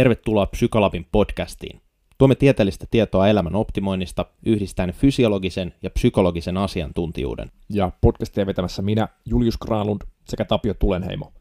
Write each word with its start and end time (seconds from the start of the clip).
Tervetuloa 0.00 0.46
Psykolabin 0.46 1.06
podcastiin. 1.12 1.80
Tuomme 2.18 2.34
tieteellistä 2.34 2.86
tietoa 2.90 3.28
elämän 3.28 3.54
optimoinnista 3.54 4.26
yhdistäen 4.46 4.92
fysiologisen 4.92 5.74
ja 5.82 5.90
psykologisen 5.90 6.56
asiantuntijuuden. 6.56 7.50
Ja 7.68 7.92
podcastia 8.00 8.46
vetämässä 8.46 8.82
minä, 8.82 9.08
Julius 9.24 9.58
Granlund 9.58 10.00
sekä 10.28 10.44
Tapio 10.44 10.74
Tulenheimo. 10.74 11.32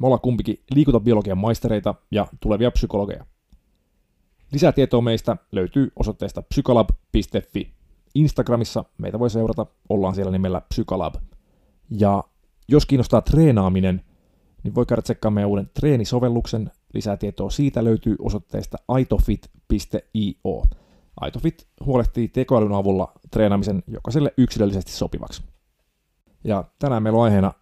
Me 0.00 0.06
ollaan 0.06 0.20
kumpikin 0.20 0.62
liikuntabiologian 0.74 1.38
maistereita 1.38 1.94
ja 2.10 2.26
tulevia 2.40 2.70
psykologeja. 2.70 3.26
Lisää 4.52 4.72
tietoa 4.72 5.00
meistä 5.00 5.36
löytyy 5.52 5.92
osoitteesta 5.96 6.42
psykolab.fi. 6.42 7.72
Instagramissa 8.14 8.84
meitä 8.98 9.18
voi 9.18 9.30
seurata, 9.30 9.66
ollaan 9.88 10.14
siellä 10.14 10.32
nimellä 10.32 10.60
Psykolab. 10.60 11.14
Ja 11.90 12.24
jos 12.68 12.86
kiinnostaa 12.86 13.22
treenaaminen, 13.22 14.04
niin 14.62 14.74
voi 14.74 14.86
käydä 14.86 15.02
tsekkaamaan 15.02 15.34
meidän 15.34 15.50
uuden 15.50 15.70
treenisovelluksen. 15.74 16.70
Lisää 16.94 17.16
tietoa 17.16 17.50
siitä 17.50 17.84
löytyy 17.84 18.16
osoitteesta 18.18 18.76
aitofit.io. 18.88 20.64
Aitofit 21.20 21.68
huolehtii 21.84 22.28
tekoälyn 22.28 22.72
avulla 22.72 23.12
treenaamisen 23.30 23.82
jokaiselle 23.86 24.34
yksilöllisesti 24.36 24.92
sopivaksi. 24.92 25.42
Ja 26.44 26.64
tänään 26.78 27.02
meillä 27.02 27.18
on 27.18 27.24
aiheena 27.24 27.52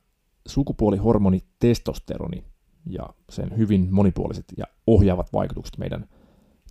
sukupuolihormoni 0.46 1.42
testosteroni 1.58 2.44
ja 2.86 3.08
sen 3.30 3.56
hyvin 3.56 3.88
monipuoliset 3.90 4.44
ja 4.56 4.64
ohjaavat 4.86 5.32
vaikutukset 5.32 5.78
meidän 5.78 6.08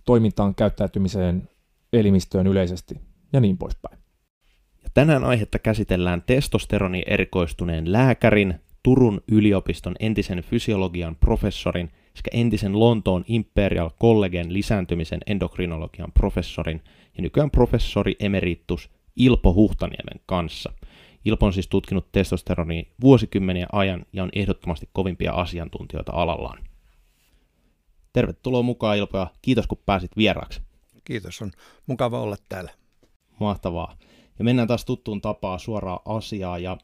toimintaan, 0.04 0.54
käyttäytymiseen, 0.54 1.48
elimistöön 1.92 2.46
yleisesti 2.46 3.00
ja 3.32 3.40
niin 3.40 3.58
poispäin. 3.58 3.98
Ja 4.84 4.90
tänään 4.94 5.24
aihetta 5.24 5.58
käsitellään 5.58 6.22
testosteroni 6.26 7.02
erikoistuneen 7.06 7.92
lääkärin, 7.92 8.60
Turun 8.82 9.20
yliopiston 9.28 9.96
entisen 10.00 10.42
fysiologian 10.42 11.16
professorin 11.16 11.90
sekä 12.16 12.30
entisen 12.32 12.80
Lontoon 12.80 13.24
Imperial 13.26 13.90
Collegen 14.00 14.52
lisääntymisen 14.52 15.20
endokrinologian 15.26 16.12
professorin 16.12 16.82
ja 17.16 17.22
nykyään 17.22 17.50
professori 17.50 18.16
emeritus 18.20 18.90
Ilpo 19.16 19.54
Huhtaniemen 19.54 20.20
kanssa. 20.26 20.72
Ilpo 21.24 21.46
on 21.46 21.52
siis 21.52 21.68
tutkinut 21.68 22.12
testosteronia 22.12 22.82
vuosikymmeniä 23.00 23.66
ajan 23.72 24.06
ja 24.12 24.22
on 24.22 24.30
ehdottomasti 24.32 24.88
kovimpia 24.92 25.32
asiantuntijoita 25.32 26.12
alallaan. 26.14 26.58
Tervetuloa 28.12 28.62
mukaan 28.62 28.96
Ilpo 28.96 29.18
ja 29.18 29.26
kiitos 29.42 29.66
kun 29.66 29.82
pääsit 29.86 30.16
vieraaksi. 30.16 30.60
Kiitos, 31.04 31.42
on 31.42 31.52
mukava 31.86 32.20
olla 32.20 32.36
täällä. 32.48 32.70
Mahtavaa. 33.40 33.96
Ja 34.38 34.44
mennään 34.44 34.68
taas 34.68 34.84
tuttuun 34.84 35.20
tapaan 35.20 35.60
suoraan 35.60 36.00
asiaan 36.04 36.62
ja 36.62 36.76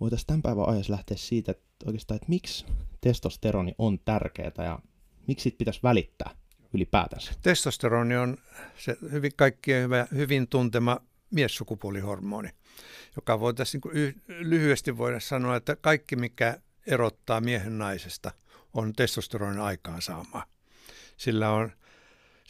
voitaisiin 0.00 0.26
tämän 0.26 0.42
päivän 0.42 0.68
ajassa 0.68 0.92
lähteä 0.92 1.16
siitä, 1.16 1.52
että 1.52 1.69
oikeastaan, 1.86 2.16
että 2.16 2.28
miksi 2.28 2.66
testosteroni 3.00 3.74
on 3.78 3.98
tärkeää 4.04 4.52
ja 4.64 4.78
miksi 5.26 5.42
siitä 5.42 5.58
pitäisi 5.58 5.80
välittää 5.82 6.30
ylipäätänsä? 6.74 7.32
Testosteroni 7.42 8.16
on 8.16 8.36
se 8.78 8.96
hyvin, 9.12 9.32
kaikkien 9.36 9.84
hyvä, 9.84 10.06
hyvin 10.14 10.48
tuntema 10.48 11.00
miessukupuolihormoni, 11.30 12.48
joka 13.16 13.40
voitaisiin 13.40 13.80
niin 13.94 14.22
lyhyesti 14.28 14.98
voida 14.98 15.20
sanoa, 15.20 15.56
että 15.56 15.76
kaikki 15.76 16.16
mikä 16.16 16.60
erottaa 16.86 17.40
miehen 17.40 17.78
naisesta 17.78 18.30
on 18.74 18.92
testosteronin 18.92 19.60
aikaansaamaa. 19.60 20.44
Sillä 21.16 21.50
on 21.50 21.72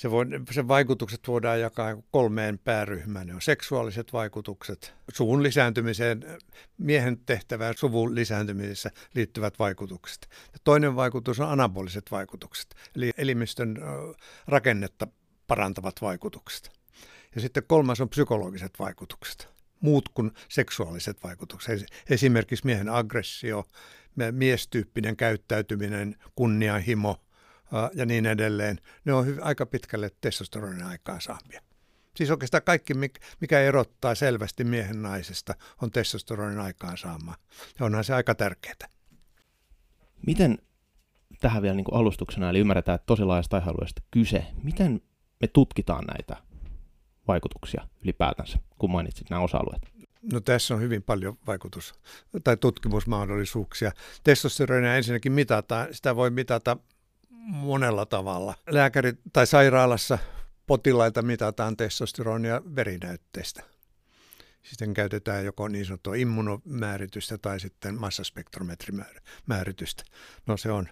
se 0.00 0.10
voi, 0.10 0.26
sen 0.50 0.68
vaikutukset 0.68 1.28
voidaan 1.28 1.60
jakaa 1.60 1.96
kolmeen 2.10 2.58
pääryhmään. 2.58 3.26
Ne 3.26 3.34
on 3.34 3.42
seksuaaliset 3.42 4.12
vaikutukset, 4.12 4.94
suvun 5.12 5.42
lisääntymiseen, 5.42 6.24
miehen 6.78 7.18
tehtävään 7.26 7.74
suvun 7.76 8.14
lisääntymisessä 8.14 8.90
liittyvät 9.14 9.58
vaikutukset. 9.58 10.28
Ja 10.52 10.58
toinen 10.64 10.96
vaikutus 10.96 11.40
on 11.40 11.48
anaboliset 11.48 12.10
vaikutukset, 12.10 12.74
eli 12.96 13.10
elimistön 13.18 13.78
rakennetta 14.46 15.06
parantavat 15.46 15.94
vaikutukset. 16.02 16.70
Ja 17.34 17.40
sitten 17.40 17.62
kolmas 17.66 18.00
on 18.00 18.08
psykologiset 18.08 18.78
vaikutukset, 18.78 19.48
muut 19.80 20.08
kuin 20.08 20.30
seksuaaliset 20.48 21.22
vaikutukset. 21.22 21.86
Esimerkiksi 22.10 22.66
miehen 22.66 22.88
aggressio, 22.88 23.64
miestyyppinen 24.30 25.16
käyttäytyminen, 25.16 26.16
kunnianhimo– 26.34 27.16
ja 27.94 28.06
niin 28.06 28.26
edelleen, 28.26 28.80
ne 29.04 29.12
on 29.12 29.38
aika 29.40 29.66
pitkälle 29.66 30.10
testosteronin 30.20 30.82
aikaansaamia. 30.82 31.62
Siis 32.16 32.30
oikeastaan 32.30 32.62
kaikki, 32.62 32.94
mikä 33.40 33.60
erottaa 33.60 34.14
selvästi 34.14 34.64
miehen 34.64 35.02
naisesta, 35.02 35.54
on 35.82 35.90
testosteronin 35.90 36.60
aikaansaama. 36.60 37.34
Ja 37.78 37.86
onhan 37.86 38.04
se 38.04 38.14
aika 38.14 38.34
tärkeää. 38.34 38.88
Miten 40.26 40.58
tähän 41.40 41.62
vielä 41.62 41.76
niin 41.76 41.84
kuin 41.84 41.94
alustuksena, 41.94 42.50
eli 42.50 42.58
ymmärretään, 42.58 42.96
että 42.96 43.06
tosi 43.06 43.24
laajasta 43.24 43.56
aihealueesta 43.56 44.02
kyse, 44.10 44.46
miten 44.62 45.02
me 45.40 45.46
tutkitaan 45.46 46.04
näitä 46.04 46.36
vaikutuksia 47.28 47.88
ylipäätänsä, 48.04 48.58
kun 48.78 48.90
mainitsit 48.90 49.30
nämä 49.30 49.42
osa-alueet? 49.42 49.82
No 50.32 50.40
tässä 50.40 50.74
on 50.74 50.80
hyvin 50.80 51.02
paljon 51.02 51.38
vaikutus- 51.46 51.94
tai 52.44 52.56
tutkimusmahdollisuuksia. 52.56 53.92
Testosteronia 54.24 54.96
ensinnäkin 54.96 55.32
mitataan, 55.32 55.94
sitä 55.94 56.16
voi 56.16 56.30
mitata 56.30 56.76
monella 57.40 58.06
tavalla. 58.06 58.54
Lääkäri 58.70 59.12
tai 59.32 59.46
sairaalassa 59.46 60.18
potilaita 60.66 61.22
mitataan 61.22 61.76
testosteronia 61.76 62.62
verinäytteestä. 62.76 63.62
Sitten 64.62 64.94
käytetään 64.94 65.44
joko 65.44 65.68
niin 65.68 65.86
sanottua 65.86 66.14
immunomääritystä 66.14 67.38
tai 67.38 67.60
sitten 67.60 68.00
massaspektrometrimääritystä. 68.00 70.04
No 70.46 70.56
se 70.56 70.70
on 70.70 70.88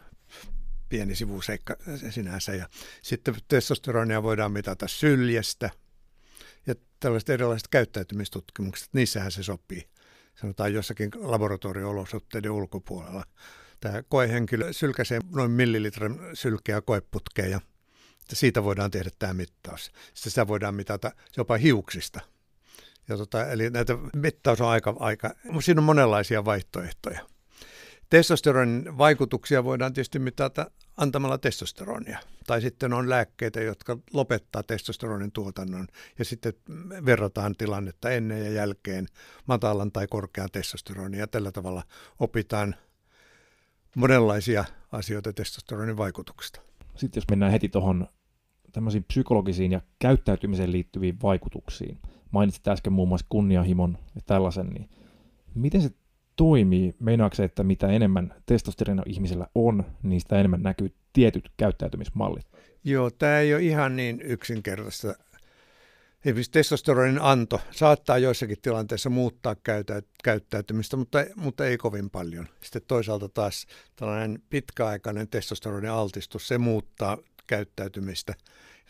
pieni 0.89 1.15
sivuseikka 1.15 1.77
sinänsä. 2.11 2.55
Ja 2.55 2.69
sitten 3.03 3.35
testosteronia 3.49 4.23
voidaan 4.23 4.53
mitata 4.53 4.89
syljestä 4.89 5.71
ja 6.67 6.75
tällaiset 7.01 7.29
erilaiset 7.29 7.69
käyttäytymistutkimukset, 7.69 8.89
niissähän 8.93 9.33
se 9.33 9.43
sopii. 9.43 9.89
Sanotaan 10.35 10.75
jossakin 10.75 11.11
laboratorio-olosuhteiden 11.15 12.51
ulkopuolella 12.51 13.25
tämä 13.81 14.03
koehenkilö 14.09 14.73
sylkäsee 14.73 15.21
noin 15.35 15.51
millilitran 15.51 16.21
sylkeä 16.35 16.81
koeputkeen 16.81 17.51
ja 17.51 17.61
siitä 18.33 18.65
voidaan 18.65 18.91
tehdä 18.91 19.11
tämä 19.19 19.35
mittaus. 19.35 19.85
Sitten 19.85 20.31
sitä 20.31 20.49
voidaan 20.49 20.75
mitata 20.75 21.13
jopa 21.37 21.57
hiuksista. 21.57 22.21
Ja 23.09 23.17
tota, 23.17 23.47
eli 23.47 23.71
näitä 23.71 23.99
mittaus 24.17 24.61
on 24.61 24.69
aika, 24.69 24.97
aika, 24.99 25.35
siinä 25.61 25.81
on 25.81 25.85
monenlaisia 25.85 26.45
vaihtoehtoja. 26.45 27.21
Testosteronin 28.11 28.99
vaikutuksia 28.99 29.65
voidaan 29.65 29.93
tietysti 29.93 30.19
mitata 30.19 30.71
antamalla 30.97 31.39
testosteronia. 31.39 32.19
Tai 32.47 32.61
sitten 32.61 32.93
on 32.93 33.11
lääkkeitä, 33.11 33.61
jotka 33.61 33.99
lopettaa 34.13 34.63
testosteronin 34.63 35.33
tuotannon 35.33 35.87
ja 36.19 36.25
sitten 36.25 36.53
verrataan 37.07 37.55
tilannetta 37.59 38.11
ennen 38.11 38.45
ja 38.45 38.51
jälkeen 38.51 39.07
matalan 39.47 39.93
tai 39.93 40.07
korkean 40.07 40.49
testosteronia. 40.53 41.27
Tällä 41.27 41.53
tavalla 41.53 41.83
opitaan 42.19 42.75
monenlaisia 43.97 44.65
asioita 44.93 45.33
testosteronin 45.33 45.97
vaikutuksesta. 45.97 46.61
Sitten 46.97 47.21
jos 47.21 47.29
mennään 47.31 47.53
heti 47.53 47.69
tuohon 47.69 48.07
tämmöisiin 48.73 49.05
psykologisiin 49.05 49.73
ja 49.73 49.81
käyttäytymiseen 49.99 50.73
liittyviin 50.73 51.19
vaikutuksiin. 51.23 51.99
Mainitsit 52.31 52.69
äsken 52.69 52.93
muun 52.93 53.09
muassa 53.09 53.27
kunnianhimon 53.29 53.99
ja 54.15 54.21
tällaisen, 54.27 54.67
niin 54.67 54.89
miten 55.55 55.83
se 55.83 55.91
toimii? 56.37 56.95
Meinaako 57.01 57.35
se, 57.35 57.45
että 57.45 57.65
mitä 57.65 57.87
enemmän 57.89 58.35
testosteronia 58.47 59.03
ihmisellä 59.07 59.47
on, 59.55 59.85
niin 60.03 60.21
sitä 60.21 60.39
enemmän 60.39 60.63
näkyy 60.63 60.95
tietyt 61.13 61.51
käyttäytymismallit? 61.57 62.47
Joo, 62.85 63.11
tämä 63.11 63.39
ei 63.39 63.55
ole 63.55 63.63
ihan 63.63 63.97
niin 63.97 64.21
yksinkertaista 64.21 65.15
Esimerkiksi 66.25 66.53
testosteronin 66.53 67.21
anto 67.21 67.61
saattaa 67.71 68.19
joissakin 68.19 68.57
tilanteissa 68.63 69.11
muuttaa 69.11 69.57
käyttäytymistä, 70.25 70.97
mutta, 70.97 71.19
mutta 71.37 71.67
ei 71.67 71.79
kovin 71.79 72.11
paljon. 72.11 72.49
Sitten 72.63 72.83
toisaalta 72.89 73.29
taas 73.29 73.67
tällainen 73.97 74.43
pitkäaikainen 74.51 75.29
testosteronin 75.29 75.91
altistus, 75.91 76.49
se 76.49 76.59
muuttaa 76.59 77.19
käyttäytymistä. 77.47 78.35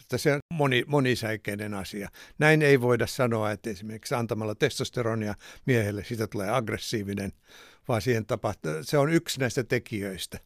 Että 0.00 0.18
se 0.18 0.32
on 0.32 0.40
moni, 0.54 0.84
monisäikeinen 0.86 1.74
asia. 1.74 2.08
Näin 2.38 2.62
ei 2.62 2.80
voida 2.80 3.06
sanoa, 3.06 3.50
että 3.50 3.70
esimerkiksi 3.70 4.14
antamalla 4.14 4.54
testosteronia 4.54 5.34
miehelle 5.66 6.04
siitä 6.04 6.26
tulee 6.26 6.50
aggressiivinen, 6.50 7.32
vaan 7.88 8.02
siihen 8.02 8.26
tapahtuu, 8.26 8.72
se 8.82 8.98
on 8.98 9.12
yksi 9.12 9.40
näistä 9.40 9.64
tekijöistä. 9.64 10.38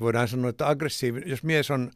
Voidaan 0.00 0.28
sanoa, 0.28 0.50
että 0.50 0.68
aggressiivinen, 0.68 1.28
jos 1.28 1.42
mies 1.42 1.70
on 1.70 1.90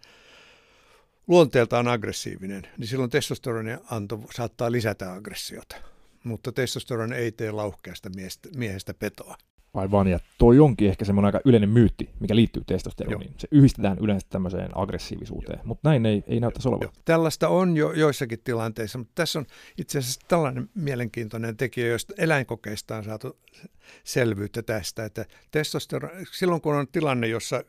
luonteeltaan 1.26 1.88
aggressiivinen, 1.88 2.62
niin 2.78 2.88
silloin 2.88 3.10
testosteronin 3.10 3.78
anto 3.90 4.20
saattaa 4.34 4.72
lisätä 4.72 5.12
aggressiota. 5.12 5.76
Mutta 6.24 6.52
testosteroni 6.52 7.16
ei 7.16 7.32
tee 7.32 7.50
lauhkeasta 7.50 8.10
miestä, 8.16 8.48
miehestä 8.56 8.94
petoa. 8.94 9.36
Aivan, 9.74 10.06
ja 10.06 10.20
toi 10.38 10.58
onkin 10.60 10.88
ehkä 10.88 11.04
semmoinen 11.04 11.26
aika 11.26 11.40
yleinen 11.44 11.68
myytti, 11.68 12.10
mikä 12.20 12.36
liittyy 12.36 12.62
testosteroniin. 12.66 13.30
Joo. 13.30 13.38
Se 13.38 13.48
yhdistetään 13.50 13.98
yleensä 13.98 14.26
tämmöiseen 14.30 14.70
aggressiivisuuteen, 14.74 15.58
Joo. 15.58 15.66
mutta 15.66 15.88
näin 15.88 16.06
ei, 16.06 16.24
ei 16.26 16.40
näyttäisi 16.40 16.68
olevan. 16.68 16.82
Joo. 16.82 16.92
Tällaista 17.04 17.48
on 17.48 17.76
jo 17.76 17.92
joissakin 17.92 18.38
tilanteissa, 18.44 18.98
mutta 18.98 19.12
tässä 19.14 19.38
on 19.38 19.46
itse 19.78 19.98
asiassa 19.98 20.20
tällainen 20.28 20.70
mielenkiintoinen 20.74 21.56
tekijä, 21.56 21.86
josta 21.86 22.14
eläinkokeista 22.18 22.96
on 22.96 23.04
saatu 23.04 23.38
selvyyttä 24.04 24.62
tästä, 24.62 25.04
että 25.04 25.26
testosteroni, 25.50 26.24
silloin 26.32 26.60
kun 26.60 26.74
on 26.74 26.88
tilanne, 26.88 27.26
jossa 27.26 27.64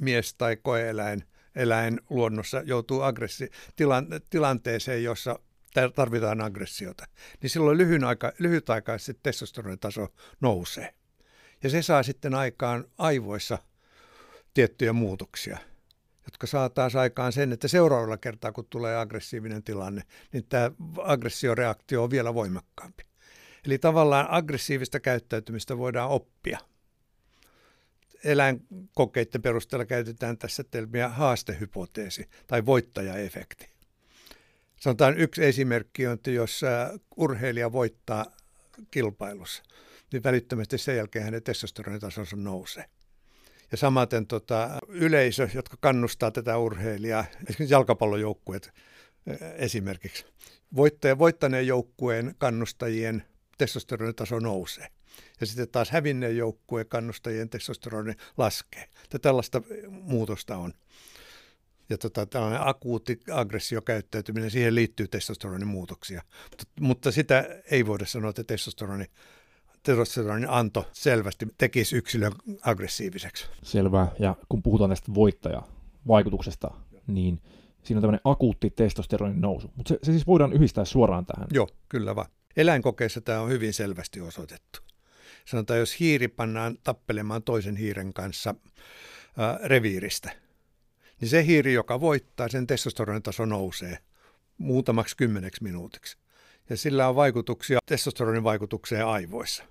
mies 0.00 0.34
tai 0.34 0.56
koeeläin 0.56 1.24
eläin 1.56 2.00
luonnossa 2.10 2.62
joutuu 2.64 3.00
aggressi- 3.00 3.50
tilan- 3.76 4.20
tilanteeseen, 4.30 5.04
jossa 5.04 5.38
tarvitaan 5.94 6.40
aggressiota, 6.40 7.06
niin 7.42 7.50
silloin 7.50 7.78
lyhyen 7.78 8.04
aika, 8.04 8.32
lyhytaikaisesti 8.38 9.20
testosteronitaso 9.22 10.08
nousee. 10.40 10.94
Ja 11.62 11.70
se 11.70 11.82
saa 11.82 12.02
sitten 12.02 12.34
aikaan 12.34 12.84
aivoissa 12.98 13.58
tiettyjä 14.54 14.92
muutoksia, 14.92 15.58
jotka 16.24 16.46
saa 16.46 16.68
taas 16.68 16.96
aikaan 16.96 17.32
sen, 17.32 17.52
että 17.52 17.68
seuraavalla 17.68 18.16
kertaa, 18.16 18.52
kun 18.52 18.66
tulee 18.70 18.96
aggressiivinen 18.96 19.62
tilanne, 19.62 20.02
niin 20.32 20.44
tämä 20.48 20.70
aggressioreaktio 20.98 22.02
on 22.02 22.10
vielä 22.10 22.34
voimakkaampi. 22.34 23.02
Eli 23.66 23.78
tavallaan 23.78 24.26
aggressiivista 24.30 25.00
käyttäytymistä 25.00 25.78
voidaan 25.78 26.10
oppia. 26.10 26.58
Eläinkokeiden 28.24 29.42
perusteella 29.42 29.84
käytetään 29.84 30.38
tässä 30.38 30.64
termiä 30.64 31.08
haastehypoteesi 31.08 32.28
tai 32.46 32.66
voittajaefekti. 32.66 33.68
Sanotaan 34.76 35.18
yksi 35.18 35.44
esimerkki 35.44 36.06
on, 36.06 36.14
että 36.14 36.30
jos 36.30 36.60
urheilija 37.16 37.72
voittaa 37.72 38.26
kilpailussa, 38.90 39.62
niin 40.12 40.22
välittömästi 40.22 40.78
sen 40.78 40.96
jälkeen 40.96 41.24
hänen 41.24 41.42
testosteronitasonsa 41.42 42.36
nousee. 42.36 42.84
Ja 43.70 43.76
samaten 43.76 44.26
tota, 44.26 44.78
yleisö, 44.88 45.48
jotka 45.54 45.76
kannustaa 45.80 46.30
tätä 46.30 46.58
urheilijaa, 46.58 47.24
esimerkiksi 47.30 47.74
jalkapallojoukkueet 47.74 48.72
esimerkiksi, 49.56 50.26
voittaja, 50.76 51.18
voittaneen 51.18 51.66
joukkueen 51.66 52.34
kannustajien 52.38 53.24
testosteronitaso 53.58 54.38
nousee. 54.38 54.88
Ja 55.40 55.46
sitten 55.46 55.68
taas 55.68 55.90
hävinneen 55.90 56.36
joukkueen 56.36 56.86
kannustajien 56.88 57.48
testosteroni 57.48 58.12
laskee. 58.36 58.88
Ja 59.12 59.18
tällaista 59.18 59.62
muutosta 59.90 60.56
on. 60.56 60.72
Ja 61.88 61.98
tota, 61.98 62.26
tällainen 62.26 62.68
akuutti 62.68 63.20
aggressiokäyttäytyminen, 63.30 64.50
siihen 64.50 64.74
liittyy 64.74 65.08
testosteronin 65.08 65.68
muutoksia. 65.68 66.22
Mutta, 66.50 66.64
mutta 66.80 67.12
sitä 67.12 67.44
ei 67.70 67.86
voida 67.86 68.06
sanoa, 68.06 68.30
että 68.30 68.44
testosteroni 68.44 69.04
testosteronin 69.82 70.50
anto 70.50 70.88
selvästi 70.92 71.46
tekisi 71.58 71.96
yksilön 71.96 72.32
aggressiiviseksi. 72.62 73.46
Selvä. 73.62 74.08
Ja 74.18 74.36
kun 74.48 74.62
puhutaan 74.62 74.90
tästä 74.90 75.14
voittajavaikutuksesta, 75.14 76.70
niin 77.06 77.42
siinä 77.82 77.98
on 77.98 78.02
tämmöinen 78.02 78.20
akuutti 78.24 78.70
testosteronin 78.70 79.40
nousu. 79.40 79.70
Mutta 79.76 79.88
se, 79.88 79.98
se 80.02 80.12
siis 80.12 80.26
voidaan 80.26 80.52
yhdistää 80.52 80.84
suoraan 80.84 81.26
tähän. 81.26 81.48
Joo, 81.52 81.68
kyllä 81.88 82.16
vaan. 82.16 82.30
Eläinkokeissa 82.56 83.20
tämä 83.20 83.40
on 83.40 83.50
hyvin 83.50 83.72
selvästi 83.72 84.20
osoitettu. 84.20 84.80
Sanotaan, 85.44 85.80
jos 85.80 86.00
hiiri 86.00 86.28
pannaan 86.28 86.78
tappelemaan 86.84 87.42
toisen 87.42 87.76
hiiren 87.76 88.14
kanssa 88.14 88.54
ää, 89.38 89.58
reviiristä, 89.64 90.36
niin 91.20 91.28
se 91.28 91.46
hiiri, 91.46 91.72
joka 91.72 92.00
voittaa, 92.00 92.48
sen 92.48 92.66
testosteronin 92.66 93.22
taso 93.22 93.44
nousee 93.44 93.98
muutamaksi 94.58 95.16
kymmeneksi 95.16 95.62
minuutiksi. 95.62 96.16
Ja 96.70 96.76
sillä 96.76 97.08
on 97.08 97.16
vaikutuksia 97.16 97.78
testosteronin 97.86 98.44
vaikutukseen 98.44 99.06
aivoissa. 99.06 99.64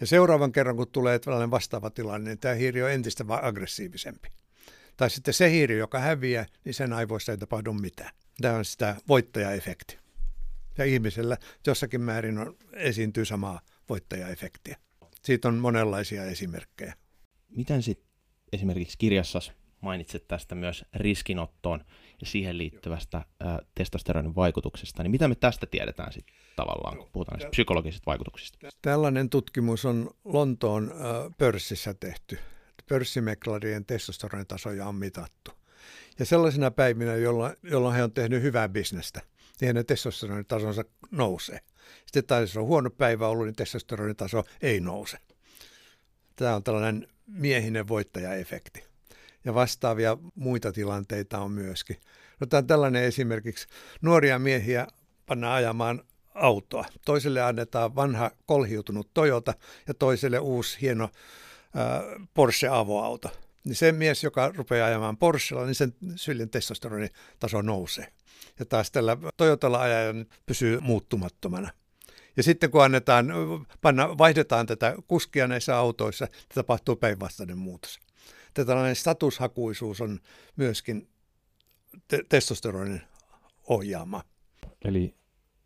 Ja 0.00 0.06
seuraavan 0.06 0.52
kerran, 0.52 0.76
kun 0.76 0.90
tulee 0.90 1.18
tällainen 1.18 1.50
vastaava 1.50 1.90
tilanne, 1.90 2.30
niin 2.30 2.38
tämä 2.38 2.54
hiiri 2.54 2.82
on 2.82 2.90
entistä 2.90 3.24
aggressiivisempi. 3.28 4.28
Tai 4.96 5.10
sitten 5.10 5.34
se 5.34 5.50
hiiri, 5.50 5.78
joka 5.78 5.98
häviää, 5.98 6.46
niin 6.64 6.74
sen 6.74 6.92
aivoissa 6.92 7.32
ei 7.32 7.38
tapahdu 7.38 7.72
mitään. 7.72 8.10
Tämä 8.40 8.56
on 8.56 8.64
sitä 8.64 8.96
voittajaefekti. 9.08 9.98
Ja 10.78 10.84
ihmisellä 10.84 11.36
jossakin 11.66 12.00
määrin 12.00 12.38
on, 12.38 12.56
esiintyy 12.72 13.24
samaa 13.24 13.60
voittajaefektiä. 13.88 14.76
Siitä 15.26 15.48
on 15.48 15.54
monenlaisia 15.54 16.24
esimerkkejä. 16.24 16.94
Miten 17.48 17.82
sitten 17.82 18.08
esimerkiksi 18.52 18.98
kirjassa 18.98 19.40
mainitset 19.80 20.28
tästä 20.28 20.54
myös 20.54 20.84
riskinottoon 20.94 21.84
ja 22.20 22.26
siihen 22.26 22.58
liittyvästä 22.58 23.18
ä, 23.18 23.24
testosteronin 23.74 24.34
vaikutuksesta, 24.34 25.02
niin 25.02 25.10
mitä 25.10 25.28
me 25.28 25.34
tästä 25.34 25.66
tiedetään 25.66 26.12
sitten 26.12 26.36
tavallaan, 26.56 26.98
kun 26.98 27.08
puhutaan 27.12 27.36
näistä 27.38 27.50
psykologisista 27.50 28.06
vaikutuksista? 28.06 28.58
Tällainen 28.82 29.30
tutkimus 29.30 29.84
on 29.84 30.10
Lontoon 30.24 30.92
pörssissä 31.38 31.94
tehty. 31.94 32.38
Pörssimeklarien 32.88 33.86
testosteronitasoja 33.86 34.86
on 34.86 34.94
mitattu. 34.94 35.50
Ja 36.18 36.24
sellaisina 36.24 36.70
päivinä, 36.70 37.14
jolloin, 37.14 37.56
jolloin 37.62 37.94
he 37.94 38.02
on 38.02 38.12
tehnyt 38.12 38.42
hyvää 38.42 38.68
bisnestä, 38.68 39.20
niin 39.60 39.66
heidän 39.66 39.86
testosteronitasonsa 39.86 40.84
nousee. 41.10 41.60
Sitten 42.06 42.24
taas 42.24 42.40
jos 42.40 42.56
on 42.56 42.66
huono 42.66 42.90
päivä 42.90 43.28
ollut, 43.28 43.46
niin 43.46 43.56
testosteronitaso 43.56 44.44
ei 44.62 44.80
nouse. 44.80 45.18
Tämä 46.36 46.54
on 46.54 46.64
tällainen 46.64 47.08
miehinen 47.26 47.88
voittajaefekti 47.88 48.84
ja 49.44 49.54
vastaavia 49.54 50.18
muita 50.34 50.72
tilanteita 50.72 51.38
on 51.38 51.52
myöskin. 51.52 51.96
Otetaan 52.40 52.64
no, 52.64 52.66
tällainen 52.66 53.04
esimerkiksi. 53.04 53.66
Nuoria 54.02 54.38
miehiä 54.38 54.86
pannaan 55.26 55.54
ajamaan 55.54 56.02
autoa. 56.34 56.84
Toiselle 57.04 57.42
annetaan 57.42 57.94
vanha 57.94 58.30
kolhiutunut 58.46 59.10
Toyota 59.14 59.54
ja 59.88 59.94
toiselle 59.94 60.38
uusi 60.38 60.78
hieno 60.80 61.04
äh, 61.04 62.28
Porsche 62.34 62.68
avoauto. 62.68 63.30
Niin 63.64 63.76
se 63.76 63.92
mies, 63.92 64.24
joka 64.24 64.52
rupeaa 64.56 64.86
ajamaan 64.86 65.16
Porschella, 65.16 65.64
niin 65.64 65.74
sen 65.74 65.94
syljen 66.16 66.50
taso 67.40 67.62
nousee. 67.62 68.12
Ja 68.58 68.64
taas 68.64 68.90
tällä 68.90 69.16
Toyotalla 69.36 69.80
ajajan 69.80 70.26
pysyy 70.46 70.80
muuttumattomana. 70.80 71.70
Ja 72.36 72.42
sitten 72.42 72.70
kun 72.70 72.84
annetaan, 72.84 73.26
panna, 73.80 74.18
vaihdetaan 74.18 74.66
tätä 74.66 74.96
kuskia 75.06 75.46
näissä 75.46 75.76
autoissa, 75.76 76.28
tapahtuu 76.54 76.96
päinvastainen 76.96 77.58
muutos 77.58 77.98
että 78.60 78.64
tällainen 78.64 78.96
statushakuisuus 78.96 80.00
on 80.00 80.20
myöskin 80.56 81.08
te- 82.08 82.24
testosteronin 82.28 83.00
ohjaama. 83.68 84.22
Eli 84.84 85.14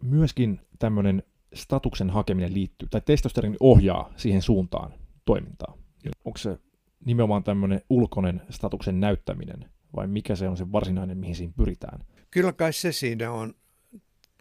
myöskin 0.03 0.61
tämmöinen 0.79 1.23
statuksen 1.55 2.11
hakeminen 2.11 2.55
liittyy, 2.55 2.89
tai 2.89 3.01
testosteroni 3.05 3.57
ohjaa 3.61 4.13
siihen 4.17 4.43
suuntaan 4.43 4.95
toimintaa. 5.25 5.79
Onko 6.25 6.39
se 6.39 6.59
nimenomaan 7.05 7.45
tämmöinen 7.45 7.81
ulkoinen 7.91 8.43
statuksen 8.51 9.01
näyttäminen, 9.01 9.71
vai 9.97 10.07
mikä 10.07 10.37
se 10.37 10.49
on 10.49 10.57
se 10.57 10.73
varsinainen, 10.73 11.19
mihin 11.19 11.35
siinä 11.35 11.53
pyritään? 11.57 12.05
Kyllä 12.31 12.53
kai 12.53 12.73
se 12.73 12.93
siinä 12.93 13.31
on. 13.31 13.55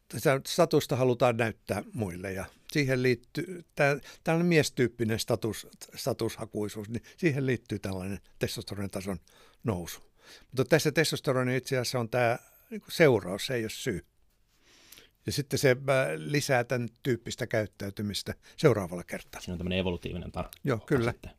Tätä 0.07 0.41
statusta 0.47 0.95
halutaan 0.95 1.37
näyttää 1.37 1.83
muille 1.93 2.33
ja 2.33 2.45
siihen 2.71 3.03
liittyy, 3.03 3.65
tällainen 4.23 4.45
miestyyppinen 4.45 5.19
status, 5.19 5.67
statushakuisuus, 5.95 6.89
niin 6.89 7.03
siihen 7.17 7.45
liittyy 7.45 7.79
tällainen 7.79 8.19
testosteronitason 8.39 9.19
nousu. 9.63 10.01
Mutta 10.41 10.65
tässä 10.65 10.91
testosteroni 10.91 11.57
itse 11.57 11.77
asiassa 11.77 11.99
on 11.99 12.09
tämä 12.09 12.37
niin 12.69 12.81
seuraus, 12.89 13.45
se 13.45 13.55
ei 13.55 13.63
ole 13.63 13.69
syy. 13.69 14.05
Ja 15.25 15.31
sitten 15.31 15.59
se 15.59 15.77
lisää 16.17 16.63
tämän 16.63 16.89
tyyppistä 17.03 17.47
käyttäytymistä 17.47 18.33
seuraavalla 18.57 19.03
kertaa. 19.03 19.41
Siinä 19.41 19.53
on 19.53 19.57
tämmöinen 19.57 19.79
evolutiivinen 19.79 20.31
tarkoitus. 20.31 20.61
Joo, 20.63 20.77
kyllä. 20.77 21.11
Sitten 21.11 21.31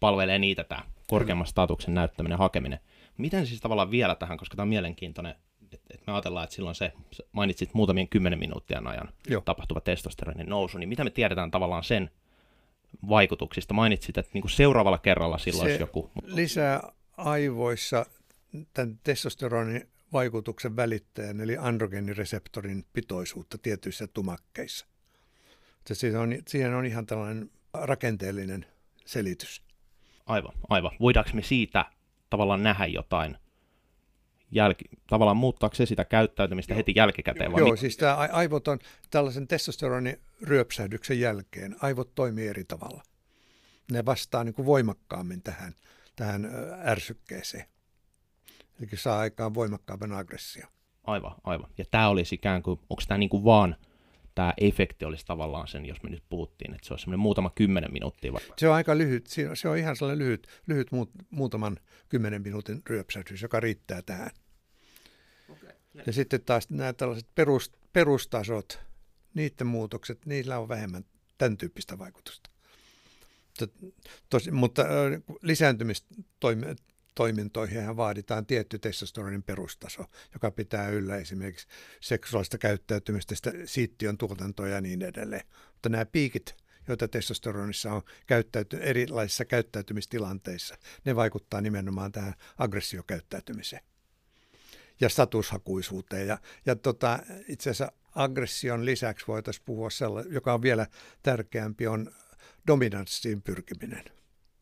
palvelee 0.00 0.38
niitä 0.38 0.64
tämä 0.64 0.84
korkeamman 1.08 1.46
statuksen 1.46 1.94
näyttäminen, 1.94 2.38
hakeminen. 2.38 2.80
Miten 3.18 3.46
siis 3.46 3.60
tavallaan 3.60 3.90
vielä 3.90 4.14
tähän, 4.14 4.38
koska 4.38 4.56
tämä 4.56 4.62
on 4.62 4.68
mielenkiintoinen 4.68 5.34
et, 5.72 5.80
et 5.90 6.06
me 6.06 6.12
ajatellaan, 6.12 6.44
että 6.44 6.56
silloin 6.56 6.74
se, 6.74 6.92
mainitsit 7.32 7.74
muutamien 7.74 8.08
kymmenen 8.08 8.38
minuuttien 8.38 8.86
ajan 8.86 9.08
Joo. 9.28 9.40
tapahtuva 9.40 9.80
testosteronin 9.80 10.48
nousu, 10.48 10.78
niin 10.78 10.88
mitä 10.88 11.04
me 11.04 11.10
tiedetään 11.10 11.50
tavallaan 11.50 11.84
sen 11.84 12.10
vaikutuksista? 13.08 13.74
Mainitsit, 13.74 14.18
että 14.18 14.30
niin 14.34 14.42
kuin 14.42 14.50
seuraavalla 14.50 14.98
kerralla 14.98 15.38
silloin 15.38 15.70
se 15.70 15.76
joku... 15.76 16.10
lisää 16.22 16.92
aivoissa 17.16 18.06
tämän 18.74 19.00
testosteronin 19.04 19.88
vaikutuksen 20.12 20.76
välittäjän, 20.76 21.40
eli 21.40 21.56
androgeenireseptorin 21.56 22.84
pitoisuutta 22.92 23.58
tietyissä 23.58 24.06
tumakkeissa. 24.06 24.86
Siihen 25.92 26.20
on, 26.20 26.34
siihen 26.48 26.74
on 26.74 26.86
ihan 26.86 27.06
tällainen 27.06 27.50
rakenteellinen 27.74 28.66
selitys. 29.06 29.62
Aivan, 30.26 30.52
aivan. 30.68 30.92
Voidaanko 31.00 31.30
me 31.34 31.42
siitä 31.42 31.84
tavallaan 32.30 32.62
nähdä 32.62 32.86
jotain 32.86 33.36
jälki, 34.50 34.84
tavallaan 35.06 35.36
muuttaako 35.36 35.76
se 35.76 35.86
sitä 35.86 36.04
käyttäytymistä 36.04 36.72
Joo. 36.72 36.76
heti 36.76 36.92
jälkikäteen? 36.96 37.52
Vai 37.52 37.60
Joo, 37.60 37.70
mit? 37.70 37.80
siis 37.80 37.96
tämä 37.96 38.16
aivot 38.16 38.68
on 38.68 38.78
tällaisen 39.10 39.48
testosteronin 39.48 40.20
ryöpsähdyksen 40.42 41.20
jälkeen, 41.20 41.76
aivot 41.82 42.14
toimii 42.14 42.48
eri 42.48 42.64
tavalla. 42.64 43.02
Ne 43.92 44.04
vastaa 44.04 44.44
niin 44.44 44.54
kuin 44.54 44.66
voimakkaammin 44.66 45.42
tähän, 45.42 45.74
tähän 46.16 46.50
ärsykkeeseen. 46.84 47.64
Eli 48.80 48.88
saa 48.94 49.18
aikaan 49.18 49.54
voimakkaamman 49.54 50.12
aggressio. 50.12 50.66
Aivan, 51.04 51.34
aivan. 51.44 51.70
Ja 51.78 51.84
tämä 51.90 52.08
olisi 52.08 52.34
ikään 52.34 52.62
kuin, 52.62 52.80
onko 52.90 53.02
tämä 53.08 53.18
niin 53.18 53.30
kuin 53.30 53.44
vaan 53.44 53.76
tämä 54.38 54.54
efekti 54.56 55.04
olisi 55.04 55.26
tavallaan 55.26 55.68
sen, 55.68 55.86
jos 55.86 56.02
me 56.02 56.10
nyt 56.10 56.22
puhuttiin, 56.28 56.74
että 56.74 56.86
se 56.86 56.92
olisi 56.92 57.02
semmoinen 57.02 57.20
muutama 57.20 57.50
kymmenen 57.54 57.92
minuuttia 57.92 58.32
vaikka. 58.32 58.54
Se 58.58 58.68
on 58.68 58.74
aika 58.74 58.98
lyhyt, 58.98 59.26
se 59.54 59.68
on 59.68 59.78
ihan 59.78 59.96
sellainen 59.96 60.26
lyhyt, 60.26 60.46
lyhyt 60.66 60.92
muut, 60.92 61.10
muutaman 61.30 61.76
kymmenen 62.08 62.42
minuutin 62.42 62.82
ryöpsähdys, 62.86 63.42
joka 63.42 63.60
riittää 63.60 64.02
tähän. 64.02 64.30
Okay. 65.48 65.70
Ja 66.06 66.12
sitten 66.12 66.40
taas 66.40 66.70
nämä 66.70 66.92
tällaiset 66.92 67.28
perus, 67.34 67.72
perustasot, 67.92 68.80
niiden 69.34 69.66
muutokset, 69.66 70.26
niillä 70.26 70.58
on 70.58 70.68
vähemmän 70.68 71.04
tämän 71.38 71.56
tyyppistä 71.56 71.98
vaikutusta. 71.98 72.50
Tosi, 74.30 74.50
mutta 74.50 74.82
lisääntymistoimi, 75.42 76.66
toimintoihin 77.18 77.96
vaaditaan 77.96 78.46
tietty 78.46 78.78
testosteronin 78.78 79.42
perustaso, 79.42 80.04
joka 80.32 80.50
pitää 80.50 80.88
yllä 80.88 81.16
esimerkiksi 81.16 81.66
seksuaalista 82.00 82.58
käyttäytymistä, 82.58 83.34
siittiön 83.64 84.18
tuotantoa 84.18 84.68
ja 84.68 84.80
niin 84.80 85.02
edelleen. 85.02 85.42
Mutta 85.72 85.88
nämä 85.88 86.06
piikit, 86.06 86.56
joita 86.88 87.08
testosteronissa 87.08 87.92
on 87.92 88.02
käyttäyty, 88.26 88.78
erilaisissa 88.82 89.44
käyttäytymistilanteissa, 89.44 90.78
ne 91.04 91.16
vaikuttaa 91.16 91.60
nimenomaan 91.60 92.12
tähän 92.12 92.34
aggressiokäyttäytymiseen 92.58 93.82
ja 95.00 95.08
statushakuisuuteen. 95.08 96.26
Ja, 96.26 96.38
ja 96.66 96.76
tota, 96.76 97.18
itse 97.48 97.70
asiassa 97.70 97.92
aggression 98.14 98.84
lisäksi 98.84 99.26
voitaisiin 99.26 99.64
puhua 99.66 99.90
sellainen, 99.90 100.32
joka 100.32 100.54
on 100.54 100.62
vielä 100.62 100.86
tärkeämpi, 101.22 101.86
on 101.86 102.12
dominanssiin 102.66 103.42
pyrkiminen. 103.42 104.04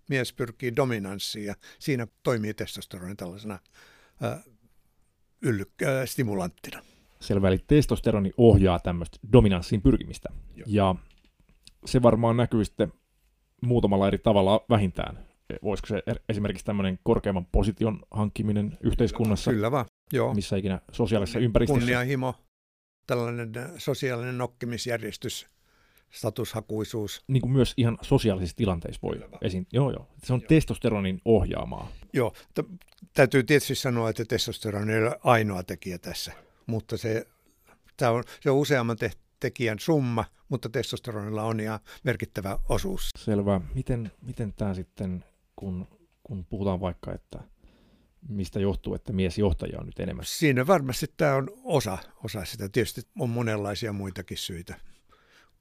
Mies 0.08 0.32
pyrkii 0.32 0.76
dominanssiin 0.76 1.46
ja 1.46 1.54
siinä 1.78 2.06
toimii 2.22 2.54
testosteroni 2.54 3.14
tällaisena 3.14 3.58
äh, 4.24 4.44
yllyk- 5.46 5.86
äh, 5.86 6.04
stimulanttina. 6.06 6.82
Selvä, 7.20 7.48
eli 7.48 7.58
testosteroni 7.66 8.32
ohjaa 8.36 8.78
tämmöistä 8.78 9.18
dominanssiin 9.32 9.82
pyrkimistä. 9.82 10.28
Joo. 10.56 10.66
Ja 10.68 10.94
se 11.84 12.02
varmaan 12.02 12.36
näkyy 12.36 12.64
sitten 12.64 12.92
muutamalla 13.62 14.08
eri 14.08 14.18
tavalla 14.18 14.64
vähintään. 14.70 15.26
Voisiko 15.62 15.86
se 15.86 16.02
esimerkiksi 16.28 16.64
tämmöinen 16.64 16.98
korkeamman 17.02 17.46
position 17.46 18.00
hankkiminen 18.10 18.78
yhteiskunnassa? 18.80 19.50
Kyllä 19.50 19.70
vaan, 19.70 19.86
joo. 20.12 20.34
Missä 20.34 20.56
ikinä 20.56 20.80
sosiaalisessa 20.92 21.38
ympäristössä. 21.38 21.80
Kunnianhimo, 21.80 22.34
tällainen 23.06 23.52
sosiaalinen 23.78 24.38
nokkimisjärjestys, 24.38 25.46
statushakuisuus. 26.10 27.24
Niin 27.28 27.40
kuin 27.40 27.52
myös 27.52 27.74
ihan 27.76 27.98
sosiaalisissa 28.02 28.56
tilanteissa 28.56 29.00
voi 29.02 29.20
esiin. 29.42 29.66
Joo, 29.72 29.90
joo. 29.90 30.08
Se 30.24 30.32
on 30.32 30.40
joo. 30.40 30.48
testosteronin 30.48 31.20
ohjaamaa. 31.24 31.88
Joo, 32.12 32.32
t- 32.54 32.88
täytyy 33.14 33.42
tietysti 33.42 33.74
sanoa, 33.74 34.10
että 34.10 34.24
testosteroni 34.24 34.92
ei 34.92 35.02
ole 35.02 35.18
ainoa 35.24 35.62
tekijä 35.62 35.98
tässä, 35.98 36.32
mutta 36.66 36.96
se, 36.96 37.26
tämä 37.96 38.10
on, 38.10 38.24
se 38.40 38.50
on 38.50 38.56
useamman 38.56 38.96
te- 38.96 39.10
tekijän 39.40 39.78
summa, 39.78 40.24
mutta 40.48 40.68
testosteronilla 40.68 41.42
on 41.42 41.60
ihan 41.60 41.80
merkittävä 42.04 42.58
osuus. 42.68 43.10
Selvä. 43.18 43.60
Miten, 43.74 44.12
miten 44.22 44.52
tämä 44.52 44.74
sitten, 44.74 45.24
kun, 45.56 45.86
kun 46.22 46.44
puhutaan 46.44 46.80
vaikka, 46.80 47.12
että 47.12 47.38
mistä 48.28 48.60
johtuu, 48.60 48.94
että 48.94 49.12
miesjohtajia 49.12 49.80
on 49.80 49.86
nyt 49.86 50.00
enemmän? 50.00 50.24
Siinä 50.24 50.66
varmasti 50.66 51.06
tämä 51.16 51.34
on 51.34 51.50
osa, 51.64 51.98
osa 52.24 52.44
sitä. 52.44 52.68
Tietysti 52.68 53.02
on 53.18 53.30
monenlaisia 53.30 53.92
muitakin 53.92 54.38
syitä 54.38 54.80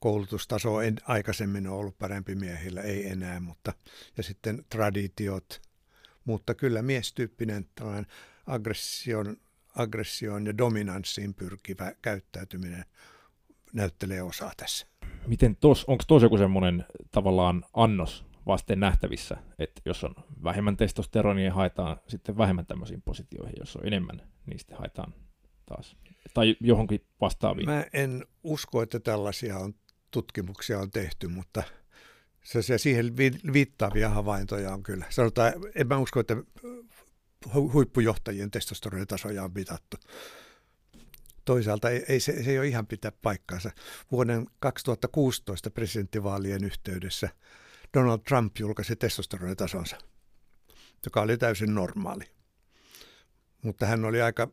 koulutustaso 0.06 0.76
on 0.76 0.84
aikaisemmin 1.08 1.68
ollut 1.68 1.98
parempi 1.98 2.36
miehillä, 2.36 2.82
ei 2.82 3.08
enää, 3.08 3.40
mutta 3.40 3.74
ja 4.18 4.24
sitten 4.24 4.66
traditiot, 4.70 5.62
mutta 6.26 6.56
kyllä 6.56 6.82
miestyyppinen 6.82 7.66
tällainen 7.76 8.06
aggression, 8.48 9.38
aggressioon 9.76 10.46
ja 10.46 10.58
dominanssiin 10.58 11.34
pyrkivä 11.34 11.92
käyttäytyminen 12.02 12.86
näyttelee 13.74 14.22
osaa 14.22 14.52
tässä. 14.58 14.88
Miten 15.28 15.56
tos, 15.56 15.86
onko 15.86 16.04
tuossa 16.08 16.26
joku 16.26 16.38
semmoinen 16.38 16.86
tavallaan 17.12 17.66
annos 17.74 18.26
vasten 18.48 18.80
nähtävissä, 18.80 19.38
että 19.60 19.82
jos 19.86 20.04
on 20.04 20.16
vähemmän 20.44 20.78
testosteronia, 20.78 21.54
haetaan 21.54 21.98
sitten 22.08 22.38
vähemmän 22.38 22.66
tämmöisiin 22.66 23.02
positioihin, 23.02 23.56
jos 23.60 23.76
on 23.76 23.88
enemmän, 23.88 24.22
niin 24.46 24.60
sitten 24.60 24.78
haetaan 24.78 25.14
taas, 25.66 25.98
tai 26.34 26.56
johonkin 26.60 27.06
vastaaviin. 27.22 27.70
Mä 27.70 27.86
en 27.94 28.26
usko, 28.44 28.82
että 28.82 29.00
tällaisia 29.00 29.58
on 29.58 29.74
tutkimuksia 30.16 30.80
on 30.80 30.92
tehty, 30.92 31.28
mutta 31.28 31.64
se, 32.44 32.62
se 32.62 32.78
siihen 32.78 33.18
viittaavia 33.54 34.10
havaintoja 34.10 34.74
on 34.74 34.84
kyllä. 34.84 35.06
Sanotaan, 35.10 35.54
en 35.76 35.88
mä 35.88 35.98
usko, 35.98 36.20
että 36.20 36.36
huippujohtajien 37.54 38.52
testosteronitasoja 38.52 39.44
on 39.44 39.52
mitattu. 39.56 39.98
Toisaalta 41.46 41.90
ei, 41.90 42.06
ei, 42.08 42.20
se, 42.20 42.44
se 42.44 42.52
ei 42.52 42.60
ole 42.60 42.68
ihan 42.68 42.88
pitää 42.88 43.12
paikkaansa. 43.22 43.72
Vuoden 44.12 44.48
2016 44.60 45.70
presidenttivaalien 45.70 46.64
yhteydessä 46.64 47.30
Donald 47.94 48.20
Trump 48.20 48.58
julkaisi 48.60 48.96
testosteronitasonsa, 48.96 49.98
joka 51.06 51.22
oli 51.22 51.38
täysin 51.38 51.76
normaali. 51.76 52.24
Mutta 53.62 53.86
hän 53.86 54.06
oli 54.06 54.22
aika 54.22 54.48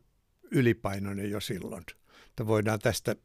ylipainoinen 0.51 1.31
jo 1.31 1.41
silloin. 1.41 1.85
Että 2.29 2.47
voidaan 2.47 2.79
tästä 2.79 3.17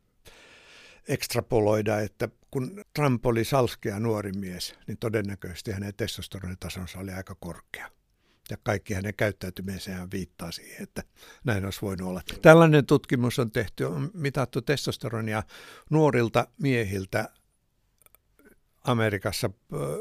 ekstrapoloida, 1.08 2.00
että 2.00 2.30
kun 2.52 2.84
Trump 2.96 3.26
oli 3.26 3.44
salskea 3.44 4.00
nuori 4.00 4.32
mies, 4.32 4.76
niin 4.88 4.98
todennäköisesti 4.98 5.72
hänen 5.72 5.94
testosteronitasonsa 5.98 7.00
oli 7.00 7.12
aika 7.12 7.36
korkea. 7.40 7.90
Ja 8.50 8.58
kaikki 8.64 8.94
hänen 8.94 9.14
käyttäytymiseen 9.16 10.12
viittaa 10.12 10.52
siihen, 10.52 10.84
että 10.84 11.04
näin 11.44 11.66
olisi 11.66 11.82
voinut 11.82 12.10
olla. 12.10 12.22
Tällainen 12.42 12.86
tutkimus 12.86 13.40
on 13.40 13.52
tehty, 13.52 13.84
on 13.84 14.12
mitattu 14.14 14.62
testosteronia 14.62 15.44
nuorilta 15.90 16.48
miehiltä 16.62 17.30
Amerikassa 18.84 19.50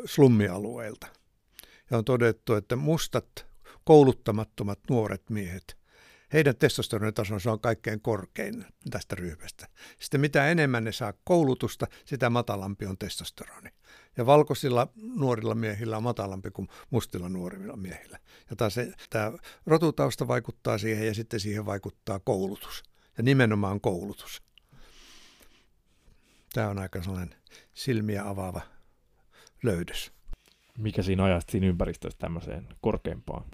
slummialueilta. 0.05 1.07
Ja 1.91 1.99
on 1.99 2.05
todettu, 2.05 2.55
että 2.55 2.77
mustat, 2.77 3.47
kouluttamattomat 3.85 4.79
nuoret 4.91 5.31
miehet 5.31 5.77
heidän 6.33 6.57
testosteronitasonsa 6.57 7.53
on 7.53 7.61
kaikkein 7.61 8.01
korkein 8.01 8.65
tästä 8.91 9.17
ryhmästä. 9.17 9.67
Sitten 10.01 10.21
mitä 10.21 10.49
enemmän 10.49 10.85
ne 10.85 10.93
saa 10.93 11.13
koulutusta, 11.25 11.87
sitä 12.05 12.31
matalampi 12.31 12.87
on 12.87 12.99
testosteroni. 12.99 13.71
Ja 14.17 14.27
valkoisilla 14.27 14.89
nuorilla 15.15 15.55
miehillä 15.55 15.97
on 15.97 16.03
matalampi 16.03 16.51
kuin 16.51 16.69
mustilla 16.91 17.29
nuorilla 17.29 17.77
miehillä. 17.77 18.19
Ja 18.51 18.57
taas 18.57 18.75
tämä 19.11 19.33
rotutausta 19.67 20.29
vaikuttaa 20.29 20.79
siihen 20.79 21.07
ja 21.07 21.15
sitten 21.15 21.41
siihen 21.41 21.67
vaikuttaa 21.67 22.19
koulutus. 22.19 22.83
Ja 23.19 23.23
nimenomaan 23.23 23.81
koulutus. 23.81 24.43
Tämä 26.53 26.69
on 26.69 26.79
aika 26.79 27.03
sellainen 27.03 27.35
silmiä 27.75 28.29
avaava 28.29 28.61
löydös. 29.63 30.13
Mikä 30.79 31.03
siinä 31.03 31.25
ajasti 31.25 31.53
siinä 31.53 31.67
ympäristössä 31.67 32.19
tämmöiseen 32.19 32.69
korkeampaan? 32.81 33.45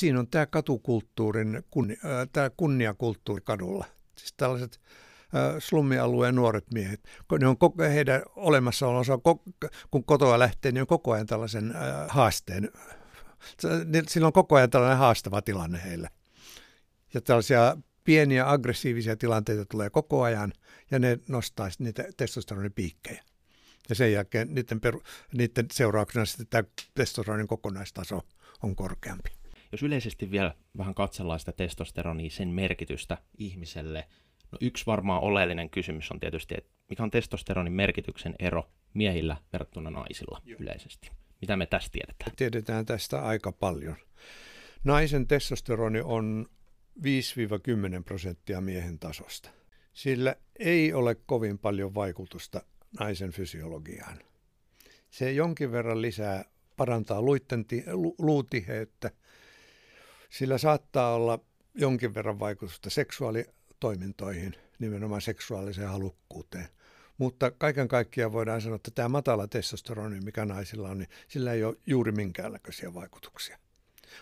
Siinä 0.00 0.18
on 0.20 0.28
tämä 0.28 0.46
katukulttuurin, 0.46 1.62
kunnia, 1.70 1.96
tämä 2.32 2.50
kunniakulttuuri 2.50 3.42
kadulla. 3.44 3.84
Siis 4.18 4.34
tällaiset 4.36 4.80
slummialueen 5.58 6.34
nuoret 6.34 6.70
miehet, 6.74 7.00
ne 7.40 7.46
on 7.46 7.58
koko, 7.58 7.82
heidän 7.82 8.22
olemassaolonsa, 8.36 9.18
kun 9.90 10.04
kotoa 10.04 10.38
lähtee, 10.38 10.72
niin 10.72 10.80
on 10.80 10.86
koko 10.86 11.12
ajan 11.12 11.26
tällaisen 11.26 11.74
haasteen, 12.08 12.70
sillä 14.08 14.26
on 14.26 14.32
koko 14.32 14.56
ajan 14.56 14.70
tällainen 14.70 14.98
haastava 14.98 15.42
tilanne 15.42 15.80
heille. 15.84 16.08
Ja 17.14 17.20
tällaisia 17.20 17.76
pieniä 18.04 18.50
aggressiivisia 18.50 19.16
tilanteita 19.16 19.64
tulee 19.64 19.90
koko 19.90 20.22
ajan, 20.22 20.52
ja 20.90 20.98
ne 20.98 21.18
nostaa 21.28 21.68
niitä 21.78 22.04
testosteronipiikkejä. 22.16 23.24
Ja 23.88 23.94
sen 23.94 24.12
jälkeen 24.12 24.54
niiden, 24.54 24.80
peru, 24.80 25.02
niiden 25.32 25.66
seurauksena 25.72 26.24
sitten 26.24 26.46
tämä 26.50 26.62
testosteronin 26.94 27.46
kokonaistaso 27.46 28.20
on 28.62 28.76
korkeampi. 28.76 29.41
Jos 29.72 29.82
yleisesti 29.82 30.30
vielä 30.30 30.54
vähän 30.78 30.94
katsellaan 30.94 31.38
sitä 31.38 31.52
testosteronia, 31.52 32.30
sen 32.30 32.48
merkitystä 32.48 33.18
ihmiselle, 33.38 34.08
no 34.52 34.58
yksi 34.60 34.86
varmaan 34.86 35.22
oleellinen 35.22 35.70
kysymys 35.70 36.10
on 36.10 36.20
tietysti, 36.20 36.54
että 36.58 36.70
mikä 36.88 37.02
on 37.02 37.10
testosteronin 37.10 37.72
merkityksen 37.72 38.34
ero 38.38 38.70
miehillä 38.94 39.36
verrattuna 39.52 39.90
naisilla 39.90 40.42
Joo. 40.44 40.58
yleisesti? 40.60 41.10
Mitä 41.40 41.56
me 41.56 41.66
tästä 41.66 41.90
tiedetään? 41.92 42.36
Tiedetään 42.36 42.86
tästä 42.86 43.22
aika 43.22 43.52
paljon. 43.52 43.96
Naisen 44.84 45.26
testosteroni 45.26 46.00
on 46.00 46.46
5-10 46.98 47.02
prosenttia 48.04 48.60
miehen 48.60 48.98
tasosta. 48.98 49.50
Sillä 49.92 50.36
ei 50.58 50.92
ole 50.92 51.14
kovin 51.14 51.58
paljon 51.58 51.94
vaikutusta 51.94 52.62
naisen 53.00 53.30
fysiologiaan. 53.30 54.18
Se 55.10 55.32
jonkin 55.32 55.72
verran 55.72 56.02
lisää, 56.02 56.44
parantaa 56.76 57.22
luitten, 57.22 57.64
luutiheyttä 58.18 59.10
sillä 60.32 60.58
saattaa 60.58 61.14
olla 61.14 61.38
jonkin 61.74 62.14
verran 62.14 62.40
vaikutusta 62.40 62.90
seksuaalitoimintoihin, 62.90 64.54
nimenomaan 64.78 65.20
seksuaaliseen 65.20 65.88
halukkuuteen. 65.88 66.68
Mutta 67.18 67.50
kaiken 67.50 67.88
kaikkiaan 67.88 68.32
voidaan 68.32 68.60
sanoa, 68.60 68.76
että 68.76 68.90
tämä 68.90 69.08
matala 69.08 69.46
testosteroni, 69.46 70.20
mikä 70.20 70.44
naisilla 70.44 70.88
on, 70.88 70.98
niin 70.98 71.08
sillä 71.28 71.52
ei 71.52 71.64
ole 71.64 71.76
juuri 71.86 72.12
minkäänlaisia 72.12 72.94
vaikutuksia. 72.94 73.58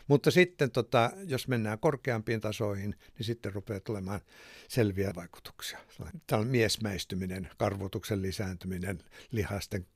Mutta 0.08 0.30
sitten 0.30 0.70
tota, 0.70 1.10
jos 1.26 1.48
mennään 1.48 1.78
korkeampiin 1.78 2.40
tasoihin, 2.40 2.94
niin 3.18 3.26
sitten 3.26 3.52
rupeaa 3.52 3.80
tulemaan 3.80 4.20
selviä 4.68 5.12
vaikutuksia. 5.16 5.78
Tämä 6.26 6.40
on 6.40 6.46
miesmäistyminen, 6.46 7.50
karvotuksen 7.58 8.22
lisääntyminen, 8.22 8.98
lihasten 9.30 9.86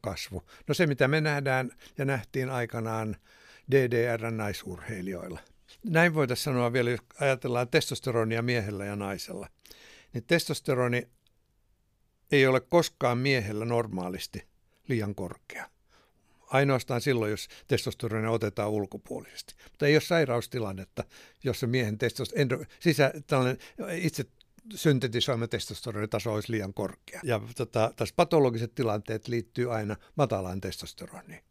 kasvu. 0.00 0.42
No 0.68 0.74
se, 0.74 0.86
mitä 0.86 1.08
me 1.08 1.20
nähdään 1.20 1.70
ja 1.98 2.04
nähtiin 2.04 2.50
aikanaan 2.50 3.16
DDR-naisurheilijoilla– 3.70 5.40
näin 5.84 6.14
voitaisiin 6.14 6.44
sanoa 6.44 6.72
vielä, 6.72 6.90
jos 6.90 7.00
ajatellaan 7.20 7.68
testosteronia 7.68 8.42
miehellä 8.42 8.84
ja 8.84 8.96
naisella. 8.96 9.48
Niin 10.12 10.24
testosteroni 10.24 11.08
ei 12.32 12.46
ole 12.46 12.60
koskaan 12.60 13.18
miehellä 13.18 13.64
normaalisti 13.64 14.46
liian 14.88 15.14
korkea. 15.14 15.70
Ainoastaan 16.46 17.00
silloin, 17.00 17.30
jos 17.30 17.48
testosteroni 17.66 18.28
otetaan 18.28 18.70
ulkopuolisesti. 18.70 19.54
Mutta 19.70 19.86
ei 19.86 19.94
ole 19.94 20.00
sairaustilannetta, 20.00 21.04
jossa 21.44 21.66
miehen 21.66 21.98
testosteroni, 21.98 22.66
sisä, 22.80 23.12
tällainen 23.26 23.58
itse 23.92 24.24
syntetisoima 24.74 25.48
testosteronitaso 25.48 26.32
olisi 26.32 26.52
liian 26.52 26.74
korkea. 26.74 27.20
Ja 27.24 27.40
tota, 27.56 27.92
tässä 27.96 28.14
patologiset 28.16 28.74
tilanteet 28.74 29.28
liittyy 29.28 29.74
aina 29.74 29.96
matalaan 30.16 30.60
testosteroniin. 30.60 31.44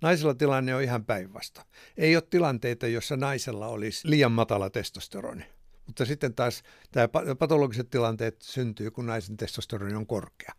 Naisella 0.00 0.34
tilanne 0.34 0.74
on 0.74 0.82
ihan 0.82 1.04
päinvasta. 1.04 1.64
Ei 1.96 2.16
ole 2.16 2.22
tilanteita, 2.30 2.86
jossa 2.86 3.16
naisella 3.16 3.66
olisi 3.66 4.10
liian 4.10 4.32
matala 4.32 4.70
testosteroni. 4.70 5.44
Mutta 5.86 6.04
sitten 6.04 6.34
taas 6.34 6.62
tämä 6.92 7.08
patologiset 7.38 7.90
tilanteet 7.90 8.42
syntyy, 8.42 8.90
kun 8.90 9.06
naisen 9.06 9.36
testosteroni 9.36 9.94
on 9.94 10.06
korkea. 10.06 10.52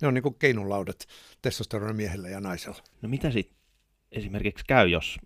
Ne 0.00 0.08
on 0.08 0.14
niin 0.14 0.22
kuin 0.22 0.34
keinulaudat 0.34 1.06
testosteroni 1.42 1.92
miehellä 1.92 2.28
ja 2.28 2.40
naisella. 2.40 2.82
No 3.02 3.08
mitä 3.08 3.30
sitten 3.30 3.56
esimerkiksi 4.12 4.64
käy, 4.68 4.88
jos 4.88 5.18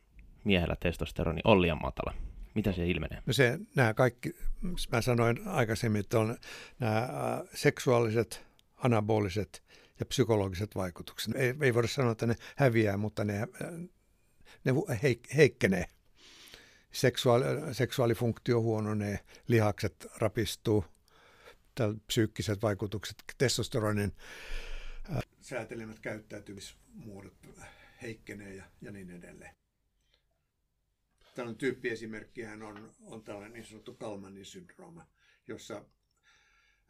miehellä 0.45 0.77
testosteroni 0.81 1.41
on 1.45 1.63
liian 1.63 1.79
matala? 1.83 2.15
Mitä 2.55 2.73
se 2.73 2.87
ilmenee? 2.87 3.23
No 3.27 3.33
se, 3.33 3.59
nämä 3.77 3.95
kaikki, 3.95 4.37
mä 4.93 5.01
sanoin 5.03 5.49
aikaisemmin, 5.49 6.01
että 6.01 6.19
on 6.19 6.37
nämä 6.79 7.09
seksuaaliset, 7.55 8.47
anaboliset 8.77 9.63
ja 10.01 10.07
psykologiset 10.07 10.75
vaikutukset. 10.75 11.35
Ei, 11.37 11.55
ei 11.63 11.75
voida 11.75 11.89
sanoa, 11.89 12.13
että 12.13 12.27
ne 12.27 12.37
häviää, 12.57 12.97
mutta 12.97 13.25
ne, 13.25 13.49
ne 14.65 14.73
heikkenee. 15.37 15.85
Seksuaali, 16.93 17.45
seksuaalifunktio 17.73 18.61
huononee, 18.61 19.19
lihakset 19.49 20.07
rapistuu, 20.17 20.85
psyykkiset 22.07 22.63
vaikutukset, 22.63 23.17
testosteronin 23.39 24.13
säätelemät 25.41 25.99
käyttäytymismuodot 25.99 27.35
heikkenee 28.03 28.55
ja, 28.55 28.65
ja 28.81 28.93
niin 28.93 29.11
edelleen. 29.11 29.55
Tällainen 31.35 31.59
tyyppiesimerkkihän 31.59 32.63
on, 32.63 32.95
on 33.01 33.25
tällainen 33.25 33.53
niin 33.53 33.67
sanottu 33.67 33.95
Kalmanin 33.95 34.47
syndrooma, 34.47 35.07
jossa 35.47 35.85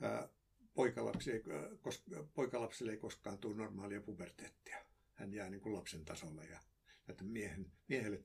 ää, 0.02 0.28
poikalapsi 0.74 1.32
ei, 1.32 1.42
koska, 1.80 2.26
poikalapselle 2.34 2.92
ei 2.92 2.98
koskaan 2.98 3.38
tule 3.38 3.56
normaalia 3.56 4.00
puberteettia. 4.00 4.78
Hän 5.14 5.32
jää 5.32 5.50
niin 5.50 5.60
kuin 5.60 5.74
lapsen 5.74 6.04
tasolle 6.04 6.44
ja 6.44 6.60
että 7.08 7.24
miehen, 7.24 7.72
miehelle 7.88 8.22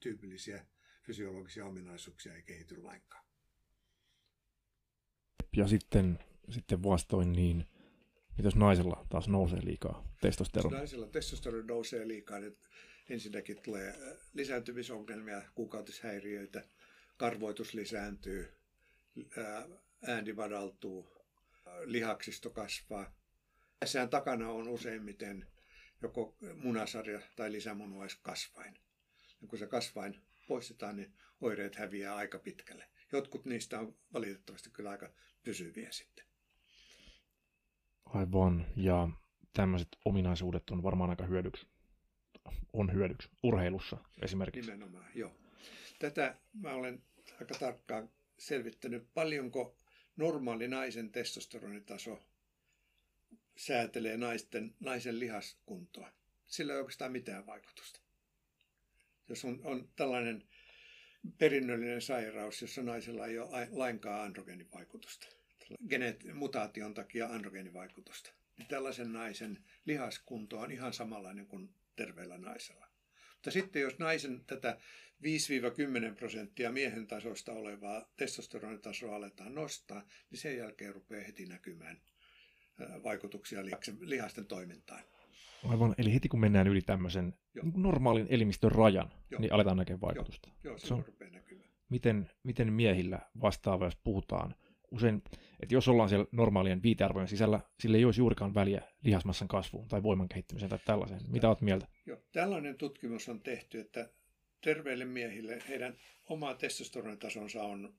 tyypillisiä 0.00 0.66
fysiologisia 1.02 1.66
ominaisuuksia 1.66 2.34
ei 2.34 2.42
kehity 2.42 2.82
lainkaan. 2.82 3.24
Ja 5.56 5.68
sitten, 5.68 6.18
sitten 6.50 6.82
vastoin 6.82 7.32
niin, 7.32 7.66
mitä 8.36 8.46
jos 8.46 8.56
naisella 8.56 9.06
taas 9.08 9.28
nousee 9.28 9.64
liikaa 9.64 10.12
testosteroni? 10.20 10.76
Naisella 10.76 11.06
testosteroni 11.06 11.66
nousee 11.66 12.08
liikaa, 12.08 12.38
niin 12.38 12.56
ensinnäkin 13.08 13.62
tulee 13.62 13.88
äh, 13.88 14.18
lisääntymisongelmia, 14.34 15.42
kuukautishäiriöitä, 15.54 16.64
karvoitus 17.16 17.74
lisääntyy, 17.74 18.52
äh, 19.38 19.64
ääni 20.02 20.32
madaltuu, 20.32 21.08
äh, 21.10 21.15
lihaksisto 21.84 22.50
kasvaa. 22.50 23.14
Tässähän 23.80 24.10
takana 24.10 24.50
on 24.50 24.68
useimmiten 24.68 25.46
joko 26.02 26.36
munasarja 26.54 27.20
tai 27.36 27.52
lisämunuaiskasvain. 27.52 28.78
Ja 29.40 29.48
kun 29.48 29.58
se 29.58 29.66
kasvain 29.66 30.20
poistetaan, 30.48 30.96
niin 30.96 31.12
oireet 31.40 31.76
häviää 31.76 32.16
aika 32.16 32.38
pitkälle. 32.38 32.88
Jotkut 33.12 33.44
niistä 33.44 33.80
on 33.80 33.96
valitettavasti 34.12 34.70
kyllä 34.70 34.90
aika 34.90 35.10
pysyviä 35.42 35.92
sitten. 35.92 36.26
Aivan, 38.04 38.66
ja 38.76 39.08
tämmöiset 39.52 39.88
ominaisuudet 40.04 40.70
on 40.70 40.82
varmaan 40.82 41.10
aika 41.10 41.26
hyödyksi 41.26 41.66
on 42.72 42.92
hyödyksi 42.92 43.28
urheilussa 43.42 43.96
esimerkiksi. 44.22 44.70
Nimenomaan, 44.70 45.10
joo. 45.14 45.32
Tätä 45.98 46.34
mä 46.52 46.72
olen 46.72 47.02
aika 47.40 47.54
tarkkaan 47.58 48.10
selvittänyt, 48.38 49.08
paljonko 49.14 49.76
normaali 50.16 50.68
naisen 50.68 51.12
testosteronitaso 51.12 52.22
säätelee 53.56 54.16
naisten, 54.16 54.74
naisen 54.80 55.20
lihaskuntoa. 55.20 56.12
Sillä 56.46 56.72
ei 56.72 56.78
oikeastaan 56.78 57.12
mitään 57.12 57.46
vaikutusta. 57.46 58.00
Jos 59.28 59.44
on, 59.44 59.60
on 59.64 59.88
tällainen 59.96 60.44
perinnöllinen 61.38 62.02
sairaus, 62.02 62.62
jossa 62.62 62.82
naisella 62.82 63.26
ei 63.26 63.38
ole 63.38 63.68
lainkaan 63.70 64.20
androgeenivaikutusta, 64.20 65.26
geneet, 65.88 66.34
mutaation 66.34 66.94
takia 66.94 67.28
androgeenivaikutusta, 67.28 68.32
niin 68.58 68.68
tällaisen 68.68 69.12
naisen 69.12 69.64
lihaskunto 69.84 70.58
on 70.58 70.72
ihan 70.72 70.92
samanlainen 70.92 71.46
kuin 71.46 71.74
terveellä 71.96 72.38
naisella. 72.38 72.85
Mutta 73.46 73.60
sitten 73.60 73.82
jos 73.82 73.98
naisen 73.98 74.44
tätä 74.46 74.78
5-10 76.12 76.14
prosenttia 76.16 76.72
miehen 76.72 77.06
tasosta 77.06 77.52
olevaa 77.52 78.04
testosteronitasoa 78.16 79.16
aletaan 79.16 79.54
nostaa, 79.54 80.02
niin 80.30 80.38
sen 80.38 80.56
jälkeen 80.56 80.94
rupeaa 80.94 81.24
heti 81.24 81.46
näkymään 81.46 82.00
vaikutuksia 83.04 83.60
lihasten 84.00 84.46
toimintaan. 84.46 85.02
Aivan, 85.64 85.94
eli 85.98 86.14
heti 86.14 86.28
kun 86.28 86.40
mennään 86.40 86.66
yli 86.66 86.80
tämmöisen 86.80 87.34
Joo. 87.54 87.64
normaalin 87.76 88.26
elimistön 88.30 88.72
rajan, 88.72 89.12
Joo. 89.30 89.40
niin 89.40 89.52
aletaan 89.52 89.76
näkemään 89.76 90.00
vaikutusta. 90.00 90.48
Joo, 90.64 90.72
Joo 90.72 90.78
se 90.78 90.94
on, 90.94 91.04
rupeaa 91.06 91.30
näkymään. 91.30 91.68
Miten, 91.88 92.30
miten 92.42 92.72
miehillä 92.72 93.20
vastaava, 93.40 93.84
jos 93.84 93.96
puhutaan 93.96 94.54
usein, 94.90 95.22
että 95.60 95.74
jos 95.74 95.88
ollaan 95.88 96.08
siellä 96.08 96.26
normaalien 96.32 96.82
viitearvojen 96.82 97.28
sisällä, 97.28 97.60
sillä 97.80 97.96
ei 97.96 98.04
olisi 98.04 98.20
juurikaan 98.20 98.54
väliä 98.54 98.82
lihasmassan 99.02 99.48
kasvuun 99.48 99.88
tai 99.88 100.02
voiman 100.02 100.28
kehittymiseen 100.28 100.70
tai 100.70 100.78
tällaiseen. 100.84 101.20
Mitä 101.28 101.48
olet 101.48 101.60
mieltä? 101.60 101.86
Joo, 102.06 102.18
tällainen 102.32 102.76
tutkimus 102.76 103.28
on 103.28 103.40
tehty, 103.40 103.80
että 103.80 104.10
terveille 104.60 105.04
miehille 105.04 105.62
heidän 105.68 105.96
oma 106.28 106.54
testosteronitasonsa 106.54 107.62
on, 107.62 107.94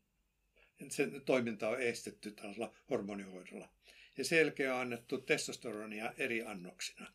sen 0.89 1.21
toiminta 1.25 1.69
on 1.69 1.81
estetty 1.81 2.31
tällaisella 2.31 2.73
hormonihoidolla. 2.89 3.69
Ja 4.17 4.25
selkeä 4.25 4.75
on 4.75 4.81
annettu 4.81 5.17
testosteronia 5.17 6.13
eri 6.17 6.45
annoksina 6.45 7.13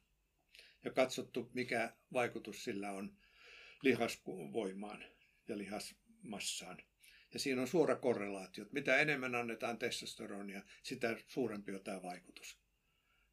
ja 0.84 0.90
katsottu, 0.90 1.50
mikä 1.54 1.92
vaikutus 2.12 2.64
sillä 2.64 2.92
on 2.92 3.12
lihasvoimaan 3.82 5.04
ja 5.48 5.58
lihasmassaan. 5.58 6.78
Ja 7.32 7.38
siinä 7.38 7.60
on 7.60 7.68
suora 7.68 7.96
korrelaatio. 7.96 8.62
Että 8.62 8.74
mitä 8.74 8.96
enemmän 8.96 9.34
annetaan 9.34 9.78
testosteronia, 9.78 10.62
sitä 10.82 11.16
suurempi 11.26 11.74
on 11.74 11.84
tämä 11.84 12.02
vaikutus. 12.02 12.58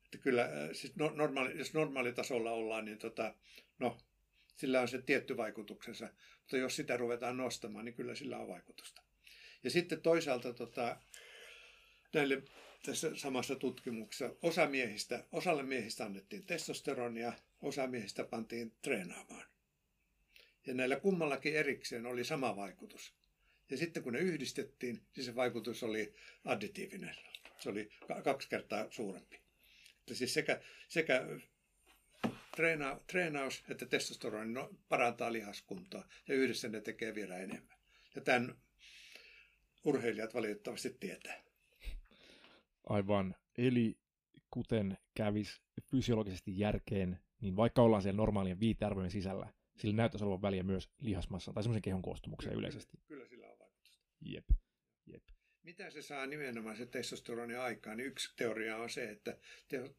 Että 0.05 0.17
kyllä, 0.17 0.49
siis 0.73 0.95
no, 0.95 1.11
normaali, 1.15 1.57
jos 1.57 1.73
normaalitasolla 1.73 2.51
ollaan, 2.51 2.85
niin 2.85 2.97
tota, 2.97 3.35
no, 3.79 3.97
sillä 4.55 4.81
on 4.81 4.87
se 4.87 5.01
tietty 5.01 5.37
vaikutuksensa. 5.37 6.09
Mutta 6.39 6.57
jos 6.57 6.75
sitä 6.75 6.97
ruvetaan 6.97 7.37
nostamaan, 7.37 7.85
niin 7.85 7.95
kyllä 7.95 8.15
sillä 8.15 8.37
on 8.37 8.47
vaikutusta. 8.47 9.01
Ja 9.63 9.69
sitten 9.69 10.01
toisaalta 10.01 10.53
tota, 10.53 10.97
näille 12.13 12.43
tässä 12.85 13.15
samassa 13.15 13.55
tutkimuksessa 13.55 14.35
osa 14.41 14.67
miehistä, 14.67 15.23
osalle 15.31 15.63
miehistä 15.63 16.05
annettiin 16.05 16.45
testosteronia, 16.45 17.33
osa 17.61 17.87
miehistä 17.87 18.23
pantiin 18.23 18.73
treenaamaan. 18.81 19.45
Ja 20.67 20.73
näillä 20.73 20.99
kummallakin 20.99 21.55
erikseen 21.55 22.05
oli 22.05 22.23
sama 22.23 22.55
vaikutus. 22.55 23.13
Ja 23.69 23.77
sitten 23.77 24.03
kun 24.03 24.13
ne 24.13 24.19
yhdistettiin, 24.19 25.01
niin 25.15 25.23
se 25.23 25.35
vaikutus 25.35 25.83
oli 25.83 26.13
additiivinen. 26.45 27.15
Se 27.59 27.69
oli 27.69 27.89
kaksi 28.23 28.49
kertaa 28.49 28.87
suurempi. 28.89 29.39
Että 29.99 30.15
siis 30.15 30.33
sekä, 30.33 30.61
sekä 30.87 31.25
treena, 32.55 32.99
treenaus 33.07 33.63
että 33.69 33.85
testosteroni 33.85 34.53
no, 34.53 34.69
parantaa 34.89 35.33
lihaskuntoa 35.33 36.05
ja 36.27 36.35
yhdessä 36.35 36.69
ne 36.69 36.81
tekee 36.81 37.15
vielä 37.15 37.37
enemmän. 37.37 37.77
Ja 38.15 38.21
tämän 38.21 38.55
urheilijat 39.83 40.33
valitettavasti 40.33 40.97
tietää. 40.99 41.43
Aivan. 42.83 43.35
Eli 43.57 43.97
kuten 44.51 44.97
kävisi 45.15 45.61
fysiologisesti 45.91 46.59
järkeen, 46.59 47.19
niin 47.41 47.55
vaikka 47.55 47.81
ollaan 47.81 48.01
siellä 48.01 48.17
normaalien 48.17 48.59
viitearvojen 48.59 49.11
sisällä, 49.11 49.53
sillä 49.77 49.95
näyttäisi 49.95 50.25
olevan 50.25 50.41
väliä 50.41 50.63
myös 50.63 50.89
lihasmassa 50.99 51.53
tai 51.53 51.63
semmoisen 51.63 51.81
kehon 51.81 52.01
koostumukseen 52.01 52.53
kyllä, 52.53 52.67
yleisesti. 52.67 52.97
Kyllä 53.07 53.25
vaikutusta. 53.25 53.38
Jep. 54.21 54.45
Jep. 55.05 55.23
Mitä 55.63 55.89
se 55.89 56.01
saa 56.01 56.25
nimenomaan 56.25 56.77
se 56.77 56.85
testosteroni 56.85 57.55
aikaan? 57.55 57.97
Niin 57.97 58.07
yksi 58.07 58.33
teoria 58.35 58.77
on 58.77 58.89
se, 58.89 59.09
että 59.09 59.37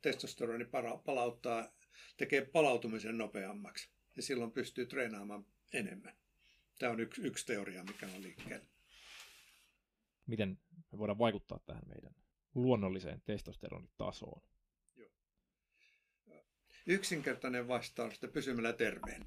testosteroni 0.03 0.65
palauttaa, 1.05 1.73
tekee 2.17 2.45
palautumisen 2.45 3.19
nopeammaksi 3.19 3.91
ja 4.17 4.23
silloin 4.23 4.53
pystyy 4.53 4.87
treenaamaan 4.87 5.47
enemmän. 5.73 6.17
Tämä 6.79 6.93
on 6.93 7.01
yksi, 7.01 7.23
yksi 7.23 7.47
teoria, 7.47 7.85
mikä 7.85 8.07
on 8.07 8.23
liikkeellä. 8.23 8.67
Miten 10.27 10.59
me 10.93 10.99
voidaan 10.99 11.19
vaikuttaa 11.19 11.59
tähän 11.67 11.89
meidän 11.89 12.15
luonnolliseen 12.55 13.23
testosteronitasoon? 13.25 14.43
Joo. 14.97 15.11
Yksinkertainen 16.87 17.69
vastaus, 17.69 18.15
että 18.15 18.29
pysymällä 18.29 18.73
terveen 18.73 19.27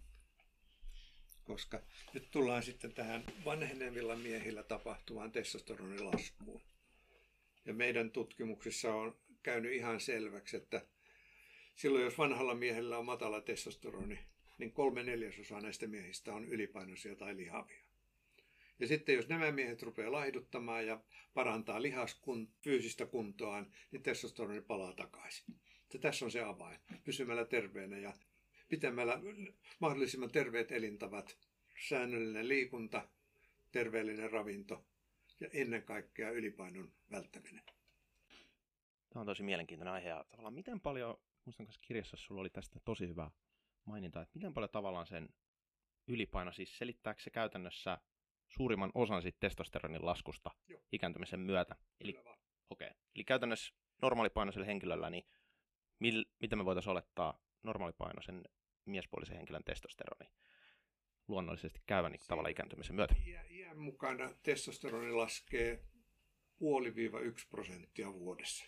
koska 1.43 1.82
nyt 2.13 2.32
tullaan 2.32 2.63
sitten 2.63 2.93
tähän 2.93 3.23
vanhenevilla 3.45 4.15
miehillä 4.15 4.63
tapahtuvaan 4.63 5.32
testosteronin 5.32 6.06
laskuun. 6.06 6.62
Ja 7.65 7.73
meidän 7.73 8.12
tutkimuksissa 8.12 8.93
on 8.95 9.17
käynyt 9.43 9.73
ihan 9.73 9.99
selväksi, 9.99 10.58
että 10.58 10.86
silloin 11.75 12.03
jos 12.03 12.17
vanhalla 12.17 12.56
miehellä 12.56 12.97
on 12.97 13.06
matala 13.06 13.41
testosteroni, 13.41 14.19
niin 14.58 14.71
kolme 14.71 15.03
neljäsosaa 15.03 15.62
näistä 15.62 15.88
miehistä 15.88 16.34
on 16.34 16.45
ylipainoisia 16.45 17.15
tai 17.15 17.38
lihavia. 17.38 17.84
Ja 18.79 18.88
sitten 18.88 19.15
jos 19.15 19.27
nämä 19.27 19.51
miehet 19.51 19.82
rupeaa 19.82 20.12
laihduttamaan 20.12 20.88
ja 20.88 21.01
parantaa 21.34 21.82
lihaskun, 21.82 22.49
fyysistä 22.62 23.06
kuntoaan, 23.06 23.73
niin 23.91 24.03
testosteroni 24.03 24.62
palaa 24.62 24.93
takaisin. 24.93 25.56
Ja 25.93 25.99
tässä 25.99 26.25
on 26.25 26.32
se 26.32 26.41
avain. 26.41 26.79
Pysymällä 27.03 27.45
terveenä 27.45 27.97
ja 27.97 28.13
pitämällä 28.73 29.19
mahdollisimman 29.79 30.31
terveet 30.31 30.71
elintavat, 30.71 31.38
säännöllinen 31.88 32.47
liikunta, 32.47 33.07
terveellinen 33.71 34.31
ravinto 34.31 34.86
ja 35.39 35.47
ennen 35.53 35.83
kaikkea 35.83 36.31
ylipainon 36.31 36.91
välttäminen. 37.12 37.63
Tämä 39.09 39.21
on 39.21 39.25
tosi 39.25 39.43
mielenkiintoinen 39.43 39.93
aihe. 39.93 40.09
Ja 40.09 40.25
tavallaan 40.29 40.53
miten 40.53 40.81
paljon, 40.81 41.17
muistan 41.45 41.65
kanssa 41.65 41.81
kirjassa 41.81 42.17
sulla 42.17 42.41
oli 42.41 42.49
tästä 42.49 42.79
tosi 42.86 43.07
hyvä 43.07 43.31
maininta, 43.86 44.21
että 44.21 44.31
miten 44.36 44.53
paljon 44.53 44.69
tavallaan 44.69 45.07
sen 45.07 45.29
ylipaino, 46.07 46.51
siis 46.51 46.77
selittääkö 46.77 47.21
se 47.21 47.29
käytännössä 47.29 47.97
suurimman 48.47 48.91
osan 48.93 49.21
siitä 49.21 49.38
testosteronin 49.39 50.05
laskusta 50.05 50.51
Joo. 50.67 50.81
ikääntymisen 50.91 51.39
myötä? 51.39 51.75
Eli, 51.99 52.19
okay. 52.69 52.89
Eli 53.15 53.23
käytännössä 53.23 53.73
normaalipainoisella 54.01 54.65
henkilöllä, 54.65 55.09
niin 55.09 55.25
mil, 55.99 56.25
mitä 56.39 56.55
me 56.55 56.65
voitaisiin 56.65 56.91
olettaa 56.91 57.39
normaalipainoisen 57.63 58.43
miespuolisen 58.86 59.38
henkilön 59.38 59.63
testosteroni 59.63 60.32
luonnollisesti 61.28 61.82
käyvän 61.86 62.12
niin 62.12 62.22
tavalla 62.28 62.50
ikääntymisen 62.50 62.96
myötä? 62.96 63.15
Iän 63.50 63.78
mukana 63.78 64.34
testosteroni 64.43 65.12
laskee 65.12 65.84
puoli-yksi 66.58 67.48
prosenttia 67.48 68.13
vuodessa. 68.13 68.65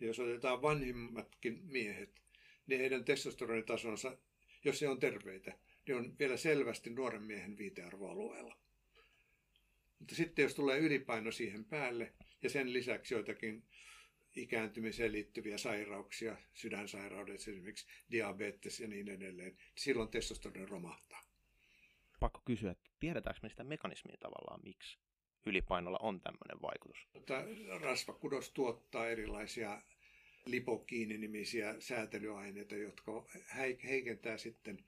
Ja 0.00 0.06
jos 0.06 0.18
otetaan 0.18 0.62
vanhimmatkin 0.62 1.60
miehet, 1.64 2.22
niin 2.66 2.80
heidän 2.80 3.04
testosteronitasonsa, 3.04 4.18
jos 4.64 4.82
he 4.82 4.88
on 4.88 5.00
terveitä, 5.00 5.58
niin 5.86 5.96
on 5.96 6.18
vielä 6.18 6.36
selvästi 6.36 6.90
nuoren 6.90 7.22
miehen 7.22 7.58
viitearvoalueella. 7.58 8.56
Mutta 9.98 10.14
sitten 10.14 10.42
jos 10.42 10.54
tulee 10.54 10.78
ylipaino 10.78 11.32
siihen 11.32 11.64
päälle 11.64 12.12
ja 12.42 12.50
sen 12.50 12.72
lisäksi 12.72 13.14
joitakin 13.14 13.64
ikääntymiseen 14.36 15.12
liittyviä 15.12 15.58
sairauksia, 15.58 16.36
sydänsairaudet, 16.54 17.34
esimerkiksi 17.34 17.86
diabetes 18.10 18.80
ja 18.80 18.88
niin 18.88 19.08
edelleen, 19.08 19.56
silloin 19.74 20.08
testosteroni 20.08 20.66
romahtaa. 20.66 21.22
Pakko 22.20 22.42
kysyä, 22.44 22.70
että 22.70 22.90
tiedetäänkö 23.00 23.40
me 23.42 23.48
sitä 23.48 23.64
mekanismia 23.64 24.16
tavallaan, 24.20 24.60
miksi 24.64 24.98
ylipainolla 25.46 25.98
on 26.02 26.20
tämmöinen 26.20 26.62
vaikutus? 26.62 27.08
Rasvakudos 27.80 28.50
tuottaa 28.50 29.08
erilaisia 29.08 29.82
lipokiininimisiä 30.46 31.74
säätelyaineita, 31.78 32.74
jotka 32.74 33.24
heikentää 33.84 34.38
sitten 34.38 34.84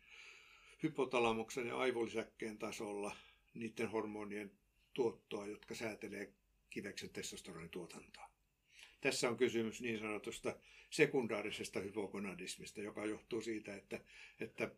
hypotalamuksen 0.83 1.67
ja 1.67 1.77
aivolisäkkeen 1.77 2.59
tasolla 2.59 3.17
niiden 3.55 3.91
hormonien 3.91 4.53
tuottoa, 4.95 5.47
jotka 5.47 5.75
säätelee 5.75 6.33
kiveksen 6.71 7.11
testosteronituotantoa. 7.11 8.32
Tässä 9.03 9.29
on 9.29 9.37
kysymys 9.37 9.81
niin 9.81 9.99
sanotusta 9.99 10.57
sekundaarisesta 10.91 11.81
hypogonadismista, 11.81 12.81
joka 12.81 13.07
johtuu 13.07 13.41
siitä, 13.41 13.77
että, 13.77 14.01
että 14.41 14.71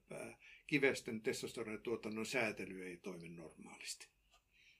kivesten 0.66 1.20
testosteronituotannon 1.20 2.26
säätely 2.26 2.87
ei 2.87 2.96
toimi 2.96 3.28
normaalisti. 3.28 4.08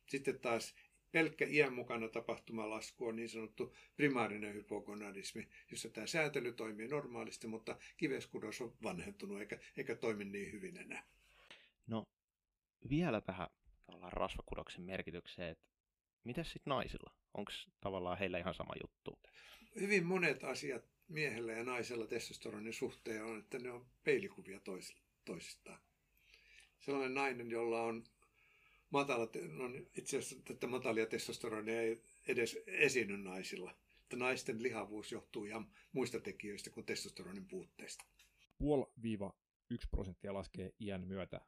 Sitten 0.07 0.41
taas 0.41 0.75
pelkkä 1.13 1.47
iän 1.49 1.73
mukana 1.73 2.09
tapahtuma 2.09 2.71
lasku 2.71 3.07
on 3.07 3.17
niin 3.17 3.29
sanottu 3.29 3.77
primaarinen 3.97 4.55
hypogonadismi, 4.55 5.49
jossa 5.71 5.89
tämä 5.89 6.07
säätely 6.07 6.53
toimii 6.53 6.89
normaalisti, 6.89 7.47
mutta 7.47 7.79
kiveskudos 7.97 8.61
on 8.61 8.77
vanhentunut 8.83 9.41
eikä, 9.41 9.59
eikä 9.77 9.97
toimi 9.97 10.25
niin 10.25 10.53
hyvin 10.53 10.77
enää. 10.77 11.07
No 11.87 12.05
vielä 12.89 13.21
tähän 13.21 13.49
rasvakudoksen 14.03 14.83
merkitykseen, 14.83 15.49
että 15.49 15.74
Mitäs 16.25 16.53
sitten 16.53 16.71
naisilla? 16.71 17.15
Onko 17.35 17.53
tavallaan 17.81 18.19
heillä 18.19 18.39
ihan 18.39 18.55
sama 18.55 18.73
juttu? 18.83 19.19
Hyvin 19.81 20.07
monet 20.07 20.45
asiat 20.45 20.85
miehellä 21.09 21.53
ja 21.53 21.65
naisella 21.65 22.07
testosteronin 22.07 22.73
suhteen 22.73 23.25
on, 23.25 23.39
että 23.39 23.59
ne 23.59 23.71
on 23.71 23.87
peilikuvia 24.05 24.61
tois, 24.61 24.97
toisistaan. 25.25 25.79
Sellainen 26.81 27.15
nainen, 27.15 27.51
jolla 27.51 27.83
on 27.83 28.05
matala, 28.91 29.29
no 29.53 29.65
itse 29.97 30.19
asiassa 30.19 30.45
tätä 30.45 30.67
matalia 30.67 31.07
testosteronia 31.07 31.81
ei 31.81 32.03
edes 32.29 32.59
esiinny 32.67 33.17
naisilla. 33.17 33.75
Että 34.03 34.17
naisten 34.17 34.63
lihavuus 34.63 35.13
johtuu 35.13 35.45
ihan 35.45 35.71
muista 35.93 36.21
tekijöistä 36.21 36.71
kuin 36.71 36.87
testosteronin 36.87 37.47
puutteista. 37.47 38.05
Puol- 38.63 39.33
1 39.71 39.89
prosenttia 39.91 40.35
laskee 40.35 40.73
iän 40.81 41.07
myötä 41.07 41.41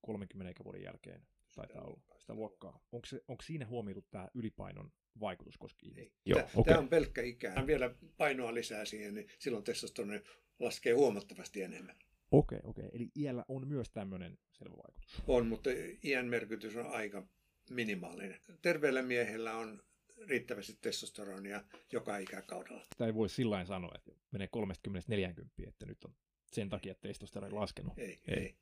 30 0.00 0.64
vuoden 0.64 0.82
jälkeen 0.82 1.22
taitaa 1.56 1.84
olla 1.84 2.00
sitä 2.18 2.34
luokkaa. 2.34 2.80
Onko, 2.92 3.06
se, 3.06 3.20
onko 3.28 3.42
siinä 3.42 3.66
huomioitu 3.66 4.02
tämä 4.10 4.28
ylipainon 4.34 4.92
vaikutus 5.20 5.58
koskien 5.58 5.98
Ei. 5.98 6.12
Joo, 6.24 6.38
tämä, 6.38 6.50
okay. 6.54 6.72
tämä 6.72 6.82
on 6.82 6.88
pelkkä 6.88 7.22
ikää. 7.22 7.66
Vielä 7.66 7.94
painoa 8.16 8.54
lisää 8.54 8.84
siihen, 8.84 9.14
niin 9.14 9.28
silloin 9.38 9.64
testosteroni 9.64 10.22
laskee 10.58 10.92
huomattavasti 10.92 11.62
enemmän. 11.62 11.96
Okei, 12.30 12.58
okay, 12.58 12.70
okei. 12.70 12.86
Okay. 12.86 12.96
Eli 12.96 13.10
iällä 13.16 13.44
on 13.48 13.68
myös 13.68 13.90
tämmöinen 13.90 14.38
selvä 14.52 14.76
vaikutus. 14.76 15.22
On, 15.26 15.46
mutta 15.46 15.70
iän 16.04 16.26
merkitys 16.26 16.76
on 16.76 16.86
aika 16.86 17.26
minimaalinen. 17.70 18.40
Terveellä 18.62 19.02
miehellä 19.02 19.56
on 19.56 19.82
riittävästi 20.28 20.78
testosteronia 20.80 21.64
joka 21.92 22.18
ikäkaudella. 22.18 22.86
Tämä 22.98 23.06
ei 23.06 23.14
voi 23.14 23.28
sillä 23.28 23.64
sanoa, 23.64 23.92
että 23.94 24.10
menee 24.30 24.48
30-40, 24.56 25.68
että 25.68 25.86
nyt 25.86 26.04
on 26.04 26.14
sen 26.52 26.68
takia 26.68 26.94
testosteroni 26.94 27.54
laskenut. 27.54 27.98
Ei, 27.98 28.20
ei. 28.28 28.38
ei. 28.38 28.54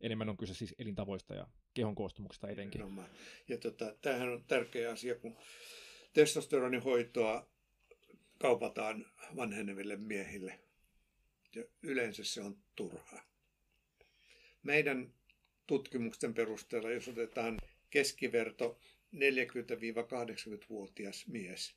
Enemmän 0.00 0.28
on 0.28 0.36
kyse 0.36 0.54
siis 0.54 0.74
elintavoista 0.78 1.34
ja 1.34 1.46
kehon 1.74 1.94
koostumuksesta 1.94 2.48
etenkin. 2.48 2.80
No, 2.80 3.04
ja 3.48 3.58
tota, 3.58 3.94
tämähän 4.00 4.28
on 4.28 4.44
tärkeä 4.44 4.90
asia, 4.90 5.14
kun 5.14 5.36
testosteronin 6.12 6.82
hoitoa 6.82 7.48
kaupataan 8.38 9.06
vanheneville 9.36 9.96
miehille. 9.96 10.60
Ja 11.54 11.64
yleensä 11.82 12.24
se 12.24 12.40
on 12.40 12.58
turhaa. 12.76 13.22
Meidän 14.62 15.14
tutkimusten 15.66 16.34
perusteella, 16.34 16.90
jos 16.90 17.08
otetaan 17.08 17.58
keskiverto 17.90 18.78
40-80-vuotias 19.14 21.26
mies, 21.26 21.74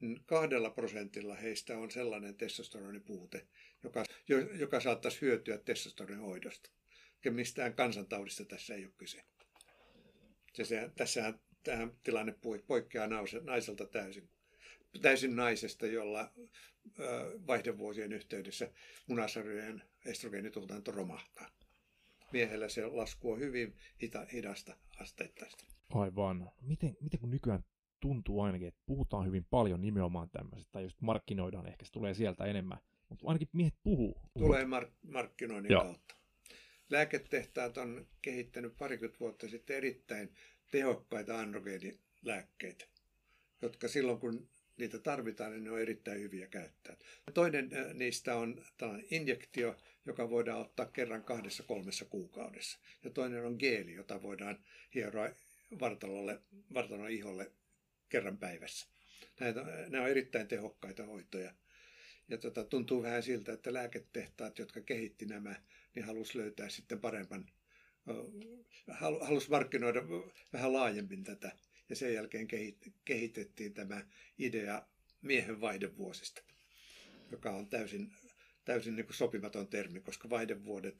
niin 0.00 0.20
kahdella 0.26 0.70
prosentilla 0.70 1.34
heistä 1.34 1.78
on 1.78 1.90
sellainen 1.90 2.34
testosteronipuute, 2.34 3.46
joka, 3.82 4.04
joka 4.58 4.80
saattaisi 4.80 5.20
hyötyä 5.20 5.58
testosteronin 5.58 6.18
hoidosta. 6.18 6.70
Ja 6.70 6.77
mistään 7.30 7.74
kansantaudista 7.74 8.44
tässä 8.44 8.74
ei 8.74 8.84
ole 8.84 8.92
kyse. 8.96 9.24
Se, 10.52 10.64
se, 10.64 10.90
tässähän 10.96 11.40
tämä 11.64 11.88
tilanne 12.02 12.34
poikkeaa 12.66 13.08
naiselta 13.44 13.86
täysin, 13.86 14.28
täysin 15.02 15.36
naisesta, 15.36 15.86
jolla 15.86 16.32
vaihdevuosien 17.46 18.12
yhteydessä 18.12 18.70
munasarjojen 19.06 19.82
estrogeenituotanto 20.04 20.90
romahtaa. 20.90 21.50
Miehellä 22.32 22.68
se 22.68 22.86
lasku 22.86 23.32
on 23.32 23.40
hyvin 23.40 23.76
hita, 24.02 24.26
hidasta 24.32 24.76
asteittaista. 25.00 25.64
Aivan. 25.94 26.50
Miten, 26.60 26.96
miten 27.00 27.20
kun 27.20 27.30
nykyään 27.30 27.64
tuntuu 28.00 28.40
ainakin, 28.40 28.68
että 28.68 28.80
puhutaan 28.86 29.26
hyvin 29.26 29.44
paljon 29.50 29.80
nimenomaan 29.80 30.30
tämmöisestä, 30.30 30.72
tai 30.72 30.82
just 30.82 31.00
markkinoidaan, 31.00 31.66
ehkä 31.66 31.84
se 31.84 31.92
tulee 31.92 32.14
sieltä 32.14 32.44
enemmän, 32.44 32.78
mutta 33.08 33.24
ainakin 33.28 33.48
miehet 33.52 33.74
puhuu. 33.82 34.20
Tulee 34.38 34.64
mark- 34.64 35.10
markkinoinnin 35.12 35.72
Joo. 35.72 35.84
kautta. 35.84 36.17
Lääketehtaat 36.90 37.78
on 37.78 38.08
kehittänyt 38.22 38.76
parikymmentä 38.78 39.20
vuotta 39.20 39.48
sitten 39.48 39.76
erittäin 39.76 40.34
tehokkaita 40.70 41.38
androgeenilääkkeitä, 41.38 42.84
jotka 43.62 43.88
silloin 43.88 44.18
kun 44.18 44.48
niitä 44.76 44.98
tarvitaan, 44.98 45.52
niin 45.52 45.64
ne 45.64 45.70
on 45.70 45.80
erittäin 45.80 46.20
hyviä 46.20 46.46
käyttää. 46.46 46.96
Toinen 47.34 47.70
niistä 47.94 48.36
on 48.36 48.64
tällainen 48.76 49.06
injektio, 49.10 49.76
joka 50.06 50.30
voidaan 50.30 50.60
ottaa 50.60 50.86
kerran 50.86 51.24
kahdessa 51.24 51.62
kolmessa 51.62 52.04
kuukaudessa. 52.04 52.78
Ja 53.04 53.10
toinen 53.10 53.44
on 53.44 53.56
geeli, 53.58 53.94
jota 53.94 54.22
voidaan 54.22 54.64
hieroa 54.94 55.30
vartalolle, 55.80 56.42
vartalon 56.74 57.10
iholle 57.10 57.52
kerran 58.08 58.38
päivässä. 58.38 58.88
Näitä, 59.40 59.64
nämä 59.88 60.04
on 60.04 60.10
erittäin 60.10 60.48
tehokkaita 60.48 61.06
hoitoja. 61.06 61.54
Ja 62.28 62.38
tota, 62.38 62.64
tuntuu 62.64 63.02
vähän 63.02 63.22
siltä, 63.22 63.52
että 63.52 63.72
lääketehtaat, 63.72 64.58
jotka 64.58 64.80
kehitti 64.80 65.26
nämä, 65.26 65.54
niin 65.94 66.04
halusi 66.04 66.38
löytää 66.38 66.68
sitten 66.68 67.00
paremman, 67.00 67.50
halusi 69.20 69.50
markkinoida 69.50 70.00
vähän 70.52 70.72
laajemmin 70.72 71.24
tätä. 71.24 71.52
Ja 71.88 71.96
sen 71.96 72.14
jälkeen 72.14 72.48
kehitettiin 73.04 73.74
tämä 73.74 74.06
idea 74.38 74.86
miehen 75.22 75.60
vaihdevuosista, 75.60 76.42
joka 77.30 77.50
on 77.50 77.68
täysin, 77.68 78.12
täysin 78.64 78.96
niin 78.96 79.06
kuin 79.06 79.16
sopimaton 79.16 79.68
termi, 79.68 80.00
koska 80.00 80.30
vaihdevuodet, 80.30 80.96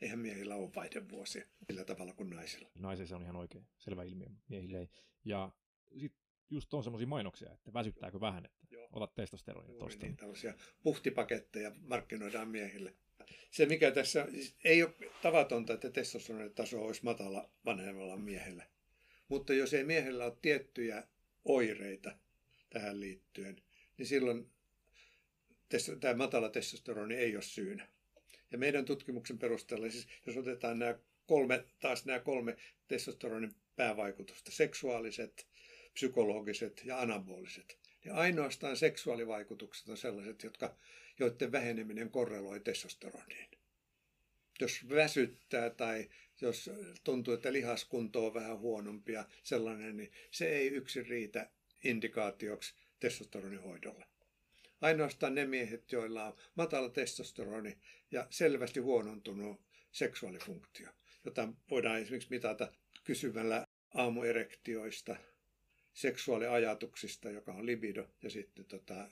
eihän 0.00 0.18
miehillä 0.18 0.56
ole 0.56 0.70
vaihdevuosia 0.74 1.44
sillä 1.66 1.84
tavalla 1.84 2.12
kuin 2.12 2.30
naisilla. 2.30 2.70
Naisilla 2.74 3.16
on 3.16 3.22
ihan 3.22 3.36
oikein 3.36 3.66
selvä 3.78 4.02
ilmiö, 4.02 4.28
miehille 4.48 4.78
ei. 4.78 4.88
Ja 5.24 5.52
sitten 5.98 6.20
just 6.50 6.74
on 6.74 6.84
semmoisia 6.84 7.06
mainoksia, 7.06 7.52
että 7.52 7.72
väsyttääkö 7.72 8.20
vähän, 8.20 8.44
että 8.44 8.58
Joo. 8.70 8.88
otat 8.92 9.14
testosteronia 9.14 9.78
tuosta. 9.78 10.06
Niin, 10.06 10.16
tällaisia 10.16 10.54
puhtipaketteja 10.82 11.72
markkinoidaan 11.80 12.48
miehille. 12.48 12.94
Se 13.50 13.66
mikä 13.66 13.90
tässä, 13.90 14.26
siis 14.30 14.56
ei 14.64 14.82
ole 14.82 14.94
tavatonta, 15.22 15.72
että 15.72 15.90
testosteronin 15.90 16.54
taso 16.54 16.82
olisi 16.82 17.04
matala 17.04 17.50
vanhemmalla 17.64 18.16
miehellä. 18.16 18.66
Mutta 19.28 19.54
jos 19.54 19.74
ei 19.74 19.84
miehellä 19.84 20.24
ole 20.24 20.36
tiettyjä 20.42 21.02
oireita 21.44 22.18
tähän 22.70 23.00
liittyen, 23.00 23.62
niin 23.96 24.06
silloin 24.06 24.50
tämä 26.00 26.14
matala 26.14 26.48
testosteroni 26.48 27.14
ei 27.14 27.36
ole 27.36 27.42
syynä. 27.42 27.88
Ja 28.50 28.58
meidän 28.58 28.84
tutkimuksen 28.84 29.38
perusteella, 29.38 29.90
siis 29.90 30.08
jos 30.26 30.36
otetaan 30.36 30.78
nämä 30.78 30.98
kolme, 31.26 31.64
taas 31.80 32.06
nämä 32.06 32.18
kolme 32.18 32.56
testosteronin 32.88 33.54
päävaikutusta, 33.76 34.50
seksuaaliset, 34.50 35.46
psykologiset 35.92 36.82
ja 36.84 37.00
anaboliset, 37.00 37.78
niin 38.04 38.14
ainoastaan 38.14 38.76
seksuaalivaikutukset 38.76 39.88
on 39.88 39.96
sellaiset, 39.96 40.42
jotka, 40.42 40.76
joiden 41.18 41.52
väheneminen 41.52 42.10
korreloi 42.10 42.60
testosteroniin. 42.60 43.50
Jos 44.60 44.88
väsyttää 44.88 45.70
tai 45.70 46.08
jos 46.40 46.70
tuntuu, 47.04 47.34
että 47.34 47.52
lihaskunto 47.52 48.26
on 48.26 48.34
vähän 48.34 48.58
huonompia 48.58 49.24
sellainen, 49.42 49.96
niin 49.96 50.12
se 50.30 50.48
ei 50.48 50.68
yksin 50.68 51.06
riitä 51.06 51.50
indikaatioksi 51.84 52.74
testosteronihoidolle. 53.00 54.06
Ainoastaan 54.80 55.34
ne 55.34 55.46
miehet, 55.46 55.92
joilla 55.92 56.24
on 56.24 56.36
matala 56.54 56.88
testosteroni 56.88 57.78
ja 58.10 58.26
selvästi 58.30 58.80
huonontunut 58.80 59.60
seksuaalifunktio, 59.92 60.90
jota 61.24 61.48
voidaan 61.70 62.00
esimerkiksi 62.00 62.30
mitata 62.30 62.72
kysymällä 63.04 63.64
aamuerektioista, 63.94 65.16
seksuaaliajatuksista, 65.92 67.30
joka 67.30 67.52
on 67.52 67.66
libido, 67.66 68.08
ja 68.22 68.30
sitten 68.30 68.64
tota, 68.64 69.10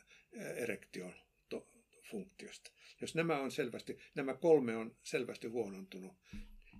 erektion 0.56 1.12
to, 1.48 1.68
funktiosta. 2.10 2.70
Jos 3.00 3.14
nämä 3.14 3.40
on 3.40 3.50
selvästi, 3.50 3.98
nämä 4.14 4.34
kolme 4.34 4.76
on 4.76 4.96
selvästi 5.02 5.46
huonontunut 5.48 6.12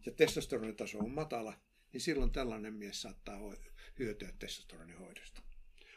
ja 0.07 0.13
testosteronitaso 0.13 0.99
on 0.99 1.11
matala, 1.11 1.55
niin 1.93 2.01
silloin 2.01 2.33
tällainen 2.33 2.75
mies 2.75 3.03
saattaa 3.03 3.39
hyötyä 3.99 4.33
testosteronihoidosta. 4.39 5.43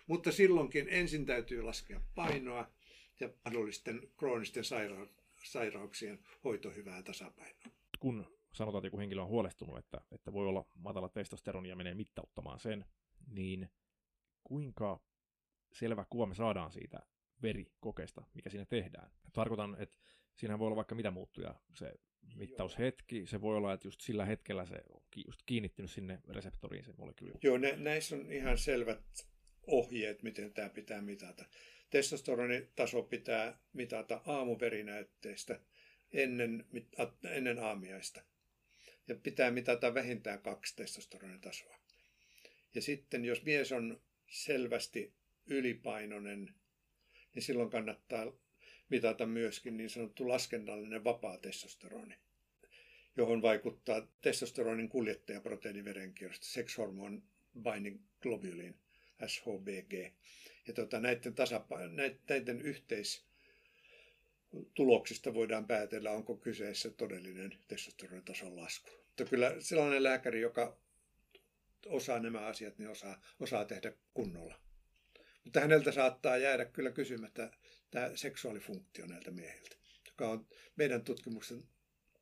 Mutta 0.08 0.32
silloinkin 0.32 0.88
ensin 0.90 1.26
täytyy 1.26 1.62
laskea 1.62 2.02
painoa 2.16 2.72
ja 3.20 3.30
mahdollisten 3.46 4.02
kroonisten 4.18 4.64
saira- 4.64 5.10
sairauksien 5.44 6.20
hoito 6.44 6.72
hyvää 6.72 7.04
tasapainoa. 7.04 7.72
Kun 8.00 8.26
sanotaan, 8.54 8.80
että 8.80 8.88
joku 8.88 9.00
henkilö 9.00 9.22
on 9.22 9.28
huolestunut, 9.28 9.78
että, 9.78 10.02
että 10.12 10.34
voi 10.34 10.48
olla 10.48 10.66
matala 10.76 11.10
testosteroni 11.10 11.70
ja 11.70 11.76
menee 11.76 11.96
mittauttamaan 11.96 12.60
sen, 12.60 12.86
niin 13.28 13.70
kuinka 14.44 15.00
selvä 15.74 16.06
kuva 16.10 16.26
me 16.26 16.36
saadaan 16.36 16.72
siitä 16.72 17.00
verikokeesta, 17.42 18.24
mikä 18.34 18.50
siinä 18.50 18.66
tehdään. 18.66 19.12
Tarkoitan, 19.34 19.76
että 19.80 19.98
siinä 20.36 20.60
voi 20.60 20.66
olla 20.68 20.76
vaikka 20.76 20.96
mitä 20.96 21.12
muuttuja. 21.12 21.56
Se 21.74 21.94
mittaushetki, 22.36 23.26
se 23.26 23.42
voi 23.42 23.58
olla, 23.58 23.74
että 23.74 23.88
just 23.88 24.02
sillä 24.02 24.26
hetkellä 24.26 24.66
se 24.66 24.76
on 24.90 25.02
just 25.26 25.42
kiinnittynyt 25.46 25.92
sinne 25.92 26.20
reseptoriin 26.30 26.86
se 26.86 26.94
molekyyli. 26.98 27.40
Joo, 27.44 27.58
ne, 27.58 27.76
näissä 27.76 28.16
on 28.16 28.32
ihan 28.32 28.58
selvät 28.58 29.28
ohjeet, 29.68 30.24
miten 30.24 30.54
tämä 30.54 30.70
pitää 30.70 31.02
mitata. 31.02 31.46
Testosteronitaso 31.90 33.04
pitää 33.04 33.60
mitata 33.74 34.22
aamuverinäytteestä 34.26 35.60
ennen, 36.14 36.66
ennen 37.30 37.60
aamiaista. 37.60 38.22
Ja 39.08 39.16
pitää 39.16 39.52
mitata 39.52 39.94
vähintään 39.94 40.42
kaksi 40.42 40.76
testosteronitasoa. 40.76 41.76
Ja 42.76 42.82
sitten 42.82 43.26
jos 43.26 43.44
mies 43.44 43.72
on 43.72 44.02
selvästi 44.32 45.14
ylipainoinen, 45.46 46.54
niin 47.36 47.44
silloin 47.44 47.70
kannattaa 47.70 48.34
mitata 48.90 49.26
myöskin 49.26 49.78
niin 49.78 49.90
sanottu 49.90 50.28
laskennallinen 50.28 51.04
vapaa 51.04 51.38
testosteroni, 51.38 52.16
johon 53.18 53.42
vaikuttaa 53.42 54.08
testosteronin 54.22 54.90
kuljettajaproteiini 54.90 55.86
verenkierrosta, 55.86 56.46
sex 56.46 56.78
hormone 56.78 57.22
binding 57.62 58.00
globulin, 58.22 58.76
SHBG. 59.28 59.94
Ja 60.68 60.74
tota, 60.74 61.00
näiden, 61.00 61.34
näiden 62.30 62.62
yhteis 62.62 63.26
tuloksista 64.74 65.34
voidaan 65.34 65.68
päätellä, 65.68 66.12
onko 66.12 66.36
kyseessä 66.38 66.90
todellinen 66.90 67.58
testosteronitason 67.68 68.56
lasku. 68.56 68.90
Mutta 69.08 69.26
kyllä 69.26 69.56
sellainen 69.60 70.04
lääkäri, 70.04 70.42
joka 70.42 70.78
osaa 71.86 72.20
nämä 72.20 72.40
asiat, 72.40 72.78
niin 72.78 72.90
osaa, 72.90 73.22
osaa 73.40 73.66
tehdä 73.66 73.94
kunnolla. 74.14 74.56
Mutta 75.44 75.60
häneltä 75.60 75.92
saattaa 75.92 76.38
jäädä 76.38 76.66
kyllä 76.66 76.92
kysymättä 76.92 77.52
tämä 77.92 78.12
seksuaalifunktio 78.16 79.06
näiltä 79.06 79.32
miehiltä, 79.32 79.76
joka 80.08 80.30
on 80.30 80.48
meidän 80.76 81.04
tutkimusten, 81.04 81.64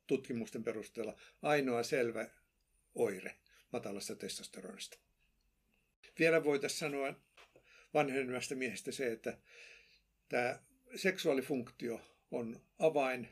tutkimusten 0.06 0.64
perusteella 0.64 1.20
ainoa 1.42 1.82
selvä 1.82 2.30
oire 2.94 3.36
matalasta 3.72 4.16
testosteronista. 4.16 4.98
Vielä 6.18 6.44
voitaisiin 6.44 6.78
sanoa 6.78 7.14
vanhenevasta 7.94 8.54
miehestä 8.54 8.92
se, 8.92 9.12
että 9.12 9.38
tämä 10.28 10.58
seksuaalifunktio 10.96 12.00
on 12.30 12.60
avain 12.78 13.28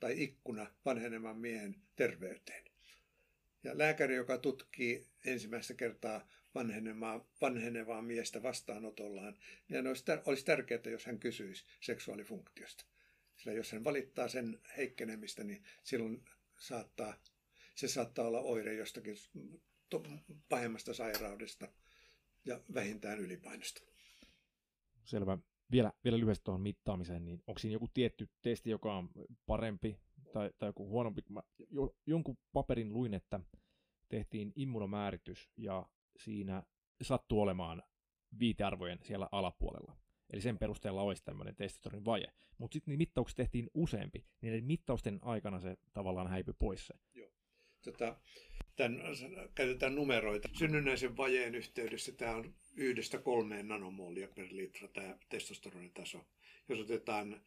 tai 0.00 0.22
ikkuna 0.22 0.74
vanhenevan 0.84 1.36
miehen 1.36 1.76
terveyteen. 1.96 2.67
Ja 3.64 3.78
lääkäri, 3.78 4.14
joka 4.14 4.38
tutkii 4.38 5.06
ensimmäistä 5.24 5.74
kertaa 5.74 6.28
vanhenevaa, 6.54 7.28
vanhenevaa 7.40 8.02
miestä 8.02 8.42
vastaanotollaan, 8.42 9.38
niin 9.68 9.86
olisi, 9.86 10.04
olisi 10.24 10.44
tärkeää, 10.44 10.80
jos 10.90 11.06
hän 11.06 11.18
kysyisi 11.18 11.64
seksuaalifunktiosta. 11.80 12.84
Sillä 13.36 13.52
jos 13.52 13.72
hän 13.72 13.84
valittaa 13.84 14.28
sen 14.28 14.60
heikkenemistä, 14.76 15.44
niin 15.44 15.64
silloin 15.82 16.24
saattaa, 16.58 17.14
se 17.74 17.88
saattaa 17.88 18.26
olla 18.26 18.40
oire 18.40 18.74
jostakin 18.74 19.16
pahemmasta 20.48 20.94
sairaudesta 20.94 21.68
ja 22.44 22.60
vähintään 22.74 23.18
ylipainosta. 23.18 23.82
Selvä. 25.04 25.38
Vielä, 25.70 25.92
vielä 26.04 26.18
lyhyesti 26.18 26.44
tuohon 26.44 26.60
mittaamiseen, 26.60 27.24
niin 27.24 27.42
onko 27.46 27.58
siinä 27.58 27.72
joku 27.72 27.88
tietty 27.94 28.28
testi, 28.42 28.70
joka 28.70 28.94
on 28.94 29.10
parempi 29.46 30.00
tai, 30.38 30.50
tai 30.58 30.68
joku 30.68 30.88
huonompi? 30.88 31.22
Mä 31.28 31.42
jo, 31.70 31.94
jonkun 32.06 32.38
paperin 32.52 32.92
luin, 32.92 33.14
että 33.14 33.40
tehtiin 34.08 34.52
immunomääritys 34.56 35.50
ja 35.56 35.86
siinä 36.18 36.62
sattuu 37.02 37.40
olemaan 37.40 37.82
viitearvojen 38.38 38.98
siellä 39.02 39.28
alapuolella. 39.32 39.96
Eli 40.30 40.40
sen 40.40 40.58
perusteella 40.58 41.02
olisi 41.02 41.24
tämmöinen 41.24 41.56
testosteronin 41.56 42.04
vaje. 42.04 42.26
Mutta 42.58 42.72
sitten 42.72 42.92
niin 42.92 42.98
mittaukset 42.98 43.36
tehtiin 43.36 43.70
useampi, 43.74 44.26
niin 44.40 44.64
mittausten 44.64 45.18
aikana 45.22 45.60
se 45.60 45.76
tavallaan 45.92 46.30
häipyi 46.30 46.54
pois 46.58 46.86
se. 46.86 46.94
Joo. 47.14 47.28
Tota, 47.84 48.16
tämän, 48.76 49.00
käytetään 49.54 49.94
numeroita. 49.94 50.48
Synnynnäisen 50.52 51.16
vajeen 51.16 51.54
yhteydessä 51.54 52.12
tämä 52.12 52.36
on 52.36 52.54
yhdestä 52.76 53.18
kolmeen 53.18 53.68
nanomolia 53.68 54.28
per 54.28 54.46
litra 54.50 54.88
tämä 54.88 55.18
testosteronitaso. 55.28 56.26
Jos 56.68 56.80
otetaan 56.80 57.40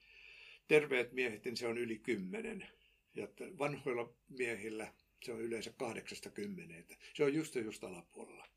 terveet 0.68 1.12
miehet, 1.12 1.46
niin 1.46 1.58
se 1.58 1.68
on 1.68 1.78
yli 1.78 2.00
10. 2.00 2.68
Ja 3.16 3.28
vanhoilla 3.60 4.14
miehillä 4.30 4.94
se 5.24 5.34
on 5.34 5.42
yleensä 5.42 5.74
80. 5.78 6.96
Se 7.14 7.24
on 7.24 7.34
just 7.34 7.56
just 7.56 7.84
alapuolella. 7.84 8.48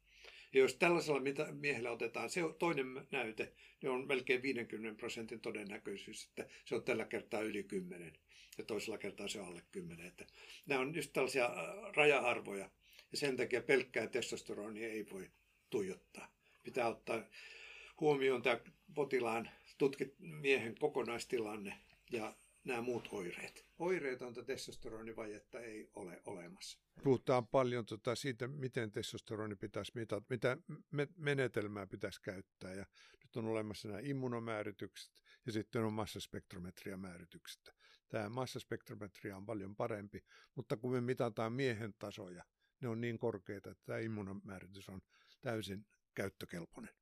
Ja 0.53 0.61
jos 0.61 0.75
tällaisella 0.75 1.21
miehellä 1.53 1.91
otetaan 1.91 2.31
se 2.31 2.41
toinen 2.59 3.07
näyte, 3.11 3.53
niin 3.83 3.91
on 3.91 4.07
melkein 4.07 4.43
50 4.43 4.99
prosentin 4.99 5.41
todennäköisyys, 5.41 6.25
että 6.25 6.47
se 6.65 6.75
on 6.75 6.85
tällä 6.85 7.05
kertaa 7.05 7.41
yli 7.41 7.63
10 7.63 8.13
ja 8.59 8.65
toisella 8.65 8.99
kertaa 8.99 9.29
se 9.29 9.41
on 9.41 9.47
alle 9.47 9.63
10. 9.73 10.07
Että 10.07 10.27
nämä 10.67 10.81
on 10.81 10.95
just 10.95 11.13
tällaisia 11.13 11.45
äh, 11.45 11.95
raja-arvoja 11.97 12.71
ja 13.13 13.19
sen 13.19 13.37
takia 13.37 13.63
pelkkää 13.63 14.07
testosteronia 14.07 14.89
ei 14.89 15.07
voi 15.11 15.31
tuijottaa. 15.71 16.35
Pitää 16.63 16.89
ottaa 16.89 17.23
huomioon 18.01 18.43
tämä 18.43 18.61
potilaan 18.95 19.51
tutkit 19.79 20.15
miehen 20.19 20.75
kokonaistilanne 20.79 21.79
ja 22.11 22.37
nämä 22.65 22.83
muut 22.83 23.09
oireet. 23.13 23.67
Oireetonta 23.79 24.45
testosteronivajetta 24.45 25.61
ei 25.61 25.91
ole 25.95 26.23
olemassa. 26.25 26.79
Puhutaan 27.03 27.47
paljon 27.47 27.87
tota 27.87 28.15
siitä, 28.15 28.49
miten 28.49 28.93
testosteroni 28.93 29.57
pitäisi 29.57 29.93
mitata, 29.95 30.27
mitä 30.31 30.57
menetelmää 31.17 31.87
pitäisi 31.87 32.23
käyttää. 32.23 32.75
Ja 32.75 32.87
nyt 33.23 33.37
on 33.37 33.47
olemassa 33.47 33.89
nämä 33.89 34.01
immunomääritykset 34.03 35.13
ja 35.47 35.53
sitten 35.53 35.85
on 35.85 35.93
massaspektrometriamääritykset. 35.93 37.75
Tämä 38.09 38.29
massaspektrometria 38.29 39.37
on 39.37 39.47
paljon 39.47 39.77
parempi, 39.77 40.25
mutta 40.55 40.77
kun 40.77 40.93
me 40.93 41.01
mitataan 41.01 41.53
miehen 41.53 41.95
tasoja, 41.99 42.45
ne 42.81 42.89
on 42.89 43.01
niin 43.01 43.19
korkeita, 43.19 43.71
että 43.71 43.83
tämä 43.87 43.99
immunomääritys 43.99 44.89
on 44.89 45.01
täysin 45.41 45.87
käyttökelpoinen. 46.15 46.95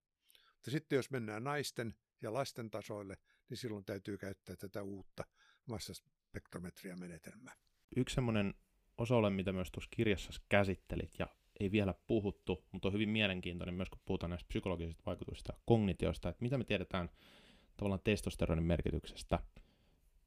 Mutta 0.54 0.70
sitten 0.70 0.96
jos 0.96 1.10
mennään 1.10 1.44
naisten 1.44 1.94
ja 2.22 2.32
lasten 2.32 2.70
tasoille, 2.70 3.16
niin 3.48 3.58
silloin 3.58 3.84
täytyy 3.84 4.18
käyttää 4.18 4.56
tätä 4.56 4.82
uutta 4.82 5.24
massaspektrometriamenetelmää. 5.66 7.54
Yksi 7.96 8.14
semmoinen 8.14 8.54
osa 8.98 9.30
mitä 9.30 9.52
myös 9.52 9.70
tuossa 9.72 9.90
kirjassa 9.90 10.32
käsittelit 10.48 11.14
ja 11.18 11.26
ei 11.60 11.72
vielä 11.72 11.94
puhuttu, 12.06 12.64
mutta 12.72 12.88
on 12.88 12.94
hyvin 12.94 13.08
mielenkiintoinen 13.08 13.74
myös, 13.74 13.90
kun 13.90 14.00
puhutaan 14.04 14.30
näistä 14.30 14.48
psykologisista 14.48 15.02
vaikutuksista 15.06 15.52
ja 15.52 15.58
kognitioista, 15.66 16.28
että 16.28 16.42
mitä 16.42 16.58
me 16.58 16.64
tiedetään 16.64 17.10
tavallaan 17.76 18.00
testosteronin 18.04 18.64
merkityksestä 18.64 19.38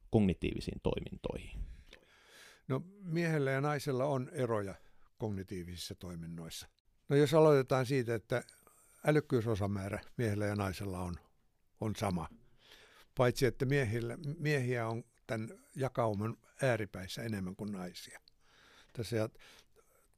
kognitiivisiin 0.10 0.82
toimintoihin. 0.84 1.60
No 2.68 2.84
miehellä 3.02 3.52
ja 3.52 3.62
naisella 3.62 4.06
on 4.06 4.30
eroja 4.34 4.76
kognitiivisissa 5.18 5.96
toiminnoissa. 5.96 6.68
No 7.10 7.16
jos 7.16 7.34
aloitetaan 7.34 7.86
siitä, 7.86 8.16
että 8.16 8.44
älykkyysosamäärä 9.06 10.00
miehellä 10.18 10.46
ja 10.46 10.56
naisella 10.56 11.00
on, 11.00 11.16
on 11.82 11.96
sama. 11.96 12.30
Paitsi 13.18 13.46
että 13.46 13.66
miehillä, 13.66 14.18
miehiä 14.38 14.88
on 14.88 15.04
tämän 15.28 15.50
jakauman 15.76 16.38
ääripäissä 16.62 17.24
enemmän 17.24 17.56
kuin 17.56 17.72
naisia. 17.72 18.20
Tässä 18.94 19.30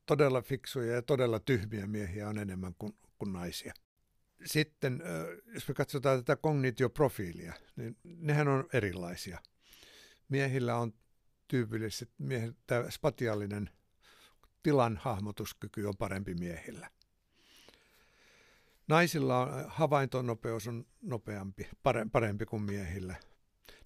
todella 0.05 0.41
fiksuja 0.41 0.93
ja 0.93 1.01
todella 1.01 1.39
tyhmiä 1.39 1.87
miehiä 1.87 2.29
on 2.29 2.37
enemmän 2.37 2.75
kuin, 2.79 2.97
kuin 3.17 3.33
naisia. 3.33 3.73
Sitten 4.45 5.01
jos 5.53 5.67
me 5.67 5.73
katsotaan 5.73 6.19
tätä 6.19 6.35
kognitioprofiilia, 6.35 7.53
niin 7.75 7.97
nehän 8.03 8.47
on 8.47 8.67
erilaisia. 8.73 9.39
Miehillä 10.29 10.75
on 10.75 10.93
tyypillisesti, 11.47 12.13
tämä 12.67 12.89
spatiaalinen 12.89 13.69
tilan 14.63 14.97
hahmotuskyky 14.97 15.85
on 15.85 15.97
parempi 15.97 16.33
miehillä. 16.33 16.89
Naisilla 18.87 19.39
on, 19.39 19.65
havaintonopeus 19.67 20.67
on 20.67 20.85
nopeampi, 21.01 21.69
parempi 22.11 22.45
kuin 22.45 22.61
miehillä. 22.61 23.15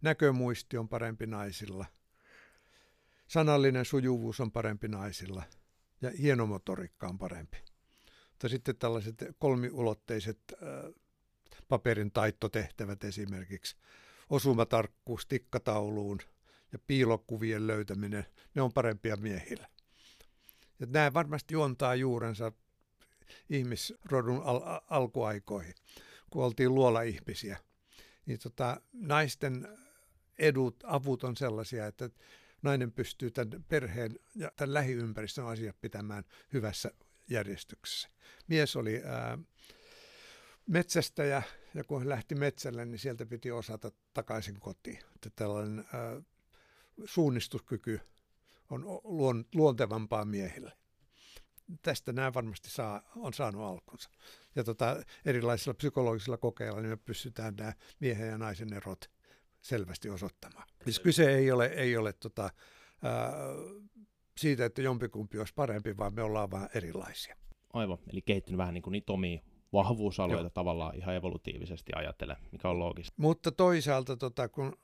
Näkömuisti 0.02 0.78
on 0.78 0.90
parempi 0.90 1.28
naisilla. 1.28 1.86
Sanallinen 3.28 3.86
sujuvuus 3.86 4.40
on 4.40 4.52
parempi 4.52 4.88
naisilla. 4.88 5.44
Ja 6.02 6.12
hienomotoriikka 6.22 7.08
on 7.08 7.18
parempi. 7.18 7.58
Mutta 8.30 8.50
sitten 8.50 8.78
tällaiset 8.78 9.24
kolmiulotteiset 9.40 10.40
äh, 10.54 10.94
paperin 11.68 12.12
taittotehtävät 12.12 13.04
esimerkiksi, 13.04 13.76
osumatarkkuus 14.30 15.26
tikkatauluun 15.26 16.20
ja 16.72 16.80
piilokuvien 16.88 17.68
löytäminen, 17.68 18.26
ne 18.56 18.62
on 18.62 18.74
parempia 18.74 19.16
miehillä. 19.16 19.68
Ja 20.80 20.88
nämä 20.90 21.14
varmasti 21.14 21.54
juontaa 21.54 21.96
juurensa 21.96 22.52
ihmisrodun 23.50 24.42
al- 24.44 24.80
alkuaikoihin, 24.90 25.76
kun 26.30 26.44
oltiin 26.44 26.76
luola-ihmisiä. 26.76 27.58
Niin 28.26 28.40
tota, 28.40 28.82
naisten 28.94 29.68
edut, 30.42 30.84
avut 30.84 31.24
on 31.24 31.38
sellaisia, 31.38 31.88
että 31.88 32.10
nainen 32.62 32.92
pystyy 32.92 33.32
tämän 33.32 33.66
perheen 33.68 34.20
ja 34.36 34.52
tämän 34.56 34.74
lähiympäristön 34.74 35.46
asiat 35.46 35.82
pitämään 35.82 36.24
hyvässä 36.54 36.92
järjestyksessä. 37.30 38.10
Mies 38.48 38.76
oli 38.76 39.02
ää, 39.06 39.38
metsästäjä 40.68 41.44
ja 41.74 41.84
kun 41.84 42.00
hän 42.00 42.10
lähti 42.10 42.36
metsälle, 42.36 42.86
niin 42.86 43.00
sieltä 43.00 43.26
piti 43.26 43.52
osata 43.52 43.92
takaisin 44.14 44.60
kotiin. 44.60 45.00
Että 45.16 45.30
tällainen 45.36 45.86
ää, 45.94 46.22
suunnistuskyky 47.06 48.00
on 48.70 48.86
luontevampaa 49.54 50.26
miehille 50.26 50.72
tästä 51.82 52.14
nämä 52.14 52.34
varmasti 52.34 52.70
saa, 52.70 53.02
on 53.16 53.34
saanut 53.34 53.62
alkunsa. 53.62 54.10
Ja 54.56 54.64
tota, 54.64 55.04
erilaisilla 55.26 55.74
psykologisilla 55.74 56.38
kokeilla 56.38 56.82
niin 56.82 56.90
me 56.90 56.98
pystytään 56.98 57.56
nämä 57.56 57.74
miehen 58.00 58.28
ja 58.28 58.38
naisen 58.38 58.74
erot 58.74 59.10
selvästi 59.62 60.10
osoittamaan. 60.10 60.68
Siis 60.84 61.00
kyse 61.00 61.36
ei 61.36 61.52
ole, 61.52 61.66
ei 61.66 61.98
ole 61.98 62.14
tota, 62.14 62.50
ää, 63.04 63.32
siitä, 64.38 64.66
että 64.66 64.82
jompikumpi 64.82 65.40
olisi 65.40 65.54
parempi, 65.54 65.98
vaan 65.98 66.14
me 66.14 66.24
ollaan 66.24 66.52
vain 66.52 66.70
erilaisia. 66.74 67.36
Aivan, 67.74 67.98
eli 68.12 68.22
kehittynyt 68.22 68.58
vähän 68.58 68.74
niin 68.74 68.82
kuin 68.82 69.04
omia 69.08 69.42
vahvuusalueita 69.74 70.44
Joo. 70.44 70.50
tavallaan 70.50 70.96
ihan 70.96 71.16
evolutiivisesti 71.16 71.92
ajatellen, 71.96 72.38
mikä 72.52 72.70
on 72.70 72.80
loogista. 72.80 73.14
Mutta 73.18 73.52
toisaalta, 73.52 74.18
tota, 74.18 74.50
kun 74.50 74.78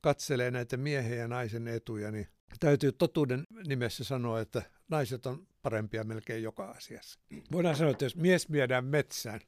katselee 0.00 0.50
näitä 0.50 0.76
miehen 0.76 1.18
ja 1.18 1.28
naisen 1.28 1.68
etuja, 1.68 2.10
niin 2.10 2.26
täytyy 2.60 2.92
totuuden 2.92 3.46
nimessä 3.66 4.04
sanoa, 4.04 4.40
että 4.40 4.62
naiset 4.88 5.26
on 5.26 5.46
parempia 5.62 6.04
melkein 6.04 6.42
joka 6.42 6.70
asiassa. 6.70 7.20
Voidaan 7.52 7.76
sanoa, 7.76 7.90
että 7.90 8.04
jos 8.04 8.16
mies 8.16 8.52
viedään 8.52 8.84
metsään, 8.84 9.40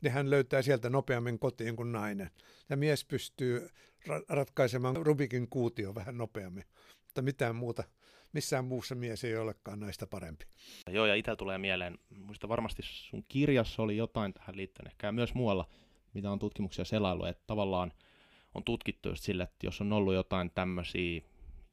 niin 0.00 0.12
hän 0.12 0.30
löytää 0.30 0.62
sieltä 0.62 0.90
nopeammin 0.90 1.38
kotiin 1.38 1.76
kuin 1.76 1.92
nainen. 1.92 2.30
Ja 2.68 2.76
mies 2.76 3.04
pystyy 3.04 3.68
ra- 4.08 4.24
ratkaisemaan 4.28 4.96
Rubikin 4.96 5.48
kuutio 5.48 5.94
vähän 5.94 6.18
nopeammin, 6.18 6.64
mutta 7.04 7.22
mitään 7.22 7.56
muuta, 7.56 7.84
missään 8.32 8.64
muussa 8.64 8.94
mies 8.94 9.24
ei 9.24 9.36
olekaan 9.36 9.80
naista 9.80 10.06
parempi. 10.06 10.44
Joo, 10.88 11.06
ja 11.06 11.14
itse 11.14 11.36
tulee 11.36 11.58
mieleen, 11.58 11.98
muista 12.10 12.48
varmasti 12.48 12.82
sun 12.84 13.24
kirjassa 13.28 13.82
oli 13.82 13.96
jotain 13.96 14.34
tähän 14.34 14.56
liittyen, 14.56 14.86
ehkä 14.86 15.12
myös 15.12 15.34
muualla, 15.34 15.68
mitä 16.14 16.30
on 16.30 16.38
tutkimuksia 16.38 16.84
selailu, 16.84 17.24
että 17.24 17.42
tavallaan 17.46 17.92
on 18.54 18.64
tutkittu 18.64 19.08
just 19.08 19.22
sille, 19.22 19.42
että 19.42 19.66
jos 19.66 19.80
on 19.80 19.92
ollut 19.92 20.14
jotain 20.14 20.50
tämmöisiä, 20.50 21.20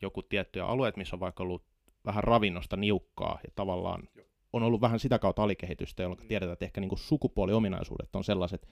joku 0.02 0.24
tiettyjä 0.24 0.66
alueet, 0.66 0.98
missä 0.98 1.16
on 1.16 1.20
vaikka 1.20 1.44
ollut 1.44 1.66
vähän 2.06 2.24
ravinnosta 2.24 2.78
niukkaa 2.78 3.40
ja 3.44 3.50
tavallaan 3.56 4.10
on 4.58 4.64
ollut 4.64 4.82
vähän 4.82 5.00
sitä 5.00 5.20
kautta 5.20 5.44
alikehitystä, 5.44 6.04
jolloin 6.04 6.22
mm. 6.22 6.28
tiedetään, 6.28 6.54
että 6.54 6.66
ehkä 6.66 6.82
niin 6.82 6.90
kuin 6.90 7.00
sukupuoliominaisuudet 7.00 8.16
on 8.16 8.24
sellaiset, 8.24 8.68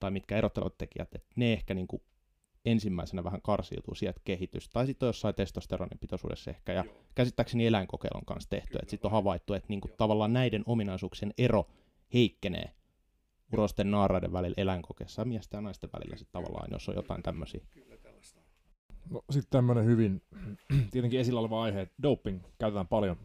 tai 0.00 0.10
mitkä 0.10 0.36
erottelevat 0.36 0.78
tekijät, 0.78 1.14
että 1.14 1.28
ne 1.36 1.52
ehkä 1.52 1.74
niin 1.74 1.86
kuin 1.86 2.02
ensimmäisenä 2.64 3.24
vähän 3.24 3.42
karsiutuu 3.42 3.94
sieltä 3.94 4.20
kehitys. 4.24 4.68
Tai 4.68 4.86
sitten 4.86 5.06
on 5.06 5.08
jossain 5.08 5.34
testosteronin 5.34 5.98
pitoisuudessa 5.98 6.50
ehkä, 6.50 6.72
ja 6.72 6.84
Joo. 6.84 6.94
käsittääkseni 7.14 7.66
eläinkokeilun 7.66 8.24
kanssa 8.24 8.50
tehty, 8.50 8.78
että 8.78 8.90
sitten 8.90 9.08
on 9.08 9.12
havaittu, 9.12 9.54
että 9.54 9.68
niin 9.68 9.80
kuin 9.80 9.92
tavallaan 9.98 10.32
näiden 10.32 10.62
ominaisuuksien 10.66 11.34
ero 11.38 11.66
heikkenee 12.14 12.72
urosten 13.52 13.90
naaraiden 13.90 14.32
välillä 14.32 14.54
eläinkokeessa 14.56 15.22
ja 15.22 15.26
miesten 15.26 15.58
ja 15.58 15.62
naisten 15.62 15.90
välillä 15.92 16.16
sitten 16.16 16.42
tavallaan, 16.42 16.68
jos 16.72 16.88
on 16.88 16.94
jotain 16.94 17.22
tämmöisiä. 17.22 17.60
No, 19.10 19.22
sitten 19.30 19.50
tämmöinen 19.50 19.84
hyvin 19.84 20.22
tietenkin 20.90 21.20
esillä 21.20 21.40
oleva 21.40 21.62
aihe, 21.62 21.80
että 21.80 21.94
doping 22.02 22.40
käytetään 22.58 22.88
paljon. 22.88 23.16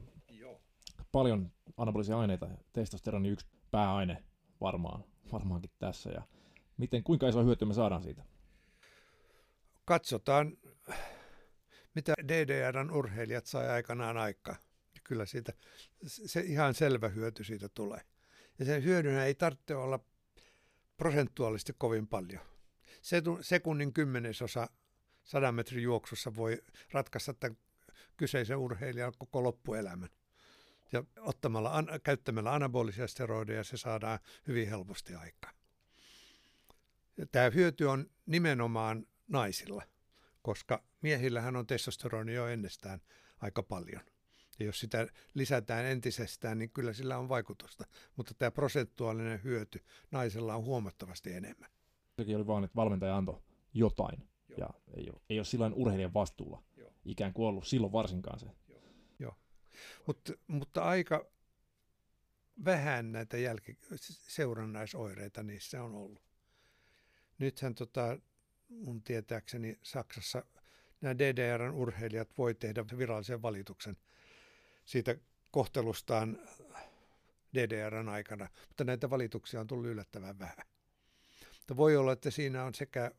Paljon 1.13 1.51
anabolisia 1.77 2.19
aineita. 2.19 2.47
Testosteroni 2.73 3.29
yksi 3.29 3.47
pääaine 3.71 4.23
varmaan, 4.61 5.03
varmaankin 5.31 5.71
tässä. 5.79 6.09
Ja 6.09 6.21
miten, 6.77 7.03
kuinka 7.03 7.27
iso 7.27 7.43
hyöty 7.43 7.65
me 7.65 7.73
saadaan 7.73 8.03
siitä? 8.03 8.23
Katsotaan, 9.85 10.57
mitä 11.95 12.13
DDRn 12.27 12.91
urheilijat 12.91 13.45
sai 13.45 13.69
aikanaan 13.69 14.17
aikaa. 14.17 14.55
Kyllä 15.03 15.25
siitä, 15.25 15.53
se 16.05 16.41
ihan 16.41 16.73
selvä 16.73 17.09
hyöty 17.09 17.43
siitä 17.43 17.69
tulee. 17.69 18.01
Ja 18.59 18.65
sen 18.65 18.83
hyödyn 18.83 19.19
ei 19.19 19.35
tarvitse 19.35 19.75
olla 19.75 19.99
prosentuaalisesti 20.97 21.73
kovin 21.77 22.07
paljon. 22.07 22.41
Sekunnin 23.41 23.93
kymmenesosa 23.93 24.67
sadan 25.23 25.55
metrin 25.55 25.83
juoksussa 25.83 26.35
voi 26.35 26.61
ratkaista 26.91 27.33
tämän 27.33 27.57
kyseisen 28.17 28.57
urheilijan 28.57 29.13
koko 29.17 29.43
loppuelämän. 29.43 30.09
Ja 30.91 31.03
ottamalla, 31.19 31.77
an, 31.77 31.87
käyttämällä 32.03 32.53
anabolisia 32.53 33.07
steroideja 33.07 33.63
se 33.63 33.77
saadaan 33.77 34.19
hyvin 34.47 34.69
helposti 34.69 35.15
aikaan. 35.15 35.55
Ja 37.17 37.25
tämä 37.25 37.49
hyöty 37.49 37.85
on 37.85 38.09
nimenomaan 38.25 39.07
naisilla, 39.27 39.83
koska 40.41 40.83
miehillähän 41.01 41.55
on 41.55 41.67
testosteroni 41.67 42.33
jo 42.33 42.47
ennestään 42.47 43.01
aika 43.41 43.63
paljon. 43.63 44.01
Ja 44.59 44.65
jos 44.65 44.79
sitä 44.79 45.07
lisätään 45.33 45.85
entisestään, 45.85 46.57
niin 46.57 46.69
kyllä 46.69 46.93
sillä 46.93 47.17
on 47.17 47.29
vaikutusta. 47.29 47.85
Mutta 48.15 48.33
tämä 48.33 48.51
prosentuaalinen 48.51 49.43
hyöty 49.43 49.83
naisella 50.11 50.55
on 50.55 50.63
huomattavasti 50.63 51.33
enemmän. 51.33 51.69
Sekin 52.17 52.35
oli 52.35 52.47
vaan, 52.47 52.63
että 52.63 52.75
valmentaja 52.75 53.17
antoi 53.17 53.41
jotain. 53.73 54.29
Joo. 54.49 54.57
Ja 54.59 54.69
ei 54.93 55.09
ole, 55.09 55.21
ei 55.29 55.39
ole 55.39 55.45
silloin 55.45 55.73
urheilijan 55.73 56.13
vastuulla 56.13 56.63
Joo. 56.77 56.93
ikään 57.05 57.33
kuin 57.33 57.47
ollut 57.47 57.67
silloin 57.67 57.93
varsinkaan 57.93 58.39
se. 58.39 58.47
Mut, 60.07 60.31
mutta 60.47 60.83
aika 60.83 61.25
vähän 62.65 63.11
näitä 63.11 63.37
jälki, 63.37 63.77
seurannaisoireita 64.27 65.43
niissä 65.43 65.83
on 65.83 65.95
ollut. 65.95 66.23
Nythän 67.37 67.75
tota, 67.75 68.17
mun 68.69 69.03
tietääkseni 69.03 69.79
Saksassa 69.83 70.45
nämä 71.01 71.17
DDRn 71.17 71.71
urheilijat 71.71 72.37
voi 72.37 72.55
tehdä 72.55 72.85
virallisen 72.97 73.41
valituksen 73.41 73.97
siitä 74.85 75.15
kohtelustaan 75.51 76.39
DDRn 77.53 78.09
aikana, 78.09 78.49
mutta 78.67 78.83
näitä 78.83 79.09
valituksia 79.09 79.59
on 79.59 79.67
tullut 79.67 79.87
yllättävän 79.87 80.39
vähän. 80.39 80.67
Mutta 81.57 81.77
voi 81.77 81.97
olla, 81.97 82.11
että 82.11 82.31
siinä 82.31 82.63
on 82.63 82.73
sekä 82.73 83.11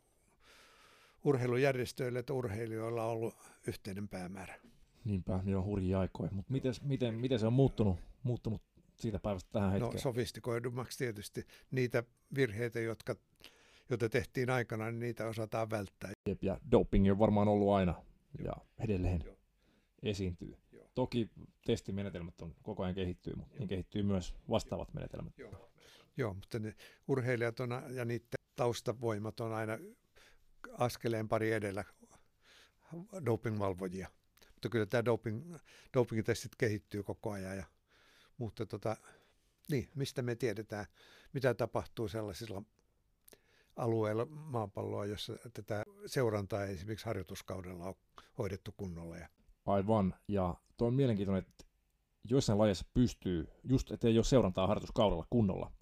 urheilujärjestöillä 1.25 2.19
että 2.19 2.33
urheilijoilla 2.33 3.05
ollut 3.05 3.37
yhteinen 3.67 4.09
päämäärä. 4.09 4.61
Niinpä, 5.05 5.41
niin 5.45 5.57
on 5.57 5.65
hurjia 5.65 6.01
aikoja. 6.01 6.31
Mutta 6.33 6.53
miten, 6.53 6.75
miten, 6.83 7.15
miten 7.15 7.39
se 7.39 7.47
on 7.47 7.53
muuttunut, 7.53 7.97
muuttunut 8.23 8.63
siitä 8.97 9.21
päivästä 9.21 9.51
tähän 9.53 9.69
no, 9.69 9.73
hetkeen? 9.73 9.93
No 9.93 9.99
sofistikoidummaksi 9.99 10.99
tietysti. 10.99 11.47
Niitä 11.71 12.05
virheitä, 12.35 12.81
jotka, 12.81 13.17
joita 13.91 14.09
tehtiin 14.09 14.51
aikana, 14.51 14.91
niin 14.91 15.01
niitä 15.01 15.29
osataan 15.29 15.71
välttää. 15.71 16.11
Ja 16.43 16.61
doping 16.71 17.11
on 17.11 17.19
varmaan 17.19 17.49
ollut 17.49 17.71
aina 17.73 17.95
Joo. 18.39 18.47
ja 18.47 18.85
edelleen 18.85 19.21
Joo. 19.25 19.37
esiintyy. 20.03 20.57
Joo. 20.73 20.89
Toki 20.95 21.31
testimenetelmät 21.67 22.43
on 22.43 22.55
koko 22.63 22.83
ajan 22.83 22.95
kehittyy, 22.95 23.35
mutta 23.37 23.59
niin 23.59 23.69
kehittyy 23.69 24.03
myös 24.03 24.35
vastaavat 24.51 24.89
Joo. 24.89 24.95
menetelmät. 24.95 25.39
Joo. 25.39 25.71
Joo, 26.17 26.35
mutta 26.35 26.59
ne 26.59 26.75
urheilijat 27.09 27.61
on, 27.61 27.71
ja 27.91 28.05
niiden 28.05 28.29
taustavoimat 28.57 29.41
on 29.41 29.53
aina 29.53 29.79
askeleen 30.79 31.29
pari 31.29 31.53
edellä 31.53 31.85
dopingvalvojia. 33.27 34.09
Mutta 34.65 34.73
kyllä 34.73 34.87
tämä 34.87 35.05
doping, 35.05 35.57
doping-testit 35.97 36.53
kehittyy 36.59 37.03
koko 37.03 37.31
ajan. 37.31 37.57
Ja, 37.57 37.65
mutta 38.39 38.67
tota, 38.67 38.97
niin, 39.71 39.89
mistä 39.95 40.23
me 40.23 40.35
tiedetään, 40.35 40.87
mitä 41.33 41.55
tapahtuu 41.55 42.09
sellaisilla 42.09 42.63
alueilla 43.77 44.25
maapalloa, 44.25 45.07
jossa 45.07 45.37
tätä 45.53 45.85
seurantaa 46.07 46.65
esimerkiksi 46.65 47.07
harjoituskaudella 47.07 47.85
on 47.85 47.95
hoidettu 48.39 48.75
kunnolla. 48.77 49.17
Ja... 49.17 49.29
Aivan, 49.67 50.15
ja 50.29 50.55
tuo 50.77 50.89
on 50.89 50.95
mielenkiintoinen, 50.95 51.45
että 51.49 51.65
joissain 52.31 52.59
lajeissa 52.59 52.87
pystyy, 52.95 53.49
just 53.65 53.91
että 53.91 54.09
ei 54.09 54.19
ole 54.19 54.25
seurantaa 54.25 54.67
harjoituskaudella 54.67 55.27
kunnolla, 55.31 55.73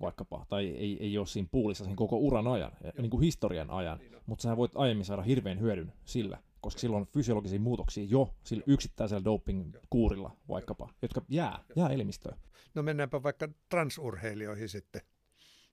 vaikkapa, 0.00 0.46
tai 0.48 0.66
ei, 0.66 0.96
ei 1.00 1.18
ole 1.18 1.26
siinä 1.26 1.48
puulissa 1.52 1.84
sen 1.84 1.96
koko 1.96 2.16
uran 2.16 2.46
ajan, 2.46 2.72
ja 2.84 2.92
niin 3.02 3.10
kuin 3.10 3.22
historian 3.22 3.70
ajan, 3.70 3.98
niin 3.98 4.12
mutta 4.26 4.42
sä 4.42 4.56
voit 4.56 4.72
aiemmin 4.74 5.04
saada 5.04 5.22
hirveän 5.22 5.60
hyödyn 5.60 5.92
sillä, 6.04 6.38
koska 6.62 6.80
silloin 6.80 7.00
on 7.00 7.06
fysiologisia 7.06 7.60
muutoksia 7.60 8.04
jo 8.08 8.34
sillä 8.44 8.62
yksittäisellä 8.66 9.24
doping-kuurilla 9.24 10.36
vaikkapa, 10.48 10.88
jotka 11.02 11.22
jää, 11.28 11.64
jää 11.76 11.88
elimistöön. 11.88 12.38
No 12.74 12.82
mennäänpä 12.82 13.22
vaikka 13.22 13.48
transurheilijoihin 13.68 14.68
sitten. 14.68 15.02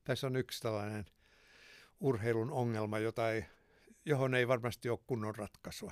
Tässä 0.04 0.28
on 0.28 0.36
yksi 0.36 0.62
tällainen 0.62 1.06
urheilun 2.00 2.52
ongelma, 2.52 3.00
jota 3.00 3.32
ei, 3.32 3.46
johon 4.06 4.36
ei 4.36 4.48
varmasti 4.48 4.90
ole 4.90 5.00
kunnon 5.08 5.36
ratkaisua. 5.36 5.92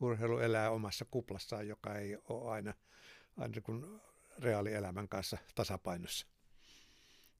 Urheilu 0.00 0.38
elää 0.38 0.70
omassa 0.70 1.04
kuplassaan, 1.10 1.68
joka 1.68 1.94
ei 1.94 2.16
ole 2.28 2.50
aina, 2.50 2.74
aina 3.36 3.60
kuin 3.60 4.00
reaalielämän 4.38 5.08
kanssa 5.08 5.38
tasapainossa 5.54 6.26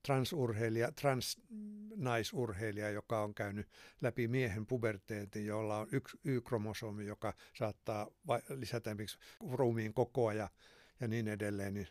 transurheilija, 0.07 0.92
transnaisurheilija, 0.92 2.90
joka 2.90 3.22
on 3.22 3.34
käynyt 3.34 3.68
läpi 4.01 4.28
miehen 4.28 4.66
puberteetin, 4.66 5.46
jolla 5.46 5.78
on 5.78 5.88
yksi 5.92 6.18
Y-kromosomi, 6.24 7.07
joka 7.07 7.34
saattaa 7.55 8.07
lisätä 8.49 8.90
esimerkiksi 8.90 9.18
ruumiin 9.53 9.94
kokoa 9.94 10.34
ja, 10.34 10.51
ja 11.01 11.09
niin 11.09 11.28
edelleen, 11.28 11.74
niin 11.74 11.88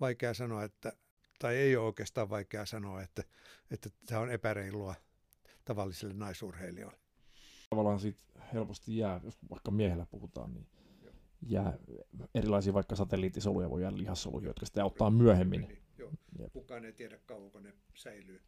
vaikea 0.00 0.34
sanoa, 0.34 0.64
että, 0.64 0.92
tai 1.38 1.56
ei 1.56 1.76
ole 1.76 1.86
oikeastaan 1.86 2.30
vaikea 2.30 2.66
sanoa, 2.66 3.02
että, 3.02 3.24
että 3.70 3.90
tämä 4.06 4.20
on 4.20 4.30
epäreilua 4.30 4.94
tavallisille 5.64 6.14
naisurheilijoille. 6.14 6.98
Tavallaan 7.70 8.00
siitä 8.00 8.20
helposti 8.52 8.98
jää, 8.98 9.20
jos 9.24 9.38
vaikka 9.50 9.70
miehellä 9.70 10.06
puhutaan, 10.06 10.54
niin 10.54 10.66
jää 11.42 11.78
erilaisia 12.34 12.74
vaikka 12.74 12.96
satelliittisoluja 12.96 13.70
voi 13.70 13.82
jäädä 13.82 13.96
lihassoluja, 13.96 14.46
jotka 14.46 14.66
sitten 14.66 14.82
auttaa 14.82 15.10
myöhemmin. 15.10 15.85
Joo. 15.98 16.12
Kukaan 16.52 16.84
ei 16.84 16.92
tiedä 16.92 17.18
kauanko 17.26 17.60
ne 17.60 17.74
säilyy. 17.94 18.40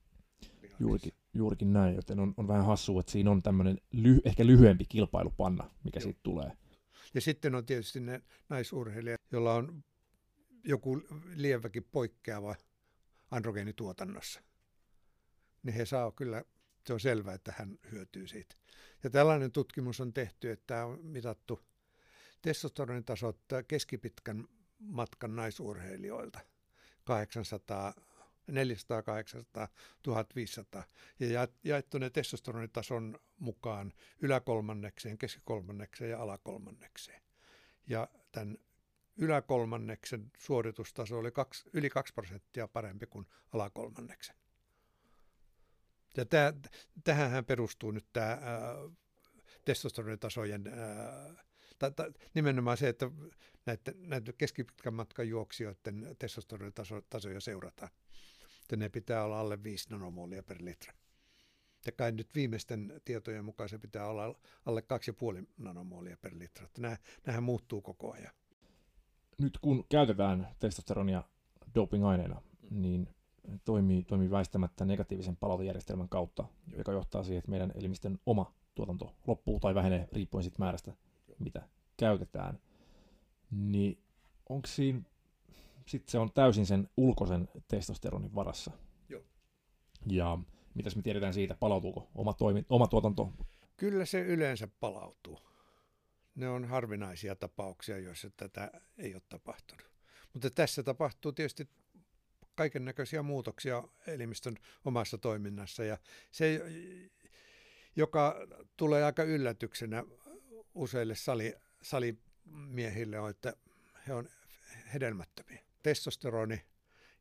Juurikin, 0.81 1.13
juurikin 1.35 1.73
näin, 1.73 1.97
joten 1.97 2.21
on, 2.21 2.35
on 2.37 2.49
vähän 2.49 2.67
hassua, 2.67 3.01
että 3.01 3.13
siinä 3.13 3.31
on 3.31 3.43
tämmöinen 3.43 3.79
ly, 3.93 4.21
ehkä 4.25 4.47
lyhyempi 4.47 4.85
kilpailupanna, 4.89 5.71
mikä 5.85 5.99
Joo. 5.99 6.03
siitä 6.03 6.21
tulee. 6.23 6.53
Ja 7.15 7.21
sitten 7.21 7.55
on 7.55 7.67
tietysti 7.67 8.01
ne 8.01 8.23
naisurheilijat, 8.49 9.21
joilla 9.33 9.55
on 9.55 9.85
joku 10.65 11.03
lieväkin 11.35 11.85
poikkeava 11.93 12.57
androgeenituotannossa. 13.31 14.41
Niin 15.63 15.75
he 15.75 15.87
saa 15.87 16.13
kyllä, 16.13 16.45
se 16.87 16.93
on 16.93 17.01
selvää, 17.01 17.35
että 17.35 17.55
hän 17.59 17.79
hyötyy 17.93 18.27
siitä. 18.27 18.55
Ja 19.05 19.11
tällainen 19.11 19.53
tutkimus 19.53 20.01
on 20.01 20.13
tehty, 20.13 20.51
että 20.51 20.85
on 20.85 20.99
mitattu 21.03 21.61
testosteronitasot 22.43 23.41
keskipitkän 23.69 24.49
matkan 24.79 25.37
naisurheilijoilta. 25.37 26.41
800, 27.09 27.95
400, 28.47 29.03
800, 29.03 29.69
1500 30.03 30.85
ja 31.21 31.49
jaettu 31.65 31.99
ne 31.99 32.11
testosteronitason 32.11 33.19
mukaan 33.39 33.93
yläkolmannekseen, 34.21 35.19
keskikolmannekseen 35.19 36.11
ja 36.11 36.23
alakolmannekseen. 36.23 37.23
Ja 37.87 38.09
tämän 38.33 38.59
yläkolmanneksen 39.17 40.31
suoritustaso 40.39 41.19
oli 41.19 41.31
kaksi, 41.31 41.71
yli 41.73 41.91
2 41.91 42.15
prosenttia 42.15 42.69
parempi 42.69 43.07
kuin 43.07 43.27
alakolmanneksen. 43.53 44.37
Ja 46.17 46.25
tähän 47.05 47.45
perustuu 47.45 47.91
nyt 47.91 48.07
tämä 48.13 48.39
testosteronitasojen 49.65 50.67
ää, 50.67 51.45
ta, 51.79 51.91
ta, 51.91 52.13
nimenomaan 52.35 52.77
se, 52.77 52.89
että 52.89 53.11
näiden, 53.67 54.09
näiden 54.09 54.35
keskipitkän 54.39 54.95
matkan 54.95 55.29
juoksijoiden 55.29 56.17
testosteronitasoja 56.19 57.41
seurataan. 57.41 57.91
Että 58.63 58.77
ne 58.77 58.89
pitää 58.89 59.25
olla 59.25 59.41
alle 59.41 59.63
5 59.63 59.91
nanomolia 59.91 60.43
per 60.43 60.57
litra. 60.61 60.93
Ja 61.87 61.93
kai 61.93 62.13
nyt 62.13 62.35
viimeisten 62.35 63.01
tietojen 63.05 63.45
mukaan 63.45 63.69
se 63.69 63.79
pitää 63.79 64.07
olla 64.07 64.35
alle 64.67 64.83
2,5 65.41 65.47
nanomolia 65.57 66.17
per 66.23 66.33
litra. 66.39 66.67
Että 66.67 66.81
nämä, 66.81 66.97
nämähän 67.27 67.43
muuttuu 67.43 67.81
koko 67.81 68.13
ajan. 68.13 68.33
Nyt 69.39 69.59
kun 69.59 69.85
käytetään 69.89 70.49
testosteronia 70.59 71.23
dopingaineena, 71.75 72.43
niin 72.71 73.09
toimii, 73.65 74.05
toimii 74.05 74.31
väistämättä 74.31 74.85
negatiivisen 74.85 75.37
palautejärjestelmän 75.37 76.09
kautta, 76.09 76.45
joka 76.77 76.93
johtaa 76.93 77.23
siihen, 77.25 77.39
että 77.39 77.51
meidän 77.51 77.73
elimistön 77.75 78.19
oma 78.27 78.55
tuotanto 78.75 79.15
loppuu 79.27 79.61
tai 79.61 79.75
vähenee 79.75 80.09
riippuen 80.13 80.45
siitä 80.45 80.59
määrästä 80.59 80.93
mitä 81.39 81.69
käytetään, 81.97 82.59
niin 83.51 84.03
onko 84.49 84.67
siinä, 84.67 85.01
sitten 85.87 86.11
se 86.11 86.19
on 86.19 86.33
täysin 86.33 86.67
sen 86.67 86.89
ulkoisen 86.97 87.49
testosteronin 87.69 88.35
varassa. 88.35 88.71
Joo. 89.09 89.23
Ja 90.07 90.39
mitäs 90.75 90.97
me 90.97 91.03
tiedetään 91.03 91.35
siitä, 91.35 91.55
palautuuko 91.55 92.09
oma, 92.15 92.33
toimi, 92.35 92.67
oma 92.69 92.87
tuotanto? 92.87 93.33
Kyllä 93.77 94.05
se 94.05 94.21
yleensä 94.21 94.69
palautuu. 94.81 95.39
Ne 96.35 96.49
on 96.49 96.65
harvinaisia 96.65 97.37
tapauksia, 97.37 97.99
joissa 97.99 98.31
tätä 98.37 98.71
ei 98.99 99.15
ole 99.15 99.23
tapahtunut. 99.29 99.91
Mutta 100.33 100.51
tässä 100.51 100.83
tapahtuu 100.83 101.33
tietysti 101.33 101.69
kaiken 102.55 102.85
näköisiä 102.85 103.23
muutoksia 103.23 103.83
elimistön 104.07 104.57
omassa 104.85 105.19
toiminnassa 105.19 105.85
ja 105.85 105.99
se, 106.31 106.61
joka 107.97 108.37
tulee 108.77 109.05
aika 109.05 109.23
yllätyksenä 109.23 110.05
useille 110.79 111.15
sali, 111.15 111.55
salimiehille 111.83 113.21
on, 113.21 113.31
että 113.31 113.55
he 114.07 114.15
on 114.15 114.29
hedelmättömiä. 114.95 115.63
Testosteroni 115.83 116.65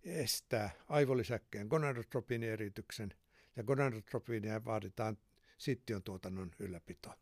estää 0.03 0.70
aivolisäkkeen 0.89 1.68
gonadotropiinierityksen 1.68 3.14
ja 3.55 3.64
gonadotropiinia 3.64 4.66
vaaditaan 4.66 5.18
sittion 5.58 6.03
tuotannon 6.03 6.51
ylläpitoon. 6.60 7.16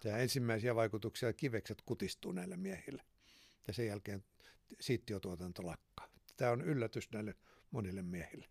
Tämä 0.00 0.18
ensimmäisiä 0.18 0.74
vaikutuksia 0.74 1.32
kivekset 1.32 1.82
kutistuu 1.86 2.32
näille 2.32 2.56
miehille 2.56 3.02
ja 3.66 3.72
sen 3.72 3.86
jälkeen 3.86 4.24
siittiotuotanto 4.80 5.66
lakkaa. 5.66 6.08
Tämä 6.36 6.50
on 6.50 6.62
yllätys 6.62 7.10
näille 7.12 7.34
monille 7.70 8.02
miehille. 8.02 8.46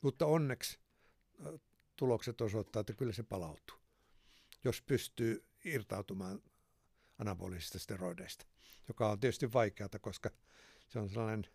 Mutta 0.00 0.26
onneksi 0.26 0.78
tulokset 1.96 2.40
osoittavat, 2.40 2.90
että 2.90 2.98
kyllä 2.98 3.12
se 3.12 3.22
palautuu 3.22 3.83
jos 4.64 4.82
pystyy 4.82 5.44
irtautumaan 5.64 6.42
anabolisista 7.18 7.78
steroideista, 7.78 8.46
joka 8.88 9.10
on 9.10 9.20
tietysti 9.20 9.52
vaikeaa, 9.52 9.88
koska 10.00 10.30
se 10.88 10.98
on 10.98 11.08
sellainen 11.08 11.46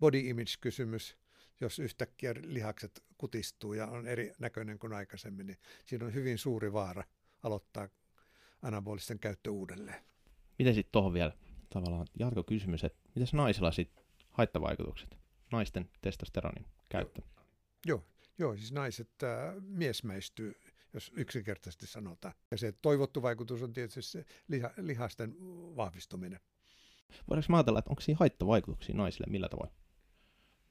body 0.00 0.18
image-kysymys, 0.18 1.16
jos 1.60 1.78
yhtäkkiä 1.78 2.34
lihakset 2.42 3.04
kutistuu 3.18 3.72
ja 3.72 3.86
on 3.86 4.06
eri 4.06 4.32
näköinen 4.38 4.78
kuin 4.78 4.92
aikaisemmin, 4.92 5.46
niin 5.46 5.58
siinä 5.84 6.06
on 6.06 6.14
hyvin 6.14 6.38
suuri 6.38 6.72
vaara 6.72 7.04
aloittaa 7.42 7.88
anabolisten 8.62 9.18
käyttö 9.18 9.50
uudelleen. 9.50 10.04
Miten 10.58 10.74
sitten 10.74 10.92
tuohon 10.92 11.12
vielä 11.12 11.32
tavallaan 11.70 12.06
jatkokysymys, 12.18 12.84
että 12.84 12.98
miten 13.14 13.28
naisilla 13.32 13.72
sitten 13.72 14.04
haittavaikutukset, 14.30 15.18
naisten 15.52 15.90
testosteronin 16.00 16.66
käyttö? 16.88 17.22
Joo, 17.86 18.04
joo 18.38 18.56
siis 18.56 18.72
naiset 18.72 19.10
äh, 19.22 19.54
miesmäistyy 19.60 20.60
jos 20.94 21.12
yksinkertaisesti 21.14 21.86
sanotaan. 21.86 22.34
Ja 22.50 22.56
se 22.58 22.72
toivottu 22.72 23.22
vaikutus 23.22 23.62
on 23.62 23.72
tietysti 23.72 24.02
se 24.02 24.24
liha, 24.48 24.70
lihasten 24.76 25.34
vahvistuminen. 25.76 26.40
Voidaanko 27.30 27.56
ajatella, 27.56 27.78
että 27.78 27.90
onko 27.90 28.00
siinä 28.00 28.16
haittavaikutuksia 28.20 28.94
naisille 28.94 29.26
millä 29.30 29.48
tavoin? 29.48 29.70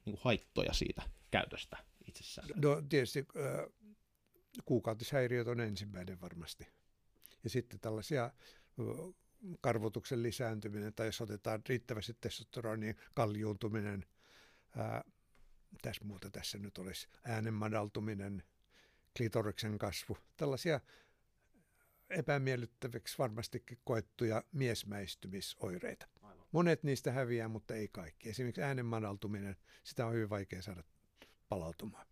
Niin 0.04 0.14
kuin 0.14 0.24
haittoja 0.24 0.72
siitä 0.72 1.02
käytöstä 1.30 1.76
itsessään? 2.08 2.48
No 2.56 2.82
tietysti 2.88 3.26
kuukautishäiriöt 4.64 5.48
on 5.48 5.60
ensimmäinen 5.60 6.20
varmasti. 6.20 6.66
Ja 7.44 7.50
sitten 7.50 7.80
tällaisia 7.80 8.30
karvotuksen 9.60 10.22
lisääntyminen 10.22 10.94
tai 10.94 11.06
jos 11.06 11.20
otetaan 11.20 11.62
riittävästi 11.68 12.14
testosteronin 12.20 12.96
kaljuuntuminen, 13.14 14.06
ää, 14.76 15.04
tässä 15.82 16.04
muuta 16.04 16.30
tässä 16.30 16.58
nyt 16.58 16.78
olisi 16.78 17.08
äänen 17.24 17.54
madaltuminen, 17.54 18.42
klitoriksen 19.18 19.78
kasvu, 19.78 20.18
tällaisia 20.36 20.80
epämiellyttäviksi 22.10 23.18
varmastikin 23.18 23.78
koettuja 23.84 24.44
miesmäistymisoireita. 24.52 26.08
Aivan. 26.22 26.46
Monet 26.52 26.82
niistä 26.82 27.12
häviää, 27.12 27.48
mutta 27.48 27.74
ei 27.74 27.88
kaikki. 27.88 28.28
Esimerkiksi 28.28 28.62
äänen 28.62 28.86
madaltuminen, 28.86 29.56
sitä 29.84 30.06
on 30.06 30.12
hyvin 30.12 30.30
vaikea 30.30 30.62
saada 30.62 30.84
palautumaan. 31.48 32.06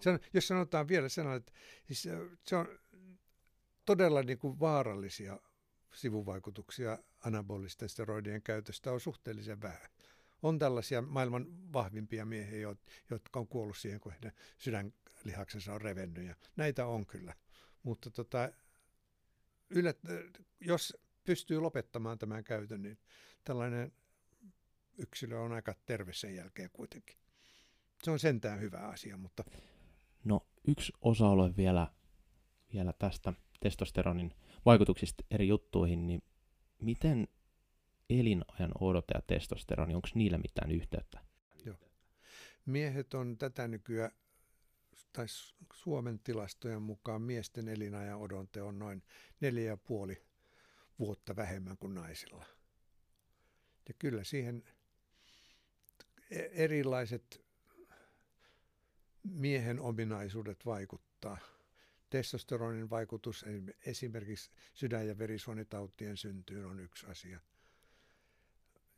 Se 0.00 0.18
jos 0.32 0.48
sanotaan 0.48 0.88
vielä 0.88 1.08
sen, 1.08 1.32
että 1.32 1.52
siis 1.86 2.08
se 2.44 2.56
on 2.56 2.68
todella 3.84 4.22
niin 4.22 4.38
kuin 4.38 4.60
vaarallisia 4.60 5.40
sivuvaikutuksia 5.94 6.98
anabolisten 7.20 7.88
steroidien 7.88 8.42
käytöstä 8.42 8.92
on 8.92 9.00
suhteellisen 9.00 9.62
vähän. 9.62 9.90
On 10.42 10.58
tällaisia 10.58 11.02
maailman 11.02 11.46
vahvimpia 11.72 12.24
miehiä, 12.24 12.74
jotka 13.10 13.40
on 13.40 13.48
kuollut 13.48 13.76
siihen, 13.76 14.00
kun 14.00 14.12
heidän 14.12 14.92
sydänlihaksensa 15.18 15.74
on 15.74 15.80
revennyt. 15.80 16.26
Ja 16.26 16.34
näitä 16.56 16.86
on 16.86 17.06
kyllä. 17.06 17.34
Mutta 17.82 18.10
tota, 18.10 18.50
yllät, 19.70 19.98
jos 20.60 20.96
pystyy 21.24 21.60
lopettamaan 21.60 22.18
tämän 22.18 22.44
käytön, 22.44 22.82
niin 22.82 22.98
tällainen 23.44 23.92
yksilö 24.98 25.38
on 25.38 25.52
aika 25.52 25.74
terve 25.86 26.12
sen 26.12 26.34
jälkeen 26.34 26.70
kuitenkin. 26.72 27.16
Se 28.02 28.10
on 28.10 28.18
sentään 28.18 28.60
hyvä 28.60 28.78
asia, 28.78 29.16
mutta... 29.16 29.44
No 30.24 30.46
yksi 30.68 30.92
osa-alue 31.00 31.56
vielä, 31.56 31.86
vielä 32.72 32.92
tästä 32.98 33.32
testosteronin 33.60 34.34
vaikutuksista 34.66 35.24
eri 35.30 35.48
juttuihin, 35.48 36.06
niin 36.06 36.22
miten 36.82 37.28
elinajan 38.10 38.72
odote 38.80 39.14
ja 39.14 39.22
testosteroni, 39.26 39.94
onko 39.94 40.08
niillä 40.14 40.38
mitään 40.38 40.70
yhteyttä? 40.70 41.20
Joo. 41.64 41.76
Miehet 42.66 43.14
on 43.14 43.38
tätä 43.38 43.68
nykyään, 43.68 44.10
tai 45.18 45.26
Suomen 45.72 46.18
tilastojen 46.18 46.82
mukaan 46.82 47.22
miesten 47.22 47.68
elinajan 47.68 48.18
odote 48.18 48.62
on 48.62 48.78
noin 48.78 49.02
neljä 49.40 49.64
ja 49.64 49.76
puoli 49.76 50.22
vuotta 50.98 51.36
vähemmän 51.36 51.78
kuin 51.78 51.94
naisilla. 51.94 52.44
Ja 53.88 53.94
kyllä 53.98 54.24
siihen 54.24 54.64
e- 56.30 56.48
erilaiset 56.52 57.44
miehen 59.22 59.80
ominaisuudet 59.80 60.66
vaikuttaa. 60.66 61.38
Testosteronin 62.10 62.90
vaikutus 62.90 63.44
esimerkiksi 63.86 64.50
sydän- 64.74 65.08
ja 65.08 65.18
verisuonitautien 65.18 66.16
syntyyn 66.16 66.66
on 66.66 66.80
yksi 66.80 67.06
asia. 67.06 67.40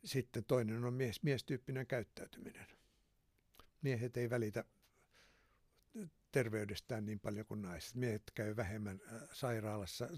Sitten 0.04 0.44
toinen 0.44 0.84
on 0.84 0.94
mies, 0.94 1.22
miestyyppinen 1.22 1.86
käyttäytyminen. 1.86 2.66
Miehet 3.82 4.16
ei 4.16 4.30
välitä 4.30 4.64
terveydestään 6.32 7.07
niin 7.07 7.20
paljon 7.20 7.47
kuin 7.47 7.62
naiset. 7.62 7.95
Miehet 7.95 8.22
käy 8.34 8.57
vähemmän 8.57 9.01
äh, 9.12 9.22
sairaalassa, 9.32 10.09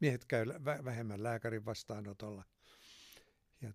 miehet 0.00 0.24
käy 0.24 0.46
vähemmän 0.84 1.22
lääkärin 1.22 1.64
vastaanotolla 1.64 2.44
ja 3.62 3.72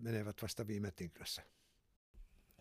menevät 0.00 0.42
vasta 0.42 0.66
viime 0.66 0.90
tingrassa. 0.90 1.42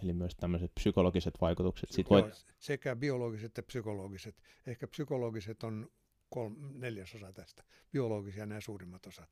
Eli 0.04 0.14
myös 0.14 0.36
tämmöiset 0.36 0.72
psykologiset 0.76 1.34
vaikutukset. 1.42 1.92
Sit 1.92 2.10
voit... 2.10 2.46
Sekä 2.60 2.96
biologiset 2.96 3.46
että 3.46 3.64
psykologiset. 3.64 4.44
Ehkä 4.68 4.88
psykologiset 4.88 5.64
on 5.64 5.92
kolm, 6.30 6.56
neljäsosa 6.74 7.34
tästä. 7.34 7.64
Biologisia 7.92 8.46
nämä 8.46 8.62
suurimmat 8.62 9.06
osat. 9.06 9.30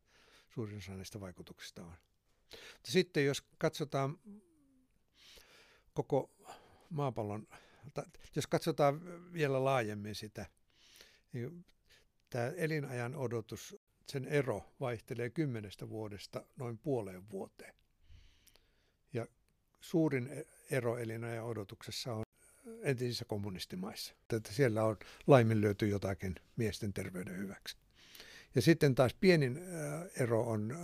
Suurin 0.53 0.77
osa 0.77 0.95
näistä 0.95 1.19
vaikutuksista 1.19 1.83
on. 1.85 1.93
Sitten 2.85 3.25
jos 3.25 3.41
katsotaan 3.57 4.19
koko 5.93 6.31
maapallon, 6.89 7.47
jos 8.35 8.47
katsotaan 8.47 9.01
vielä 9.33 9.63
laajemmin 9.63 10.15
sitä, 10.15 10.45
niin 11.33 11.65
tämä 12.29 12.47
elinajan 12.47 13.15
odotus, 13.15 13.75
sen 14.11 14.25
ero 14.25 14.73
vaihtelee 14.79 15.29
kymmenestä 15.29 15.89
vuodesta 15.89 16.45
noin 16.55 16.77
puoleen 16.77 17.29
vuoteen. 17.29 17.73
Ja 19.13 19.27
suurin 19.81 20.27
e- 20.27 20.45
ero 20.71 20.97
elinajan 20.97 21.45
odotuksessa 21.45 22.13
on 22.13 22.23
entisissä 22.81 23.25
kommunistimaissa. 23.25 24.13
Että 24.33 24.53
siellä 24.53 24.83
on 24.83 24.97
laiminlyöty 25.27 25.87
jotakin 25.87 26.35
miesten 26.55 26.93
terveyden 26.93 27.37
hyväksi. 27.37 27.77
Ja 28.55 28.61
sitten 28.61 28.95
taas 28.95 29.13
pienin 29.13 29.59
ero 30.19 30.41
on, 30.41 30.77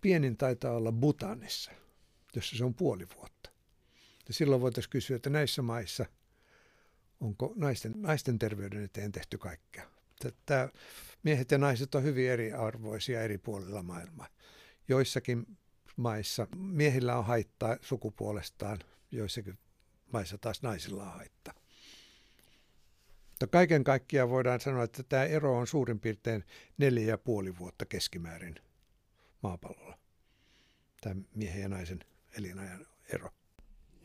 pienin 0.00 0.36
taitaa 0.36 0.72
olla 0.72 0.92
Butanissa, 0.92 1.72
jossa 2.36 2.56
se 2.56 2.64
on 2.64 2.74
puoli 2.74 3.06
vuotta. 3.16 3.49
Ja 4.30 4.34
silloin 4.34 4.60
voitaisiin 4.60 4.90
kysyä, 4.90 5.16
että 5.16 5.30
näissä 5.30 5.62
maissa 5.62 6.06
onko 7.20 7.52
naisten, 7.56 7.92
naisten 7.96 8.38
terveyden 8.38 8.84
eteen 8.84 9.12
tehty 9.12 9.38
kaikkea. 9.38 9.90
Tämä, 10.46 10.68
miehet 11.22 11.50
ja 11.50 11.58
naiset 11.58 11.94
on 11.94 12.02
hyvin 12.02 12.30
eriarvoisia 12.30 13.22
eri 13.22 13.38
puolilla 13.38 13.82
maailmaa. 13.82 14.28
Joissakin 14.88 15.58
maissa 15.96 16.46
miehillä 16.56 17.16
on 17.16 17.24
haittaa 17.24 17.76
sukupuolestaan, 17.80 18.78
joissakin 19.10 19.58
maissa 20.12 20.38
taas 20.38 20.62
naisilla 20.62 21.02
on 21.02 21.12
haittaa. 21.12 21.54
Mutta 23.30 23.46
kaiken 23.46 23.84
kaikkiaan 23.84 24.30
voidaan 24.30 24.60
sanoa, 24.60 24.84
että 24.84 25.02
tämä 25.02 25.24
ero 25.24 25.58
on 25.58 25.66
suurin 25.66 26.00
piirtein 26.00 26.44
neljä 26.78 27.06
ja 27.06 27.18
puoli 27.18 27.58
vuotta 27.58 27.86
keskimäärin 27.86 28.54
maapallolla. 29.42 29.98
Tämä 31.00 31.20
miehen 31.34 31.62
ja 31.62 31.68
naisen 31.68 32.04
elinajan 32.38 32.86
ero. 33.12 33.30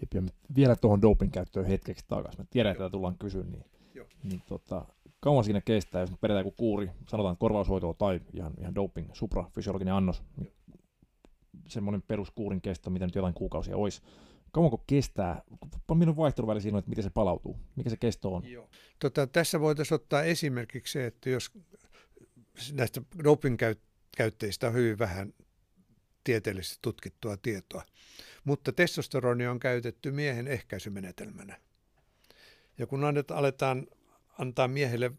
Jep, 0.01 0.13
ja 0.13 0.21
vielä 0.55 0.75
tuohon 0.75 1.01
doping 1.01 1.31
käyttöön 1.31 1.65
hetkeksi 1.65 2.05
takaisin. 2.07 2.41
Mä 2.41 2.45
tiedän, 2.49 2.71
että 2.71 2.83
tätä 2.83 2.91
tullaan 2.91 3.17
kysyä, 3.17 3.43
niin, 3.43 3.65
niin 4.23 4.41
tota, 4.47 4.85
kauan 5.19 5.43
siinä 5.43 5.61
kestää, 5.61 6.01
jos 6.01 6.09
pidetään 6.21 6.43
kuin 6.43 6.55
kuuri, 6.57 6.89
sanotaan 7.09 7.37
korvaushoitoa 7.37 7.93
tai 7.93 8.21
ihan, 8.33 8.53
ihan 8.59 8.75
doping, 8.75 9.09
suprafysiologinen 9.13 9.93
annos, 9.93 10.23
niin 10.37 10.53
semmoinen 11.67 12.01
peruskuurin 12.01 12.61
kesto, 12.61 12.89
mitä 12.89 13.05
nyt 13.05 13.15
jotain 13.15 13.33
kuukausia 13.33 13.77
olisi. 13.77 14.01
Kauanko 14.51 14.83
kestää? 14.87 15.41
Milloin 15.93 16.17
vaihteluväli 16.17 16.61
siinä 16.61 16.75
on, 16.75 16.79
että 16.79 16.89
miten 16.89 17.03
se 17.03 17.09
palautuu? 17.09 17.59
Mikä 17.75 17.89
se 17.89 17.97
kesto 17.97 18.35
on? 18.35 18.49
Joo. 18.49 18.69
Tota, 18.99 19.27
tässä 19.27 19.59
voitaisiin 19.59 19.95
ottaa 19.95 20.23
esimerkiksi 20.23 20.93
se, 20.93 21.05
että 21.05 21.29
jos 21.29 21.51
näistä 22.73 23.01
doping-käyttäjistä 23.23 24.67
on 24.67 24.73
hyvin 24.73 24.99
vähän 24.99 25.33
tieteellisesti 26.23 26.79
tutkittua 26.81 27.37
tietoa, 27.37 27.83
mutta 28.45 28.71
testosteroni 28.71 29.47
on 29.47 29.59
käytetty 29.59 30.11
miehen 30.11 30.47
ehkäisymenetelmänä. 30.47 31.57
Ja 32.77 32.87
kun 32.87 33.03
aletaan 33.35 33.87
antaa 34.39 34.67
miehelle 34.67 35.11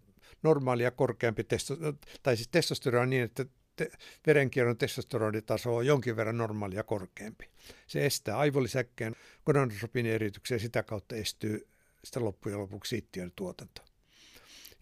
normaalia 0.42 0.90
korkeampi 0.90 1.44
testo, 1.44 1.76
tai 2.22 2.36
siis 2.36 2.48
testosteroni 2.48 3.10
niin, 3.10 3.22
että 3.22 3.44
te, 3.76 3.90
verenkierron 4.26 4.78
testosteronitaso 4.78 5.76
on 5.76 5.86
jonkin 5.86 6.16
verran 6.16 6.38
normaalia 6.38 6.82
korkeampi. 6.82 7.50
Se 7.86 8.06
estää 8.06 8.38
aivolisäkkeen 8.38 9.16
gonadotropinin 9.46 10.12
erityksen 10.12 10.56
ja 10.56 10.60
sitä 10.60 10.82
kautta 10.82 11.16
estyy 11.16 11.68
sitä 12.04 12.20
loppujen 12.24 12.58
lopuksi 12.58 12.88
siittiön 12.90 13.32
tuotanto. 13.36 13.82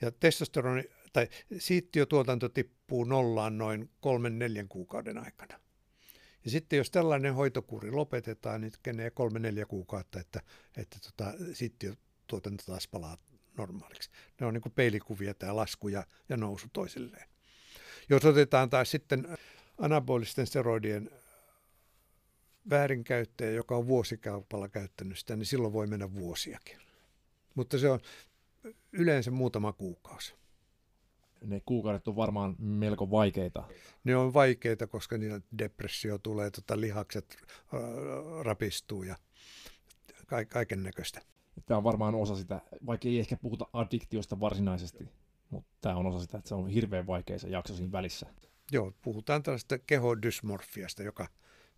Ja 0.01 0.11
testosteroni 0.11 0.85
tai 1.13 1.29
siittiötuotanto 1.59 2.49
tippuu 2.49 3.05
nollaan 3.05 3.59
noin 3.59 3.91
kolmen 4.01 4.39
neljän 4.39 4.69
kuukauden 4.69 5.19
aikana. 5.19 5.64
Ja 6.45 6.51
sitten 6.51 6.77
jos 6.77 6.91
tällainen 6.91 7.35
hoitokuuri 7.35 7.91
lopetetaan, 7.91 8.61
niin 8.61 8.73
kenee 8.83 9.11
kolme 9.11 9.39
neljä 9.39 9.67
kuukautta, 9.67 10.21
että, 10.21 10.41
että 10.77 10.99
tota, 11.01 11.33
siittiötuotanto 11.53 12.63
taas 12.67 12.89
palaa 12.89 13.19
normaaliksi. 13.59 14.11
Ne 14.41 14.47
on 14.47 14.55
niin 14.55 14.63
kuin 14.63 14.73
peilikuvia 14.73 15.35
tämä 15.35 15.57
lasku 15.57 15.89
ja, 15.89 16.07
ja 16.29 16.37
nousu 16.37 16.67
toisilleen. 16.73 17.29
Jos 18.09 18.25
otetaan 18.25 18.71
taas 18.71 18.91
sitten 18.91 19.39
anabolisten 19.79 20.47
steroidien 20.47 21.11
väärinkäyttäjä, 22.71 23.51
joka 23.51 23.77
on 23.77 23.87
vuosikaupalla 23.87 24.69
käyttänyt 24.69 25.19
sitä, 25.19 25.37
niin 25.37 25.47
silloin 25.47 25.73
voi 25.73 25.87
mennä 25.87 26.15
vuosiakin. 26.15 26.79
Mutta 27.55 27.79
se 27.79 27.91
on 27.91 28.01
yleensä 28.93 29.31
muutama 29.31 29.73
kuukausi. 29.73 30.35
Ne 31.45 31.63
kuukaudet 31.67 32.09
on 32.09 32.17
varmaan 32.17 32.57
melko 32.59 33.11
vaikeita. 33.11 33.65
Ne 34.05 34.17
on 34.17 34.35
vaikeita, 34.35 34.87
koska 34.87 35.19
niillä 35.19 35.41
depressio 35.59 36.19
tulee, 36.19 36.51
tota, 36.51 36.81
lihakset 36.81 37.37
äh, 37.41 37.81
rapistuu 38.43 39.03
ja 39.03 39.17
kaiken 40.49 40.83
näköistä. 40.83 41.21
Tämä 41.67 41.79
on 41.79 41.85
varmaan 41.85 42.15
osa 42.15 42.37
sitä, 42.37 42.61
vaikka 42.87 43.09
ei 43.09 43.19
ehkä 43.19 43.37
puhuta 43.37 43.67
addiktiosta 43.73 44.41
varsinaisesti, 44.41 45.09
mutta 45.51 45.71
tämä 45.81 45.97
on 45.97 46.07
osa 46.07 46.21
sitä, 46.21 46.39
että 46.39 46.49
se 46.49 46.55
on 46.55 46.69
hirveän 46.69 47.07
vaikea 47.07 47.39
se 47.39 47.49
jakso 47.49 47.75
siinä 47.75 47.93
välissä. 47.93 48.27
Joo, 48.73 48.93
puhutaan 49.03 49.43
tällaista 49.43 49.79
kehodysmorfiasta, 49.79 51.03
joka, 51.03 51.27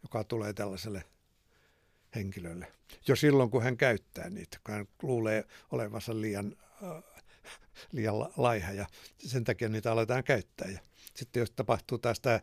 joka 0.03 0.25
tulee 0.25 0.53
tällaiselle 0.53 1.05
henkilölle. 2.15 2.73
Jo 3.09 3.17
silloin, 3.17 3.51
kun 3.51 3.63
hän 3.63 3.77
käyttää 3.77 4.31
niitä, 4.31 4.59
kun 4.67 4.75
hän 4.75 4.89
luulee 5.03 5.45
olevansa 5.71 6.21
liian, 6.21 6.57
äh, 6.83 7.03
liian 7.93 8.15
laiha 8.37 8.73
ja 8.73 8.87
sen 9.19 9.45
takia 9.45 9.69
niitä 9.69 9.93
aletaan 9.93 10.25
käyttää. 10.25 10.69
Ja 10.69 10.79
sitten 11.15 11.41
jos 11.41 11.51
tapahtuu 11.51 11.99
taas 11.99 12.21
tämä, 12.21 12.41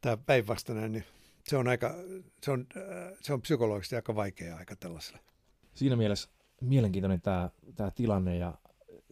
tämä 0.00 0.16
päinvastainen, 0.16 0.92
niin 0.92 1.04
se 1.44 1.56
on, 1.56 1.68
aika, 1.68 1.94
se, 2.42 2.50
on, 2.50 2.66
äh, 2.76 3.12
se 3.20 3.32
on 3.32 3.42
psykologisesti 3.42 3.96
aika 3.96 4.14
vaikea 4.14 4.56
aika 4.56 4.76
tällaiselle. 4.76 5.18
Siinä 5.74 5.96
mielessä 5.96 6.28
mielenkiintoinen 6.60 7.20
tämä, 7.20 7.50
tämä 7.74 7.90
tilanne 7.90 8.36
ja 8.36 8.54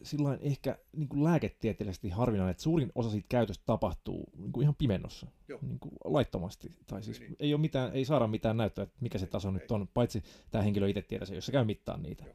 sillä 0.03 0.39
ehkä 0.41 0.78
niin 0.97 1.09
kuin 1.09 1.24
lääketieteellisesti 1.24 2.09
harvinainen, 2.09 2.51
että 2.51 2.62
suurin 2.62 2.93
osa 2.95 3.11
siitä 3.11 3.26
käytöstä 3.28 3.64
tapahtuu 3.66 4.24
niin 4.37 4.53
kuin 4.53 4.62
ihan 4.62 4.74
pimennossa, 4.74 5.26
niin 5.62 5.78
kuin 5.78 5.93
laittomasti. 6.05 6.72
Tai 6.87 7.03
siis 7.03 7.20
niin. 7.20 7.37
ei, 7.41 7.55
ole 7.55 7.61
mitään, 7.61 7.93
ei 7.93 8.05
saada 8.05 8.26
mitään 8.26 8.57
näyttöä, 8.57 8.83
että 8.83 8.97
mikä 9.01 9.18
se 9.18 9.26
taso 9.26 9.49
ei. 9.49 9.53
nyt 9.53 9.70
on, 9.70 9.89
paitsi 9.95 10.22
tämä 10.51 10.64
henkilö 10.64 10.89
itse 10.89 11.03
tietää 11.03 11.26
se, 11.26 11.35
jos 11.35 11.47
se 11.47 11.53
käy 11.53 11.64
mittaan 11.64 12.03
niitä. 12.03 12.24
Joo. 12.24 12.35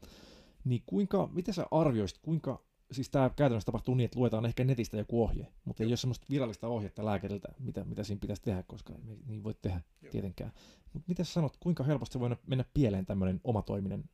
Niin 0.64 0.82
kuinka, 0.86 1.28
miten 1.32 1.54
sä 1.54 1.66
arvioisit, 1.70 2.18
kuinka 2.22 2.62
siis 2.92 3.10
tämä 3.10 3.30
käytännössä 3.36 3.66
tapahtuu 3.66 3.94
niin, 3.94 4.04
että 4.04 4.18
luetaan 4.18 4.46
ehkä 4.46 4.64
netistä 4.64 4.96
joku 4.96 5.22
ohje, 5.22 5.46
mutta 5.64 5.82
ei 5.82 5.88
ole 5.88 5.96
semmoista 5.96 6.26
virallista 6.30 6.68
ohjetta 6.68 7.04
lääkäriltä, 7.04 7.48
mitä, 7.58 7.84
mitä 7.84 8.04
siinä 8.04 8.20
pitäisi 8.20 8.42
tehdä, 8.42 8.62
koska 8.62 8.92
ei 8.92 9.18
niin 9.26 9.44
voi 9.44 9.54
tehdä 9.54 9.80
Joo. 10.02 10.12
tietenkään. 10.12 10.52
Mutta 10.92 11.08
mitä 11.08 11.24
sanot, 11.24 11.56
kuinka 11.56 11.84
helposti 11.84 12.20
voi 12.20 12.36
mennä 12.46 12.64
pieleen 12.74 13.06
tämmöinen 13.06 13.40
omatoiminen 13.44 14.04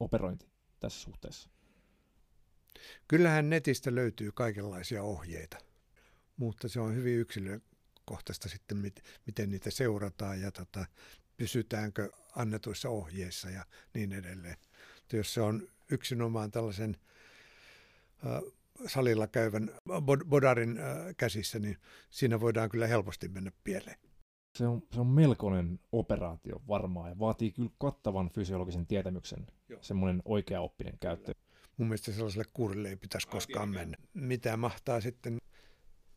operointi 0.00 0.46
tässä 0.80 1.00
suhteessa? 1.00 1.50
Kyllähän 3.08 3.50
netistä 3.50 3.94
löytyy 3.94 4.32
kaikenlaisia 4.32 5.02
ohjeita, 5.02 5.58
mutta 6.36 6.68
se 6.68 6.80
on 6.80 6.94
hyvin 6.94 7.18
yksilökohtaista 7.18 8.48
sitten, 8.48 8.92
miten 9.26 9.50
niitä 9.50 9.70
seurataan 9.70 10.40
ja 10.40 10.52
tota, 10.52 10.86
pysytäänkö 11.36 12.10
annetuissa 12.36 12.88
ohjeissa 12.88 13.50
ja 13.50 13.64
niin 13.94 14.12
edelleen. 14.12 14.56
Että 15.02 15.16
jos 15.16 15.34
se 15.34 15.40
on 15.40 15.68
yksinomaan 15.90 16.50
tällaisen 16.50 16.96
salilla 18.86 19.26
käyvän 19.26 19.70
bodarin 20.28 20.78
käsissä, 21.16 21.58
niin 21.58 21.76
siinä 22.10 22.40
voidaan 22.40 22.68
kyllä 22.68 22.86
helposti 22.86 23.28
mennä 23.28 23.52
pieleen. 23.64 23.98
Se 24.54 24.66
on, 24.66 24.82
se 24.92 25.00
on 25.00 25.06
melkoinen 25.06 25.80
operaatio 25.92 26.62
varmaan 26.68 27.10
ja 27.10 27.18
vaatii 27.18 27.52
kyllä 27.52 27.70
kattavan 27.78 28.30
fysiologisen 28.30 28.86
tietämyksen, 28.86 29.46
Joo. 29.68 29.82
semmoinen 29.82 30.22
oikea 30.24 30.60
oppinen 30.60 30.98
käyttö. 31.00 31.32
Mun 31.76 31.88
mielestä 31.88 32.12
sellaiselle 32.12 32.44
kurille 32.52 32.88
ei 32.88 32.96
pitäisi 32.96 33.28
koskaan 33.28 33.68
mennä. 33.68 33.96
Mitä 34.14 34.56
mahtaa 34.56 35.00
sitten 35.00 35.38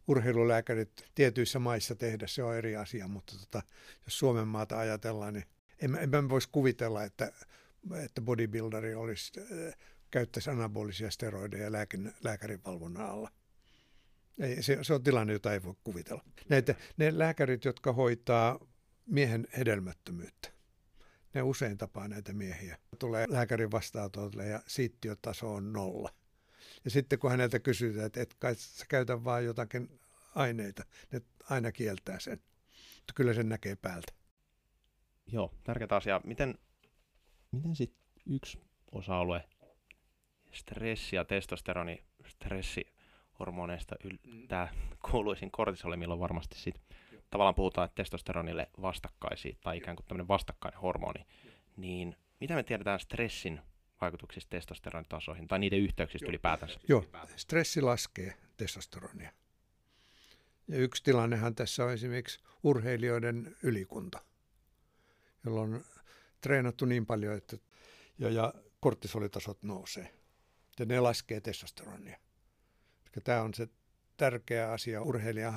urheilulääkärit 0.08 1.10
tietyissä 1.16 1.60
maissa 1.60 1.96
tehdä, 1.96 2.28
se 2.28 2.44
on 2.44 2.56
eri 2.56 2.76
asia, 2.76 3.08
mutta 3.08 3.34
tota, 3.40 3.62
jos 4.06 4.20
Suomen 4.20 4.48
maata 4.48 4.80
ajatellaan, 4.80 5.34
niin 5.34 5.46
en, 5.82 5.96
en 5.96 6.10
mä 6.10 6.30
voisi 6.30 6.50
kuvitella, 6.52 7.04
että, 7.04 7.32
että 8.04 8.22
bodybuilderi 8.22 8.96
olisi, 8.96 9.32
äh, 9.40 9.74
käyttäisi 10.12 10.50
anabolisia 10.50 11.12
steroideja 11.12 11.72
lääkin, 11.72 12.14
lääkärin 12.24 12.62
valvonnan 12.66 13.06
alla. 13.06 13.32
Ei, 14.40 14.64
se, 14.64 14.78
se 14.82 14.94
on 14.94 15.04
tilanne, 15.04 15.34
jota 15.34 15.54
ei 15.54 15.64
voi 15.64 15.76
kuvitella. 15.84 16.24
Näitä, 16.50 16.76
ne 16.98 17.20
lääkärit, 17.20 17.66
jotka 17.66 17.94
hoitaa 17.94 18.60
miehen 19.06 19.48
hedelmättömyyttä, 19.58 20.50
ne 21.34 21.42
usein 21.42 21.78
tapaa 21.78 22.08
näitä 22.08 22.34
miehiä. 22.34 22.78
Tulee 23.00 23.26
lääkärin 23.30 23.72
vastaanotolle 23.72 24.48
ja 24.48 24.60
siittiötaso 24.68 25.54
on 25.54 25.74
nolla. 25.74 26.10
Ja 26.86 26.92
sitten 26.92 27.20
kun 27.20 27.32
häneltä 27.32 27.60
kysytään, 27.60 28.06
että 28.06 28.22
et 28.22 28.36
kai 28.40 28.56
sä 28.56 28.86
käytä 28.90 29.24
vaan 29.24 29.46
jotakin 29.46 30.00
aineita, 30.36 30.86
ne 31.12 31.22
aina 31.50 31.72
kieltää 31.72 32.20
sen. 32.20 32.42
Mutta 32.98 33.14
kyllä 33.16 33.34
sen 33.34 33.50
näkee 33.50 33.76
päältä. 33.76 34.14
Joo, 35.28 35.54
tärkeä 35.64 35.88
asia. 35.90 36.22
Miten, 36.24 36.56
miten 37.52 37.76
sitten 37.76 38.02
yksi 38.26 38.60
osa-alue, 38.92 39.44
stressi 40.52 41.16
ja 41.16 41.26
testosteroni, 41.26 42.04
stressihormoneista, 42.28 43.96
yl- 44.04 44.20
mm. 44.24 44.48
tämä 44.48 44.68
kuuluisin 45.12 45.52
kortisoli, 45.52 45.98
milloin 45.98 46.20
varmasti 46.20 46.60
sit 46.60 46.82
tavallaan 47.30 47.56
puhutaan, 47.56 47.86
että 47.86 47.96
testosteronille 47.96 48.70
vastakkaisia 48.82 49.56
tai 49.62 49.78
ikään 49.78 49.96
kuin 49.96 50.06
tämmöinen 50.06 50.28
vastakkainen 50.28 50.82
hormoni, 50.82 51.26
Joo. 51.46 51.54
niin 51.78 52.16
mitä 52.40 52.56
me 52.56 52.64
tiedetään 52.64 53.00
stressin 53.00 53.62
vaikutuksista 54.02 54.50
testosteronitasoihin 54.50 55.48
tai 55.48 55.60
niiden 55.60 55.80
yhteyksistä 55.80 56.26
Joo. 56.26 56.30
ylipäätänsä? 56.30 56.80
Joo, 56.88 57.06
stressi 57.36 57.82
laskee 57.82 58.34
testosteronia. 58.58 59.32
Ja 60.68 60.78
yksi 60.78 61.04
tilannehan 61.04 61.56
tässä 61.56 61.86
on 61.86 61.92
esimerkiksi 61.92 62.40
urheilijoiden 62.64 63.56
ylikunta, 63.64 64.20
jolloin 65.46 65.74
on 65.74 65.84
treenattu 66.42 66.86
niin 66.86 67.06
paljon, 67.06 67.38
että 67.38 67.58
ja, 68.20 68.30
ja 68.30 68.54
kortisolitasot 68.80 69.64
nousee. 69.64 70.14
Ja 70.82 70.86
ne 70.86 71.00
laskee 71.00 71.42
testosteronia. 71.42 72.20
Tämä 73.24 73.42
on 73.42 73.54
se 73.54 73.68
tärkeä 74.18 74.72
asia 74.72 75.02
urheilijan 75.02 75.54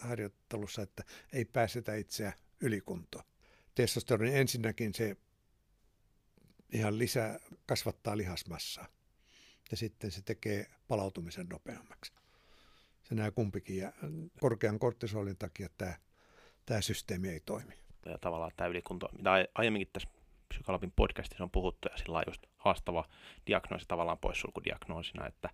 harjoittelussa, 0.00 0.82
että 0.82 1.04
ei 1.32 1.44
pääsetä 1.44 1.94
itseä 1.94 2.32
ylikuntoon. 2.60 3.24
Testosteroni 3.74 4.38
ensinnäkin 4.38 4.94
se 4.94 5.16
ihan 6.72 6.98
lisää, 6.98 7.38
kasvattaa 7.66 8.16
lihasmassaa 8.16 8.86
ja 9.70 9.76
sitten 9.76 10.10
se 10.10 10.22
tekee 10.22 10.66
palautumisen 10.88 11.46
nopeammaksi. 11.48 12.12
Se 13.02 13.14
nämä 13.14 13.30
kumpikin 13.30 13.76
ja 13.76 13.92
korkean 14.40 14.78
kortisolin 14.78 15.38
takia 15.38 15.68
tämä, 15.78 15.94
tämä 16.66 16.80
systeemi 16.80 17.28
ei 17.28 17.40
toimi. 17.40 17.74
Ja 18.06 18.18
tavallaan 18.18 18.52
tämä 18.56 18.68
ylikunto, 18.68 19.08
mitä 19.12 19.30
aiemminkin 19.54 19.88
tässä 19.92 20.08
Psykologin 20.48 20.92
podcastissa 20.96 21.44
on 21.44 21.50
puhuttu 21.50 21.88
ja 21.92 21.96
sillä 21.96 22.18
on 22.18 22.24
just 22.26 22.46
haastava 22.56 23.04
diagnoosi 23.46 23.84
tavallaan 23.88 24.18
poissulkudiagnoosina, 24.18 25.26
että, 25.26 25.50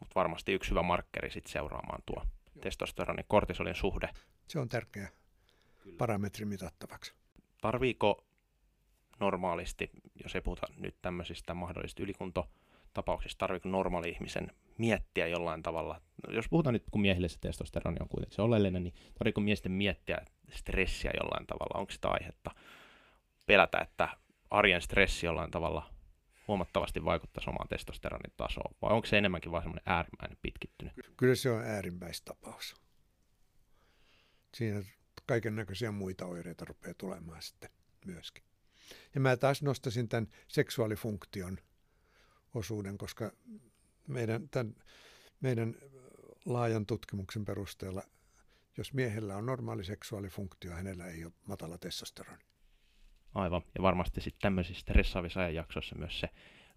mutta 0.00 0.14
varmasti 0.14 0.52
yksi 0.52 0.70
hyvä 0.70 0.82
markkeri 0.82 1.30
sitten 1.30 1.52
seuraamaan 1.52 2.02
tuo 2.06 2.16
Joo. 2.16 2.62
testosteronin 2.62 3.24
kortisolin 3.28 3.74
suhde. 3.74 4.08
Se 4.48 4.58
on 4.58 4.68
tärkeä 4.68 5.08
Kyllä. 5.78 5.96
parametri 5.96 6.44
mitattavaksi. 6.44 7.14
Tarviiko 7.60 8.24
normaalisti, 9.20 9.90
jos 10.22 10.34
ei 10.34 10.40
puhuta 10.40 10.66
nyt 10.76 10.96
tämmöisistä 11.02 11.54
mahdollisista 11.54 12.02
ylikunto-tapauksista, 12.02 13.38
tarviiko 13.38 13.68
normaali 13.68 14.08
ihmisen 14.08 14.52
miettiä 14.78 15.26
jollain 15.26 15.62
tavalla, 15.62 16.00
jos 16.28 16.48
puhutaan 16.48 16.72
nyt, 16.72 16.84
kun 16.90 17.00
miehille 17.00 17.28
se 17.28 17.38
testosteroni 17.40 17.96
on 18.00 18.08
kuitenkin 18.08 18.36
se 18.36 18.42
oleellinen, 18.42 18.84
niin 18.84 18.94
tarviiko 19.18 19.40
miesten 19.40 19.72
miettiä 19.72 20.18
stressiä 20.50 21.10
jollain 21.20 21.46
tavalla, 21.46 21.80
onko 21.80 21.92
sitä 21.92 22.08
aihetta 22.08 22.50
pelätä, 23.46 23.78
että 23.78 24.08
arjen 24.50 24.82
stressi 24.82 25.26
jollain 25.26 25.50
tavalla 25.50 25.90
huomattavasti 26.48 27.04
vaikuttaisi 27.04 27.50
omaan 27.50 27.68
testosteronin 27.68 28.32
tasoon, 28.36 28.74
vai 28.82 28.92
onko 28.92 29.06
se 29.06 29.18
enemmänkin 29.18 29.52
vain 29.52 29.62
semmoinen 29.62 29.82
äärimmäinen 29.86 30.38
pitkittynyt? 30.42 30.92
Kyllä 31.16 31.34
se 31.34 31.50
on 31.50 31.62
äärimmäistapaus. 31.62 32.76
Siinä 34.54 34.82
kaiken 35.26 35.56
näköisiä 35.56 35.92
muita 35.92 36.26
oireita 36.26 36.64
rupeaa 36.64 36.94
tulemaan 36.98 37.42
sitten 37.42 37.70
myöskin. 38.06 38.44
Ja 39.14 39.20
mä 39.20 39.36
taas 39.36 39.62
nostasin 39.62 40.08
tämän 40.08 40.28
seksuaalifunktion 40.48 41.58
osuuden, 42.54 42.98
koska 42.98 43.32
meidän, 44.08 44.48
tämän, 44.48 44.74
meidän 45.40 45.74
laajan 46.44 46.86
tutkimuksen 46.86 47.44
perusteella, 47.44 48.02
jos 48.76 48.92
miehellä 48.92 49.36
on 49.36 49.46
normaali 49.46 49.84
seksuaalifunktio, 49.84 50.72
hänellä 50.72 51.06
ei 51.06 51.24
ole 51.24 51.32
matala 51.46 51.78
testosteroni. 51.78 52.44
Aivan, 53.36 53.62
ja 53.74 53.82
varmasti 53.82 54.20
sitten 54.20 54.42
tämmöisissä 54.42 54.80
stressaavissa 54.80 55.40
ajanjaksoissa 55.40 55.94
myös 55.98 56.20
se 56.20 56.28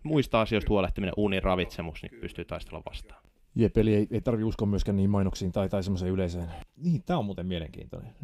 muista 0.04 0.42
asioista 0.42 0.70
huolehtiminen, 0.70 1.14
uunin 1.18 1.44
ravitsemus, 1.44 2.02
niin 2.02 2.22
pystyy 2.22 2.46
taistella 2.46 2.82
vastaan. 2.90 3.24
Jep, 3.56 3.78
eli 3.78 3.96
ei, 3.96 4.08
ei 4.12 4.22
tarvi 4.22 4.44
uskoa 4.44 4.68
myöskään 4.68 4.96
niin 4.96 5.10
mainoksiin 5.10 5.52
tai, 5.52 5.70
tai 5.70 5.84
semmoiseen 5.84 6.12
yleiseen. 6.12 6.50
Niin, 6.78 7.04
tämä 7.04 7.20
on 7.20 7.26
muuten 7.26 7.46
mielenkiintoinen. 7.46 8.16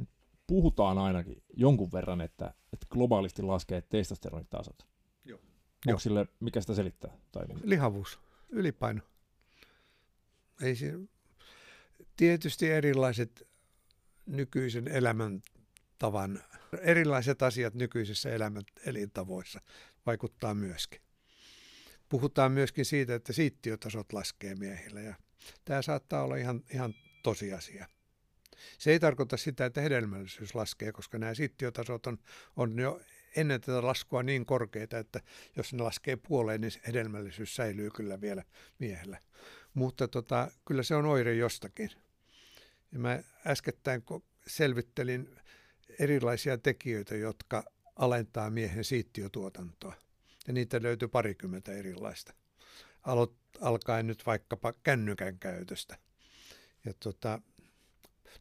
Puhutaan 0.47 0.97
ainakin 0.97 1.43
jonkun 1.53 1.91
verran, 1.91 2.21
että, 2.21 2.53
että 2.73 2.87
globaalisti 2.89 3.41
laskee 3.41 3.81
testosteronitasot. 3.81 4.87
Joo. 5.25 5.37
Onko 5.37 5.49
Joo. 5.87 5.99
sille, 5.99 6.27
mikä 6.39 6.61
sitä 6.61 6.73
selittää? 6.73 7.17
Tai... 7.31 7.45
Lihavuus, 7.63 8.19
ylipaino. 8.49 9.01
Ei 10.61 10.75
se... 10.75 10.93
Tietysti 12.17 12.71
erilaiset 12.71 13.47
nykyisen 14.25 14.87
elämäntavan, 14.87 16.43
erilaiset 16.81 17.41
asiat 17.41 17.73
nykyisissä 17.73 18.29
elämän 18.29 18.63
elintavoissa 18.85 19.61
vaikuttaa 20.05 20.53
myöskin. 20.53 21.01
Puhutaan 22.09 22.51
myöskin 22.51 22.85
siitä, 22.85 23.15
että 23.15 23.33
siittiötasot 23.33 24.13
laskee 24.13 24.55
miehillä 24.55 25.01
ja 25.01 25.15
tämä 25.65 25.81
saattaa 25.81 26.23
olla 26.23 26.35
ihan, 26.35 26.63
ihan 26.73 26.93
tosiasia. 27.23 27.87
Se 28.77 28.91
ei 28.91 28.99
tarkoita 28.99 29.37
sitä, 29.37 29.65
että 29.65 29.81
hedelmällisyys 29.81 30.55
laskee, 30.55 30.91
koska 30.91 31.17
nämä 31.17 31.33
siittiötasot 31.33 32.07
on, 32.07 32.17
on 32.55 32.79
jo 32.79 33.01
ennen 33.35 33.61
tätä 33.61 33.81
laskua 33.81 34.23
niin 34.23 34.45
korkeita, 34.45 34.97
että 34.97 35.21
jos 35.55 35.73
ne 35.73 35.83
laskee 35.83 36.15
puoleen, 36.15 36.61
niin 36.61 36.71
hedelmällisyys 36.87 37.55
säilyy 37.55 37.89
kyllä 37.89 38.21
vielä 38.21 38.43
miehellä. 38.79 39.19
Mutta 39.73 40.07
tota, 40.07 40.51
kyllä 40.67 40.83
se 40.83 40.95
on 40.95 41.05
oire 41.05 41.35
jostakin. 41.35 41.89
Ja 42.91 42.99
mä 42.99 43.19
äskettäin 43.47 44.03
selvittelin 44.47 45.39
erilaisia 45.99 46.57
tekijöitä, 46.57 47.15
jotka 47.15 47.63
alentaa 47.95 48.49
miehen 48.49 48.83
siittiötuotantoa. 48.83 49.93
Ja 50.47 50.53
niitä 50.53 50.81
löytyy 50.81 51.07
parikymmentä 51.07 51.71
erilaista. 51.71 52.33
Aloit, 53.03 53.31
alkaen 53.61 54.07
nyt 54.07 54.25
vaikkapa 54.25 54.73
kännykän 54.83 55.39
käytöstä. 55.39 55.97
Ja 56.85 56.93
tota, 56.99 57.41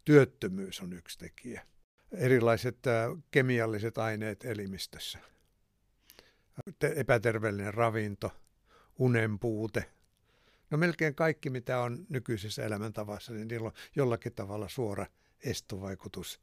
työttömyys 0.04 0.80
on 0.80 0.92
yksi 0.92 1.18
tekijä. 1.18 1.66
Erilaiset 2.12 2.86
ä, 2.86 2.90
kemialliset 3.30 3.98
aineet 3.98 4.44
elimistössä. 4.44 5.18
Epäterveellinen 6.96 7.74
ravinto, 7.74 8.32
unen 8.98 9.38
puute, 9.38 9.84
No 10.74 10.78
melkein 10.78 11.14
kaikki, 11.14 11.50
mitä 11.50 11.80
on 11.80 12.06
nykyisessä 12.08 12.64
elämäntavassa, 12.64 13.32
niin 13.32 13.48
niillä 13.48 13.66
on 13.66 13.72
jollakin 13.96 14.34
tavalla 14.34 14.68
suora 14.68 15.06
estovaikutus 15.44 16.40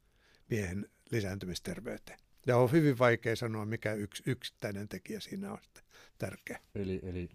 miehen 0.52 0.88
lisääntymisterveyteen. 1.10 2.18
Ja 2.46 2.56
on 2.56 2.72
hyvin 2.72 2.98
vaikea 2.98 3.36
sanoa, 3.36 3.64
mikä 3.66 3.92
yksi 3.92 4.22
yksittäinen 4.26 4.88
tekijä 4.88 5.20
siinä 5.20 5.52
on 5.52 5.58
tärkeä. 6.18 6.60
Eli, 6.74 7.00
eli 7.02 7.28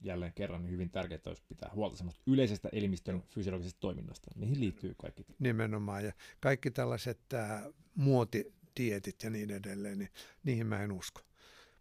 jälleen 0.00 0.32
kerran 0.34 0.70
hyvin 0.70 0.90
tärkeää, 0.90 1.20
jos 1.26 1.40
pitää 1.40 1.70
huolta 1.74 1.96
semmoista 1.96 2.22
yleisestä 2.26 2.68
elimistön 2.72 3.22
fysiologisesta 3.22 3.80
toiminnasta. 3.80 4.30
Niihin 4.36 4.60
liittyy 4.60 4.94
kaikki. 4.98 5.24
Nimenomaan. 5.38 6.04
Ja 6.04 6.12
kaikki 6.40 6.70
tällaiset 6.70 7.20
äh, 7.34 7.62
muotidietit 7.94 9.22
ja 9.22 9.30
niin 9.30 9.50
edelleen, 9.50 9.98
niin 9.98 10.10
niihin 10.44 10.66
mä 10.66 10.82
en 10.82 10.92
usko. 10.92 11.20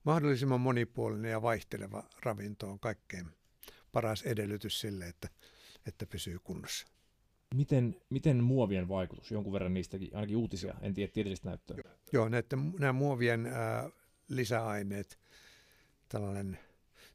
Mahdollisimman 0.04 0.62
monipuolinen 0.62 1.32
ja 1.32 1.42
vaihteleva 1.42 2.10
ravinto 2.24 2.70
on 2.70 2.80
kaikkein 2.80 3.28
paras 3.92 4.22
edellytys 4.22 4.82
sille, 4.82 5.06
että, 5.06 5.30
että 5.88 6.06
pysyy 6.06 6.40
kunnossa. 6.44 6.88
Miten, 7.54 7.96
miten 8.10 8.44
muovien 8.44 8.88
vaikutus, 8.88 9.32
jonkun 9.32 9.54
verran 9.54 9.74
niistäkin, 9.74 10.16
ainakin 10.16 10.38
uutisia, 10.38 10.74
en 10.82 10.94
tiedä 10.94 11.12
tieteellistä 11.12 11.50
näyttöä. 11.50 11.78
Joo, 12.14 12.30
näiden, 12.30 12.74
nämä 12.80 12.94
muovien 12.94 13.46
ää, 13.46 13.90
lisäaineet, 14.28 15.20
tällainen 16.10 16.60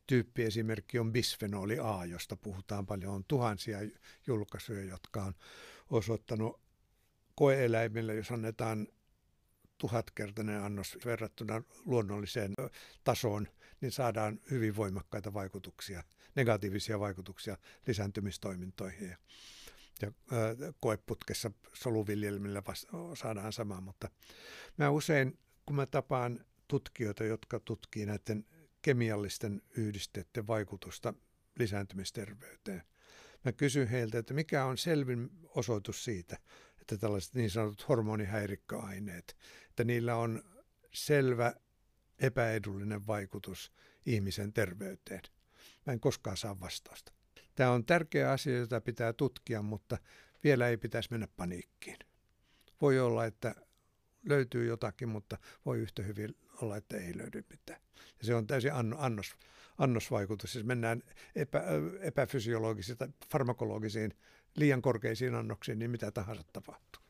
tyyppiesimerkki 0.07 0.99
on 0.99 1.13
bisfenoli 1.13 1.79
A, 1.79 2.05
josta 2.05 2.37
puhutaan 2.37 2.87
paljon. 2.87 3.15
On 3.15 3.25
tuhansia 3.29 3.79
julkaisuja, 4.27 4.85
jotka 4.85 5.25
on 5.25 5.35
osoittanut 5.91 6.61
koeeläimille, 7.35 8.15
jos 8.15 8.31
annetaan 8.31 8.89
tuhatkertainen 9.79 10.63
annos 10.63 10.99
verrattuna 11.05 11.63
luonnolliseen 11.85 12.55
tasoon, 13.05 13.49
niin 13.81 13.93
saadaan 13.93 14.41
hyvin 14.51 14.77
voimakkaita 14.77 15.33
vaikutuksia, 15.33 16.03
negatiivisia 16.35 17.01
vaikutuksia 17.01 17.57
lisääntymistoimintoihin. 17.87 19.17
Ja 20.03 20.13
koeputkessa 20.81 21.51
soluviljelmillä 21.73 22.63
saadaan 23.15 23.53
sama, 23.53 23.81
mutta 23.81 24.11
mä 24.77 24.91
usein, 24.91 25.39
kun 25.67 25.77
mä 25.77 25.87
tapaan 25.87 26.45
tutkijoita, 26.69 27.25
jotka 27.25 27.61
tutkii 27.61 28.07
näiden 28.07 28.47
kemiallisten 28.83 29.63
yhdisteiden 29.77 30.47
vaikutusta 30.47 31.15
lisääntymisterveyteen, 31.59 32.83
mä 33.45 33.53
kysyn 33.53 33.89
heiltä, 33.89 34.19
että 34.19 34.35
mikä 34.35 34.65
on 34.65 34.79
selvin 34.79 35.31
osoitus 35.45 36.05
siitä, 36.05 36.39
että 36.81 36.99
tällaiset 36.99 37.35
niin 37.35 37.51
sanotut 37.51 37.89
hormonihäirikköaineet, 37.89 39.37
että 39.69 39.85
niillä 39.85 40.17
on 40.17 40.43
selvä 40.93 41.55
epäedullinen 42.19 43.07
vaikutus 43.07 43.73
ihmisen 44.07 44.53
terveyteen. 44.53 45.23
Mä 45.87 45.93
en 45.93 46.01
koskaan 46.01 46.37
saa 46.37 46.61
vastausta. 46.61 47.13
Tämä 47.59 47.71
on 47.71 47.85
tärkeä 47.85 48.31
asia, 48.31 48.59
jota 48.59 48.81
pitää 48.81 49.13
tutkia, 49.13 49.63
mutta 49.63 49.99
vielä 50.45 50.69
ei 50.69 50.77
pitäisi 50.77 51.09
mennä 51.11 51.29
paniikkiin. 51.37 51.97
Voi 52.81 53.01
olla, 53.01 53.25
että 53.25 53.55
löytyy 54.29 54.67
jotakin, 54.67 55.09
mutta 55.09 55.39
voi 55.67 55.79
yhtä 55.79 56.03
hyvin 56.03 56.37
olla, 56.63 56.77
että 56.77 56.97
ei 56.97 57.19
löydy 57.19 57.45
mitään. 57.51 57.81
Ja 58.19 58.27
se 58.27 58.35
on 58.35 58.47
täysin 58.47 58.73
annos, 58.99 59.37
annosvaikutus. 59.79 60.53
Siis 60.53 60.65
mennään 60.65 61.03
epä, 61.37 61.63
epäfysiologisiin 62.01 62.99
tai 62.99 63.09
farmakologisiin 63.31 64.15
liian 64.57 64.83
korkeisiin 64.83 65.35
annoksiin, 65.35 65.79
niin 65.79 65.91
mitä 65.91 66.11
tahansa 66.11 66.43
tapahtuu. 66.53 67.03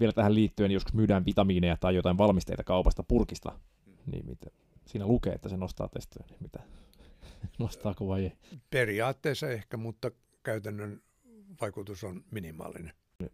Vielä 0.00 0.12
tähän 0.12 0.34
liittyen, 0.34 0.70
joskus 0.70 0.94
myydään 0.94 1.24
vitamiineja 1.26 1.76
tai 1.76 1.94
jotain 1.94 2.18
valmisteita 2.18 2.64
kaupasta 2.64 3.02
purkista, 3.02 3.58
niin 4.06 4.26
mitä, 4.26 4.50
siinä 4.86 5.06
lukee, 5.06 5.32
että 5.32 5.48
se 5.48 5.56
nostaa 5.56 5.88
testoja, 5.88 6.26
niin 6.30 6.42
mitä, 6.42 6.62
nostaako 7.58 8.08
vai 8.08 8.24
ei? 8.24 8.32
Periaatteessa 8.70 9.50
ehkä, 9.50 9.76
mutta 9.76 10.10
käytännön 10.42 11.02
vaikutus 11.60 12.04
on 12.04 12.24
minimaalinen. 12.30 12.92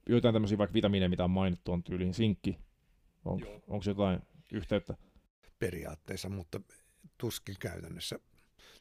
Joitain 0.09 0.33
tämmöisiä 0.33 0.59
vaikka 0.59 0.75
vitamiineja, 0.75 1.09
mitä 1.09 1.25
on 1.25 1.31
mainittu, 1.31 1.73
on 1.73 1.83
tyyliin 1.83 2.15
sinkki. 2.15 2.59
On, 3.25 3.41
onko 3.69 3.85
jotain 3.87 4.21
yhteyttä? 4.53 4.95
Periaatteessa, 5.59 6.29
mutta 6.29 6.61
tuskin 7.19 7.57
käytännössä 7.61 8.19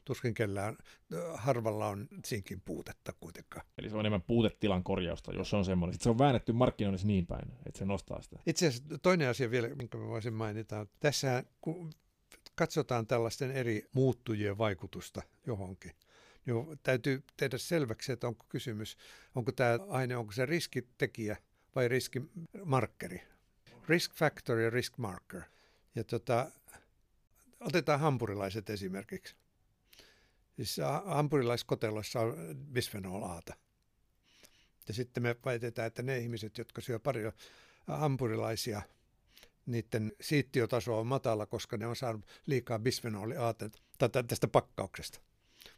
tuskin 0.04 0.34
kellään, 0.34 0.76
harvalla 1.34 1.86
on 1.86 2.08
sinkin 2.24 2.60
puutetta 2.64 3.12
kuitenkaan. 3.20 3.66
Eli 3.78 3.90
se 3.90 3.94
on 3.94 4.00
enemmän 4.00 4.22
puutetilan 4.22 4.84
korjausta, 4.84 5.32
jos 5.32 5.50
se 5.50 5.56
on 5.56 5.64
semmoinen. 5.64 5.94
Sitten 5.94 6.04
se 6.04 6.10
on 6.10 6.18
väännetty 6.18 6.52
markkinoinnissa 6.52 7.06
niin 7.06 7.26
päin, 7.26 7.52
että 7.66 7.78
se 7.78 7.84
nostaa 7.84 8.22
sitä. 8.22 8.38
Itse 8.46 8.66
asiassa 8.66 8.98
toinen 8.98 9.28
asia 9.28 9.50
vielä, 9.50 9.68
minkä 9.68 9.98
mä 9.98 10.06
voisin 10.06 10.34
mainita, 10.34 10.86
tässä 11.00 11.44
kun 11.60 11.92
katsotaan 12.60 13.06
tällaisten 13.06 13.50
eri 13.50 13.88
muuttujien 13.92 14.58
vaikutusta 14.58 15.22
johonkin, 15.46 15.92
niin 16.46 16.78
täytyy 16.82 17.22
tehdä 17.36 17.58
selväksi, 17.58 18.12
että 18.12 18.26
onko 18.26 18.46
kysymys, 18.48 18.96
onko 19.34 19.52
tämä 19.52 19.78
aine, 19.88 20.16
onko 20.16 20.32
se 20.32 20.46
riskitekijä 20.46 21.36
vai 21.74 21.88
riskimarkkeri. 21.88 23.22
Risk 23.88 24.12
factor 24.14 24.58
ja 24.58 24.70
risk 24.70 24.98
marker. 24.98 25.42
Ja 25.94 26.04
tota, 26.04 26.50
otetaan 27.60 28.00
hampurilaiset 28.00 28.70
esimerkiksi. 28.70 29.34
Siis 30.56 30.76
hampurilaiskotelossa 31.04 32.20
on 32.20 32.36
bisphenol 32.72 33.22
Ata. 33.22 33.54
Ja 34.88 34.94
sitten 34.94 35.22
me 35.22 35.36
väitetään, 35.44 35.86
että 35.86 36.02
ne 36.02 36.18
ihmiset, 36.18 36.58
jotka 36.58 36.80
syö 36.80 36.98
paljon 36.98 37.32
hampurilaisia, 37.86 38.82
niiden 39.70 40.12
siittiotaso 40.20 40.98
on 40.98 41.06
matala, 41.06 41.46
koska 41.46 41.76
ne 41.76 41.86
on 41.86 41.96
saanut 41.96 42.26
liikaa 42.46 42.78
bisfenoli 42.78 43.36
A 43.36 43.54
tästä 44.28 44.48
pakkauksesta. 44.48 45.20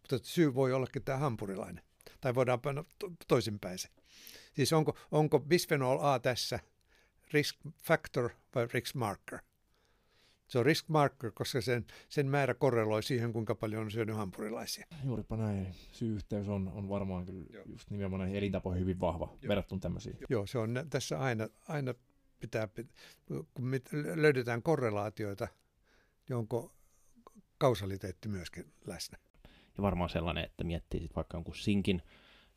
Mutta 0.01 0.19
syy 0.23 0.55
voi 0.55 0.73
ollakin 0.73 1.05
tämä 1.05 1.19
hampurilainen. 1.19 1.85
Tai 2.21 2.35
voidaan 2.35 2.61
panna 2.61 2.85
toisinpäin 3.29 3.79
se. 3.79 3.89
Siis 4.55 4.73
onko, 4.73 4.97
onko 5.11 5.41
bisphenol 5.41 5.99
A 6.01 6.19
tässä 6.19 6.61
risk 7.33 7.57
factor 7.83 8.31
vai 8.55 8.69
risk 8.73 8.95
marker? 8.95 9.39
Se 10.47 10.59
on 10.59 10.67
risk 10.67 10.89
marker, 10.89 11.33
koska 11.35 11.61
sen, 11.61 11.87
sen 12.09 12.27
määrä 12.27 12.55
korreloi 12.55 13.03
siihen, 13.03 13.33
kuinka 13.33 13.55
paljon 13.55 13.83
on 13.83 13.91
syönyt 13.91 14.17
hampurilaisia. 14.17 14.87
Juuripa 15.05 15.37
näin. 15.37 15.75
Syy-yhteys 15.93 16.49
on, 16.49 16.69
on 16.69 16.89
varmaan 16.89 17.27
kyllä 17.27 17.45
Joo. 17.51 17.65
just 17.67 17.91
nimenomaan 17.91 18.21
näihin 18.21 18.37
elintapoihin 18.37 18.81
hyvin 18.81 19.01
vahva 19.01 19.27
Joo. 19.43 19.49
verrattuna 19.49 19.81
tämmöisiin. 19.81 20.17
Joo, 20.29 20.47
se 20.47 20.59
on 20.59 20.87
tässä 20.91 21.21
aina, 21.21 21.49
aina 21.69 21.95
pitää, 22.43 22.69
kun 23.55 23.71
löydetään 24.15 24.63
korrelaatioita, 24.63 25.49
niin 26.29 26.37
onko 26.37 26.75
kausaliteetti 27.59 28.29
myöskin 28.29 28.73
läsnä. 28.87 29.19
Ja 29.45 29.83
varmaan 29.83 30.11
sellainen, 30.11 30.45
että 30.45 30.65
miettii 30.65 31.01
sit 31.01 31.17
vaikka 31.17 31.37
jonkun 31.37 31.57
sinkin, 31.57 31.97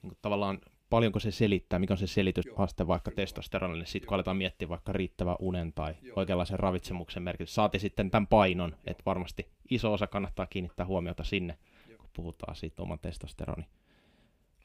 niin 0.01 0.09
kuin 0.09 0.17
tavallaan 0.21 0.59
paljonko 0.89 1.19
se 1.19 1.31
selittää, 1.31 1.79
mikä 1.79 1.93
on 1.93 1.97
se 1.97 2.07
selitysaste 2.07 2.87
vaikka 2.87 3.11
testosteronille, 3.11 3.85
sitten 3.85 4.07
kun 4.07 4.15
aletaan 4.15 4.37
miettiä 4.37 4.69
vaikka 4.69 4.93
riittävä 4.93 5.35
unen 5.39 5.73
tai 5.73 5.95
Joo. 6.01 6.19
oikeanlaisen 6.19 6.59
ravitsemuksen 6.59 7.23
merkitys. 7.23 7.55
Saati 7.55 7.79
sitten 7.79 8.11
tämän 8.11 8.27
painon, 8.27 8.69
Joo. 8.71 8.79
että 8.85 9.03
varmasti 9.05 9.51
iso 9.69 9.93
osa 9.93 10.07
kannattaa 10.07 10.45
kiinnittää 10.45 10.85
huomiota 10.85 11.23
sinne, 11.23 11.57
Joo. 11.89 11.97
kun 11.97 12.09
puhutaan 12.13 12.55
siitä 12.55 12.81
oman 12.81 12.99
testosteroni 12.99 13.65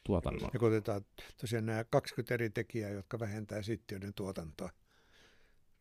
tuotannon. 0.05 0.51
Ja 0.53 0.59
kun 0.59 0.69
otetaan 0.69 1.05
tosiaan 1.41 1.67
nämä 1.67 1.85
20 1.85 2.35
eri 2.35 2.51
tekijää, 2.51 2.91
jotka 2.91 3.19
vähentää 3.19 3.63
sittiöiden 3.63 4.15
tuotantoa, 4.15 4.71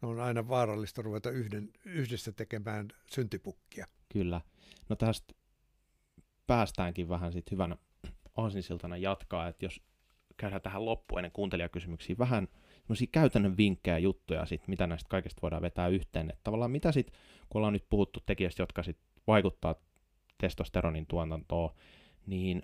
on 0.02 0.20
aina 0.20 0.48
vaarallista 0.48 1.02
ruveta 1.02 1.30
yhden, 1.30 1.70
yhdessä 1.86 2.32
tekemään 2.32 2.88
syntipukkia. 3.12 3.86
Kyllä. 4.10 4.42
No 4.90 4.96
tästä 4.96 5.34
päästäänkin 6.48 7.10
vähän 7.10 7.34
sitten 7.34 7.52
hyvänä 7.52 7.78
aasinsiltana 8.38 8.98
jatkaa, 8.98 9.48
että 9.48 9.66
jos 9.66 9.82
käydään 10.38 10.62
tähän 10.62 10.86
loppuun 10.86 11.20
ennen 11.20 11.32
kuuntelijakysymyksiä 11.32 12.16
vähän 12.20 12.48
käytännön 13.12 13.58
vinkkejä 13.58 13.98
juttuja, 13.98 14.46
sit, 14.46 14.68
mitä 14.68 14.88
näistä 14.88 15.10
kaikesta 15.10 15.42
voidaan 15.42 15.62
vetää 15.62 15.88
yhteen. 15.88 16.30
Että 16.30 16.42
tavallaan 16.44 16.72
mitä 16.72 16.92
sitten, 16.92 17.20
kun 17.50 17.60
ollaan 17.60 17.74
nyt 17.74 17.90
puhuttu 17.90 18.20
tekijöistä, 18.26 18.62
jotka 18.64 18.84
sit 18.84 18.98
vaikuttaa 19.28 19.76
testosteronin 20.38 21.06
tuotantoon, 21.06 21.76
niin 22.26 22.62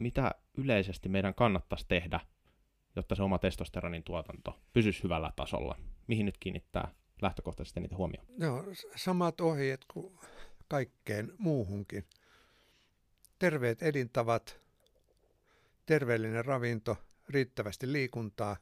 mitä 0.00 0.34
yleisesti 0.56 1.08
meidän 1.08 1.34
kannattaisi 1.34 1.84
tehdä, 1.88 2.20
jotta 2.96 3.14
se 3.14 3.22
oma 3.22 3.38
testosteronin 3.38 4.04
tuotanto 4.04 4.58
pysyisi 4.72 5.02
hyvällä 5.02 5.32
tasolla? 5.36 5.76
Mihin 6.08 6.26
nyt 6.26 6.38
kiinnittää 6.38 6.94
lähtökohtaisesti 7.22 7.80
niitä 7.80 7.96
huomioon? 7.96 8.26
Joo, 8.38 8.64
samat 8.96 9.40
ohjeet 9.40 9.84
kuin 9.92 10.18
kaikkeen 10.68 11.32
muuhunkin. 11.38 12.04
Terveet 13.38 13.82
elintavat, 13.82 14.60
terveellinen 15.86 16.44
ravinto, 16.44 16.96
riittävästi 17.28 17.92
liikuntaa, 17.92 18.56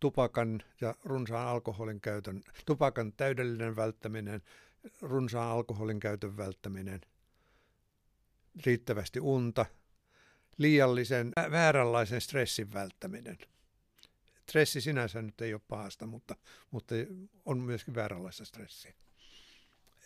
tupakan 0.00 0.62
ja 0.80 0.94
runsaan 1.04 1.48
alkoholin 1.48 2.00
käytön, 2.00 2.42
tupakan 2.66 3.12
täydellinen 3.12 3.76
välttäminen, 3.76 4.42
runsaan 5.02 5.52
alkoholin 5.52 6.00
käytön 6.00 6.36
välttäminen, 6.36 7.00
riittävästi 8.66 9.20
unta, 9.20 9.66
liiallisen 10.58 11.32
vääränlaisen 11.50 12.20
stressin 12.20 12.72
välttäminen. 12.72 13.38
Stressi 14.48 14.80
sinänsä 14.80 15.22
nyt 15.22 15.40
ei 15.40 15.54
ole 15.54 15.60
pahasta, 15.68 16.06
mutta, 16.06 16.36
mutta 16.70 16.94
on 17.44 17.58
myöskin 17.58 17.94
vääränlaista 17.94 18.44
stressiä. 18.44 18.94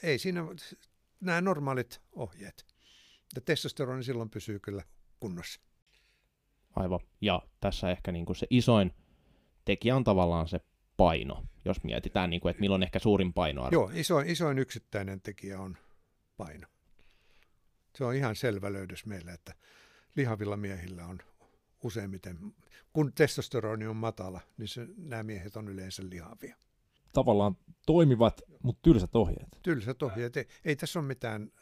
Ei 0.03 0.19
siinä 0.19 0.45
nämä 1.21 1.41
normaalit 1.41 2.01
ohjeet. 2.13 2.67
Ja 3.35 3.41
testosteroni 3.41 4.05
silloin 4.05 4.31
pysyy 4.31 4.59
kyllä 4.59 4.83
kunnossa. 5.21 5.61
Aivan. 6.77 7.01
Ja 7.21 7.43
tässä 7.61 7.91
ehkä 7.91 8.13
niin 8.13 8.27
kuin 8.27 8.37
se 8.37 8.47
isoin 8.51 8.95
tekijä 9.65 9.97
on 9.97 10.05
tavallaan 10.05 10.49
se 10.49 10.61
paino, 10.97 11.45
jos 11.65 11.85
mietitään, 11.85 12.31
niin 12.31 12.41
kuin, 12.41 12.51
että 12.51 12.61
milloin 12.61 12.83
ehkä 12.83 12.99
suurin 12.99 13.33
painoarvo. 13.33 13.75
Joo, 13.75 13.91
isoin, 13.95 14.29
isoin 14.29 14.59
yksittäinen 14.59 15.21
tekijä 15.21 15.61
on 15.61 15.77
paino. 16.37 16.67
Se 17.95 18.05
on 18.05 18.15
ihan 18.15 18.37
selvä 18.37 18.73
löydös 18.73 19.07
meille, 19.07 19.33
että 19.33 19.55
lihavilla 20.17 20.57
miehillä 20.57 21.07
on 21.07 21.19
useimmiten, 21.83 22.39
kun 22.93 23.13
testosteroni 23.13 23.87
on 23.87 23.97
matala, 23.97 24.41
niin 24.59 24.69
se, 24.69 24.87
nämä 24.97 25.23
miehet 25.23 25.57
on 25.57 25.69
yleensä 25.69 26.03
lihavia. 26.11 26.57
Tavallaan 27.13 27.57
toimivat, 27.87 28.41
mutta 28.63 28.83
tylsät 28.83 29.17
ohjeet. 29.17 29.49
Tylsät 29.63 30.03
ohjeet. 30.03 30.37
Ei, 30.37 30.47
ei 30.65 30.77
tässä 30.77 30.99
ole 30.99 31.07
mitään 31.07 31.53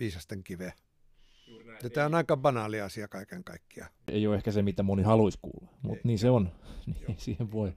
viisasten 0.00 0.44
kiveä. 0.44 0.72
Ja 1.82 1.90
tämä 1.90 2.06
on 2.06 2.14
aika 2.14 2.36
banaali 2.36 2.80
asia 2.80 3.08
kaiken 3.08 3.44
kaikkiaan. 3.44 3.90
Ei 4.08 4.26
ole 4.26 4.36
ehkä 4.36 4.50
se, 4.50 4.62
mitä 4.62 4.82
moni 4.82 5.02
haluaisi 5.02 5.38
kuulla, 5.42 5.70
mutta 5.82 6.08
niin 6.08 6.18
se 6.18 6.30
on. 6.30 6.52
Niin 6.86 7.18
siihen 7.18 7.52
voi, 7.52 7.72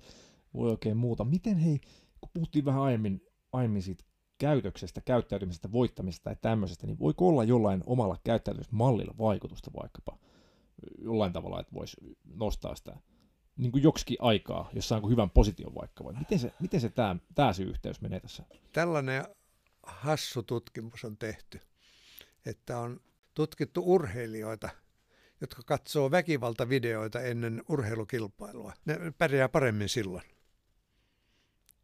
voi 0.53 0.69
oikein 0.69 0.97
muuta. 0.97 1.23
Miten 1.23 1.57
hei, 1.57 1.79
kun 2.21 2.29
puhuttiin 2.33 2.65
vähän 2.65 2.81
aiemmin, 2.81 3.21
aiemmin 3.51 3.81
siitä 3.81 4.03
käytöksestä, 4.37 5.01
käyttäytymisestä, 5.01 5.71
voittamisesta 5.71 6.29
ja 6.29 6.35
tämmöisestä, 6.35 6.87
niin 6.87 6.99
voiko 6.99 7.27
olla 7.27 7.43
jollain 7.43 7.83
omalla 7.85 8.17
käyttäytymismallilla 8.23 9.15
vaikutusta 9.17 9.71
vaikkapa 9.81 10.17
jollain 10.97 11.33
tavalla, 11.33 11.59
että 11.59 11.73
voisi 11.73 11.97
nostaa 12.35 12.75
sitä 12.75 12.95
niin 13.57 13.71
kuin 13.71 13.83
joksikin 13.83 14.17
aikaa, 14.19 14.69
jos 14.73 14.87
saa 14.89 15.01
hyvän 15.09 15.29
position 15.29 15.75
vaikka, 15.75 16.03
vai 16.03 16.13
miten 16.13 16.39
se, 16.39 16.53
miten 16.59 16.81
se 16.81 16.89
tämä, 16.89 17.15
tämä 17.35 17.53
se 17.53 17.63
yhteys 17.63 18.01
menee 18.01 18.19
tässä? 18.19 18.43
Tällainen 18.73 19.23
hassu 19.83 20.43
tutkimus 20.43 21.05
on 21.05 21.17
tehty, 21.17 21.61
että 22.45 22.79
on 22.79 22.99
tutkittu 23.33 23.83
urheilijoita, 23.85 24.69
jotka 25.41 25.61
katsoo 25.65 26.11
väkivaltavideoita 26.11 27.21
ennen 27.21 27.63
urheilukilpailua. 27.69 28.73
Ne 28.85 28.97
pärjää 29.17 29.49
paremmin 29.49 29.89
silloin 29.89 30.23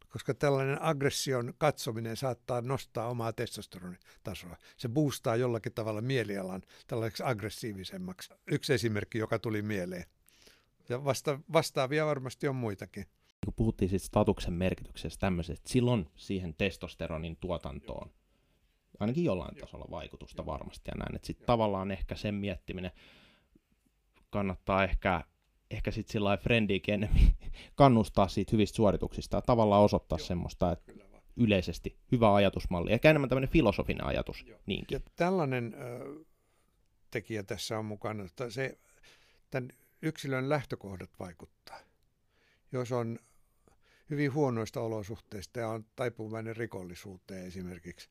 koska 0.08 0.34
tällainen 0.34 0.82
aggression 0.82 1.54
katsominen 1.58 2.16
saattaa 2.16 2.60
nostaa 2.60 3.08
omaa 3.08 3.32
testosteronitasoa. 3.32 4.56
Se 4.76 4.88
boostaa 4.88 5.36
jollakin 5.36 5.72
tavalla 5.72 6.00
mielialan 6.00 6.62
tällaiseksi 6.86 7.22
aggressiivisemmaksi. 7.26 8.34
Yksi 8.46 8.74
esimerkki, 8.74 9.18
joka 9.18 9.38
tuli 9.38 9.62
mieleen. 9.62 10.04
Ja 10.88 11.04
vasta, 11.04 11.40
vastaavia 11.52 12.06
varmasti 12.06 12.48
on 12.48 12.56
muitakin. 12.56 13.06
Kun 13.44 13.54
puhuttiin 13.54 13.88
siitä 13.88 14.06
statuksen 14.06 14.52
merkityksestä 14.52 15.20
tämmöisestä, 15.20 15.68
silloin 15.68 16.08
siihen 16.16 16.54
testosteronin 16.54 17.36
tuotantoon 17.36 18.10
ainakin 19.00 19.24
jollain 19.24 19.56
tasolla 19.56 19.86
vaikutusta 19.90 20.46
varmasti 20.46 20.90
ja 20.90 20.94
näin. 20.98 21.16
Että 21.16 21.26
sitten 21.26 21.46
tavallaan 21.46 21.90
ehkä 21.90 22.14
sen 22.14 22.34
miettiminen 22.34 22.90
kannattaa 24.30 24.84
ehkä 24.84 25.24
ehkä 25.70 25.90
sitten 25.90 26.12
sillä 26.12 26.24
lailla 26.24 26.42
frendiikin 26.42 26.94
enemmän 26.94 27.20
kannustaa 27.74 28.28
siitä 28.28 28.50
hyvistä 28.52 28.76
suorituksista 28.76 29.36
ja 29.36 29.42
tavallaan 29.42 29.82
osoittaa 29.82 30.18
Joo, 30.18 30.26
semmoista, 30.26 30.72
että 30.72 30.92
yleisesti 31.36 31.96
hyvä 32.12 32.34
ajatusmalli, 32.34 32.92
ehkä 32.92 33.10
enemmän 33.10 33.28
tämmöinen 33.28 33.50
filosofinen 33.50 34.06
ajatus 34.06 34.44
Joo. 34.46 34.58
niinkin. 34.66 34.96
Ja 34.96 35.00
tällainen 35.16 35.74
ö, 35.74 36.24
tekijä 37.10 37.42
tässä 37.42 37.78
on 37.78 37.84
mukana, 37.84 38.24
että 38.24 38.50
se, 38.50 38.78
tämän 39.50 39.70
yksilön 40.02 40.48
lähtökohdat 40.48 41.10
vaikuttaa. 41.18 41.78
Jos 42.72 42.92
on 42.92 43.18
hyvin 44.10 44.32
huonoista 44.32 44.80
olosuhteista 44.80 45.60
ja 45.60 45.68
on 45.68 45.86
taipuvainen 45.96 46.56
rikollisuuteen 46.56 47.46
esimerkiksi, 47.46 48.08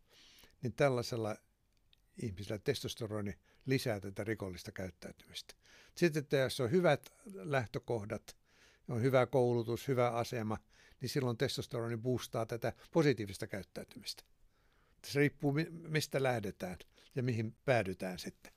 niin 0.61 0.73
tällaisella 0.73 1.35
ihmisellä 2.21 2.59
testosteroni 2.63 3.35
lisää 3.65 3.99
tätä 3.99 4.23
rikollista 4.23 4.71
käyttäytymistä. 4.71 5.55
Sitten 5.95 6.23
että 6.23 6.37
jos 6.37 6.59
on 6.59 6.71
hyvät 6.71 7.09
lähtökohdat, 7.25 8.37
on 8.87 9.01
hyvä 9.01 9.25
koulutus, 9.25 9.87
hyvä 9.87 10.09
asema, 10.09 10.57
niin 11.01 11.09
silloin 11.09 11.37
testosteroni 11.37 11.97
boostaa 11.97 12.45
tätä 12.45 12.73
positiivista 12.91 13.47
käyttäytymistä. 13.47 14.23
Se 15.05 15.19
riippuu 15.19 15.55
mistä 15.71 16.23
lähdetään 16.23 16.77
ja 17.15 17.23
mihin 17.23 17.55
päädytään 17.65 18.19
sitten. 18.19 18.53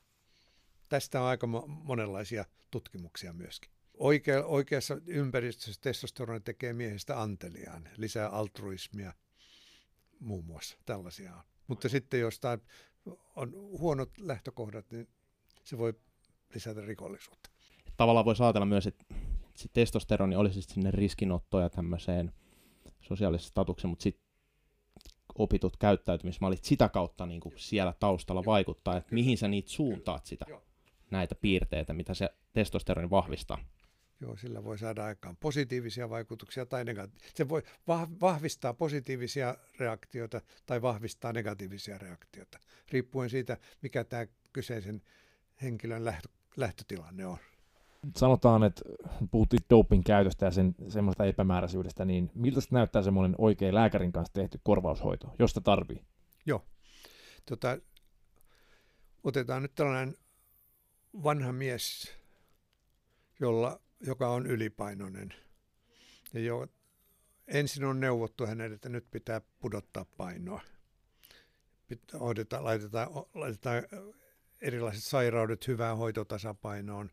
Tästä 0.89 1.21
on 1.21 1.27
aika 1.27 1.47
monenlaisia 1.67 2.45
tutkimuksia 2.71 3.33
myöskin. 3.33 3.71
Oikea, 3.95 4.45
oikeassa 4.45 4.99
ympäristössä 5.07 5.81
testosteroni 5.81 6.41
tekee 6.41 6.73
miehistä 6.73 7.23
anteliaan, 7.23 7.89
lisää 7.97 8.29
altruismia 8.29 9.13
muun 10.21 10.45
muassa. 10.45 10.79
Tällaisia 10.87 11.35
on. 11.35 11.43
Mutta 11.67 11.89
sitten 11.89 12.21
jos 12.21 12.41
on 13.37 13.53
huonot 13.53 14.19
lähtökohdat, 14.19 14.91
niin 14.91 15.09
se 15.65 15.79
voi 15.79 15.95
lisätä 16.55 16.81
rikollisuutta. 16.81 17.51
Tavallaan 17.97 18.27
voisi 18.27 18.43
ajatella 18.43 18.67
myös, 18.67 18.87
että 18.87 19.05
se 19.55 19.69
testosteroni 19.73 20.37
olisi 20.37 20.63
sinne 20.63 20.91
riskinottoja 20.91 21.71
tämmöiseen 21.71 22.33
sosiaalisen 23.01 23.49
statuksen, 23.49 23.91
mutta 23.91 24.03
sitten 24.03 24.29
opitut 25.35 25.77
käyttäytymismallit 25.77 26.65
sitä 26.65 26.89
kautta 26.89 27.27
niin 27.27 27.41
kuin 27.41 27.55
siellä 27.57 27.95
taustalla 28.01 28.45
vaikuttaa, 28.45 28.97
että 28.97 29.15
mihin 29.15 29.39
sä 29.39 29.49
niitä 29.49 29.71
suuntaat 29.71 30.27
sitä, 30.27 30.47
näitä 31.11 31.35
piirteitä, 31.35 31.93
mitä 31.93 32.15
se 32.15 32.29
testosteroni 32.53 33.11
vahvistaa. 33.11 33.59
Joo, 34.21 34.37
sillä 34.37 34.65
voi 34.65 34.79
saada 34.79 35.05
aikaan 35.05 35.37
positiivisia 35.37 36.11
vaikutuksia 36.11 36.67
tai 36.67 36.85
negatiivisia. 36.85 37.33
Se 37.35 37.49
voi 37.49 37.63
vahvistaa 38.21 38.75
positiivisia 38.75 39.57
reaktioita 39.79 40.41
tai 40.67 40.83
vahvistaa 40.83 41.33
negatiivisia 41.33 41.99
reaktioita, 41.99 42.59
riippuen 42.93 43.31
siitä, 43.31 43.57
mikä 43.83 44.05
tämä 44.05 44.27
kyseisen 44.53 45.03
henkilön 45.63 46.05
lähtö, 46.05 46.29
lähtötilanne 46.59 47.27
on. 47.27 47.39
Sanotaan, 48.17 48.65
että 48.65 48.83
puhuttiin 49.31 49.63
doping 49.71 50.03
käytöstä 50.05 50.47
ja 50.47 50.51
sen 50.51 50.75
semmoista 50.89 51.25
epämääräisyydestä, 51.25 52.05
niin 52.05 52.31
miltä 52.35 52.61
se 52.61 52.69
näyttää 52.71 53.03
semmoinen 53.03 53.35
oikein 53.39 53.75
lääkärin 53.75 54.13
kanssa 54.13 54.33
tehty 54.33 54.61
korvaushoito, 54.63 55.35
josta 55.39 55.61
tarvii? 55.61 56.05
Joo. 56.47 56.65
Tota, 57.47 57.79
otetaan 59.25 59.63
nyt 59.63 59.75
tällainen 59.75 60.15
vanha 61.23 61.53
mies, 61.53 62.15
jolla, 63.41 63.81
joka 64.01 64.29
on 64.29 64.47
ylipainoinen. 64.47 65.35
Ja 66.35 66.41
jo, 66.41 66.67
ensin 67.47 67.85
on 67.85 68.01
neuvottu 68.01 68.47
hänelle, 68.47 68.75
että 68.75 68.89
nyt 68.89 69.07
pitää 69.11 69.41
pudottaa 69.59 70.07
painoa. 70.17 70.61
Pitää, 71.89 72.21
hoidetaan, 72.21 72.65
laitetaan, 72.65 73.09
laitetaan 73.35 73.83
erilaiset 74.61 75.05
sairaudet 75.05 75.67
hyvään 75.67 75.97
hoitotasapainoon. 75.97 77.11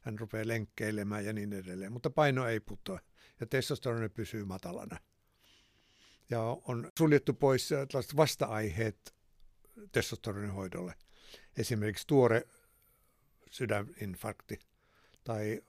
Hän 0.00 0.18
rupeaa 0.18 0.48
lenkkeilemään 0.48 1.24
ja 1.24 1.32
niin 1.32 1.52
edelleen, 1.52 1.92
mutta 1.92 2.10
paino 2.10 2.48
ei 2.48 2.60
putoa 2.60 3.00
ja 3.40 3.46
testosteroni 3.46 4.08
pysyy 4.08 4.44
matalana. 4.44 4.98
Ja 6.30 6.40
on 6.42 6.90
suljettu 6.98 7.34
pois 7.34 7.68
tällaiset 7.68 8.16
vasta-aiheet 8.16 9.14
testosteronin 9.92 10.50
hoidolle. 10.50 10.94
Esimerkiksi 11.56 12.06
tuore 12.06 12.42
sydäninfarkti 13.50 14.58
tai 15.24 15.62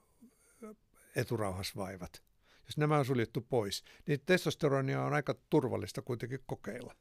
eturauhasvaivat. 1.16 2.22
Jos 2.66 2.76
nämä 2.76 2.98
on 2.98 3.04
suljettu 3.04 3.40
pois, 3.40 3.84
niin 4.06 4.20
testosteronia 4.26 5.02
on 5.02 5.14
aika 5.14 5.34
turvallista 5.50 6.02
kuitenkin 6.02 6.40
kokeilla. 6.46 6.94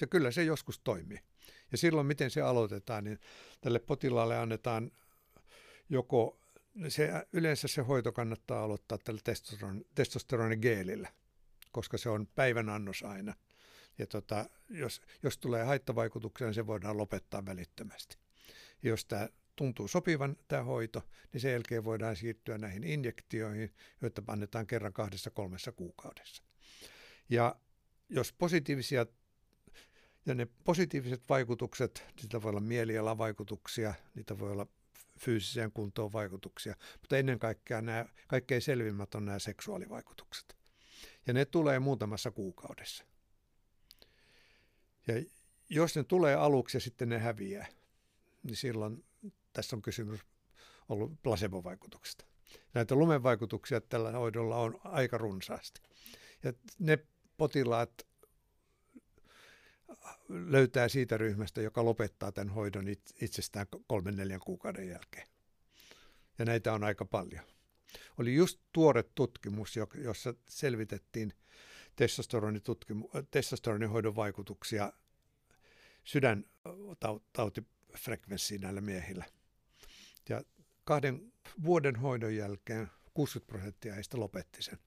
Ja 0.00 0.06
kyllä 0.06 0.30
se 0.30 0.44
joskus 0.44 0.78
toimii. 0.78 1.18
Ja 1.72 1.78
silloin, 1.78 2.06
miten 2.06 2.30
se 2.30 2.40
aloitetaan, 2.40 3.04
niin 3.04 3.18
tälle 3.60 3.78
potilaalle 3.78 4.38
annetaan 4.38 4.90
joko, 5.88 6.40
se, 6.88 7.10
yleensä 7.32 7.68
se 7.68 7.82
hoito 7.82 8.12
kannattaa 8.12 8.64
aloittaa 8.64 8.98
tällä 8.98 9.20
testosteron, 9.24 9.84
testosteronigeelillä, 9.94 11.08
koska 11.72 11.98
se 11.98 12.08
on 12.08 12.26
päivän 12.26 12.68
annos 12.68 13.02
aina. 13.02 13.34
Ja 13.98 14.06
tota, 14.06 14.50
jos, 14.70 15.02
jos 15.22 15.38
tulee 15.38 15.64
haittavaikutuksia, 15.64 16.46
niin 16.46 16.54
se 16.54 16.66
voidaan 16.66 16.96
lopettaa 16.96 17.46
välittömästi. 17.46 18.18
Ja 18.82 18.88
jos 18.88 19.04
tämä 19.04 19.28
tuntuu 19.56 19.88
sopivan 19.88 20.36
tämä 20.48 20.62
hoito, 20.62 21.02
niin 21.32 21.40
sen 21.40 21.52
jälkeen 21.52 21.84
voidaan 21.84 22.16
siirtyä 22.16 22.58
näihin 22.58 22.84
injektioihin, 22.84 23.74
joita 24.00 24.22
annetaan 24.26 24.66
kerran 24.66 24.92
kahdessa 24.92 25.30
kolmessa 25.30 25.72
kuukaudessa. 25.72 26.42
Ja 27.28 27.56
jos 28.08 28.32
positiivisia 28.32 29.06
ja 30.28 30.34
ne 30.34 30.46
positiiviset 30.64 31.22
vaikutukset, 31.28 32.04
niitä 32.22 32.42
voi 32.42 32.50
olla 32.50 32.60
mielialavaikutuksia, 32.60 33.94
niitä 34.14 34.38
voi 34.38 34.52
olla 34.52 34.66
fyysiseen 35.18 35.72
kuntoon 35.72 36.12
vaikutuksia, 36.12 36.74
mutta 37.00 37.18
ennen 37.18 37.38
kaikkea 37.38 37.80
nämä 37.80 38.06
kaikkein 38.28 38.62
selvimmät 38.62 39.14
on 39.14 39.24
nämä 39.24 39.38
seksuaalivaikutukset. 39.38 40.56
Ja 41.26 41.32
ne 41.32 41.44
tulee 41.44 41.78
muutamassa 41.78 42.30
kuukaudessa. 42.30 43.04
Ja 45.06 45.14
jos 45.68 45.96
ne 45.96 46.04
tulee 46.04 46.34
aluksi 46.34 46.76
ja 46.76 46.80
sitten 46.80 47.08
ne 47.08 47.18
häviää, 47.18 47.66
niin 48.42 48.56
silloin 48.56 49.04
tässä 49.52 49.76
on 49.76 49.82
kysymys 49.82 50.20
ollut 50.88 51.22
placebo-vaikutuksesta. 51.22 52.24
Näitä 52.74 52.94
lumenvaikutuksia 52.94 53.80
tällä 53.80 54.12
hoidolla 54.12 54.56
on 54.56 54.80
aika 54.84 55.18
runsaasti. 55.18 55.80
Ja 56.42 56.52
ne 56.78 56.98
potilaat, 57.36 58.07
löytää 60.28 60.88
siitä 60.88 61.16
ryhmästä, 61.16 61.60
joka 61.60 61.84
lopettaa 61.84 62.32
tämän 62.32 62.54
hoidon 62.54 62.86
itsestään 63.20 63.66
kolmen 63.86 64.16
neljän 64.16 64.40
kuukauden 64.40 64.88
jälkeen. 64.88 65.28
Ja 66.38 66.44
näitä 66.44 66.72
on 66.72 66.84
aika 66.84 67.04
paljon. 67.04 67.44
Oli 68.18 68.34
just 68.34 68.60
tuore 68.72 69.02
tutkimus, 69.14 69.76
jossa 69.94 70.34
selvitettiin 70.48 71.32
testosteronihoidon 73.30 74.16
vaikutuksia 74.16 74.92
sydäntautipotilaisiin. 76.04 77.78
frekvenssi 77.96 78.58
näillä 78.58 78.80
miehillä. 78.80 79.24
Ja 80.28 80.42
kahden 80.84 81.32
vuoden 81.64 81.96
hoidon 81.96 82.36
jälkeen 82.36 82.90
60 83.14 83.52
prosenttia 83.52 83.94
heistä 83.94 84.20
lopetti 84.20 84.62
sen, 84.62 84.78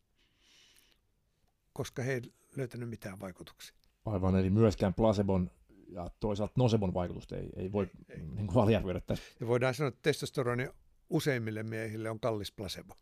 koska 1.73 2.03
he 2.03 2.13
ei 2.13 2.21
löytänyt 2.55 2.89
mitään 2.89 3.19
vaikutuksia. 3.19 3.80
Aivan, 4.05 4.35
eli 4.35 4.49
myöskään 4.49 4.93
placebon 4.93 5.51
ja 5.87 6.09
toisaalta 6.19 6.53
nosebon 6.57 6.93
vaikutusta 6.93 7.37
ei, 7.37 7.49
ei 7.55 7.71
voi 7.71 7.89
ei. 8.09 8.17
Niin 8.21 8.47
aliarvioida 8.55 9.01
tässä. 9.01 9.23
Ja 9.39 9.47
voidaan 9.47 9.73
sanoa, 9.73 9.87
että 9.87 9.99
testosteroni 10.01 10.67
useimmille 11.09 11.63
miehille 11.63 12.09
on 12.09 12.19
kallis 12.19 12.51
placebo. 12.51 12.95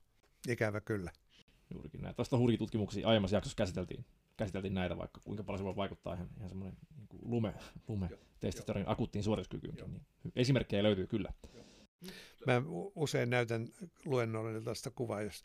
Ikävä 0.48 0.82
kyllä. 0.82 1.12
Juurikin 1.74 2.02
näin. 2.02 2.16
Tuosta 2.16 2.38
hurjia 2.38 2.58
tutkimuksia 2.58 3.08
aiemmassa 3.08 3.38
jaksossa 3.38 3.56
käsiteltiin, 3.56 4.06
käsiteltiin 4.38 4.74
näitä, 4.74 4.98
vaikka 4.98 5.22
kuinka 5.24 5.44
paljon 5.44 5.60
se 5.60 5.64
voi 5.64 5.76
vaikuttaa 5.76 6.14
ihan, 6.14 6.30
ihan 6.38 6.50
semmoinen 6.50 6.78
niin 6.98 7.08
kuin 7.08 7.22
lume, 7.24 7.54
lume 7.88 8.10
testosteronin 8.40 8.90
akuuttiin 8.90 9.24
suorituskykyyn. 9.24 9.76
Niin 9.76 10.02
esimerkkejä 10.36 10.84
löytyy 10.84 11.08
kyllä. 11.08 11.34
Joo. 11.54 11.66
Mä 12.46 12.62
usein 12.96 13.30
näytän 13.30 13.68
luennoille 14.06 14.62
tästä 14.62 14.90
kuvaa, 14.90 15.22
jos 15.22 15.44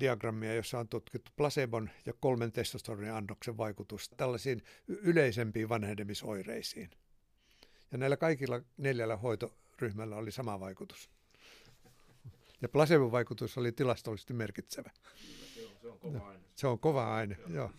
diagrammia, 0.00 0.54
jossa 0.54 0.78
on 0.78 0.88
tutkittu 0.88 1.30
placebon 1.36 1.90
ja 2.06 2.12
kolmen 2.20 2.52
testosteronin 2.52 3.12
annoksen 3.12 3.56
vaikutus 3.56 4.10
tällaisiin 4.16 4.62
yleisempiin 4.88 5.68
vanhenemisoireisiin. 5.68 6.90
Ja 7.92 7.98
näillä 7.98 8.16
kaikilla 8.16 8.60
neljällä 8.76 9.16
hoitoryhmällä 9.16 10.16
oli 10.16 10.30
sama 10.30 10.60
vaikutus. 10.60 11.10
Ja 12.62 12.68
placebon 12.68 13.12
vaikutus 13.12 13.58
oli 13.58 13.72
tilastollisesti 13.72 14.34
merkitsevä. 14.34 14.90
Se 15.54 15.66
on, 15.66 15.72
se 15.80 15.88
on 15.88 15.98
kova 15.98 16.28
aine. 16.28 16.44
Se 16.56 16.66
on 16.66 16.78
kova 16.78 17.14
aine, 17.14 17.36
joo. 17.40 17.50
joo. 17.50 17.70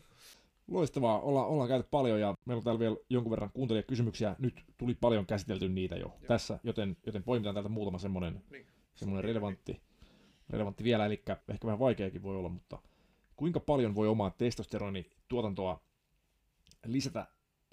Loistavaa, 0.67 1.19
Olla, 1.19 1.45
ollaan 1.45 1.69
käyty 1.69 1.87
paljon 1.91 2.19
ja 2.19 2.35
meillä 2.45 2.59
on 2.59 2.63
täällä 2.63 2.79
vielä 2.79 2.95
jonkun 3.09 3.31
verran 3.31 3.51
kuuntelijakysymyksiä. 3.53 4.35
Nyt 4.39 4.63
tuli 4.77 4.95
paljon 4.95 5.25
käsitelty 5.25 5.69
niitä 5.69 5.95
jo 5.95 5.99
Joo. 5.99 6.19
tässä, 6.27 6.59
joten, 6.63 6.97
joten 7.05 7.23
poimitaan 7.23 7.55
täältä 7.55 7.69
muutama 7.69 7.97
semmoinen, 7.97 8.43
niin. 8.49 8.67
semmoinen 8.95 9.23
relevantti, 9.23 9.81
relevantti 10.49 10.83
vielä, 10.83 11.05
eli 11.05 11.23
ehkä 11.47 11.65
vähän 11.65 11.79
vaikeakin 11.79 12.23
voi 12.23 12.35
olla, 12.35 12.49
mutta 12.49 12.81
kuinka 13.35 13.59
paljon 13.59 13.95
voi 13.95 14.07
omaa 14.07 14.29
testosteronituotantoa 14.29 15.83
lisätä 16.85 17.27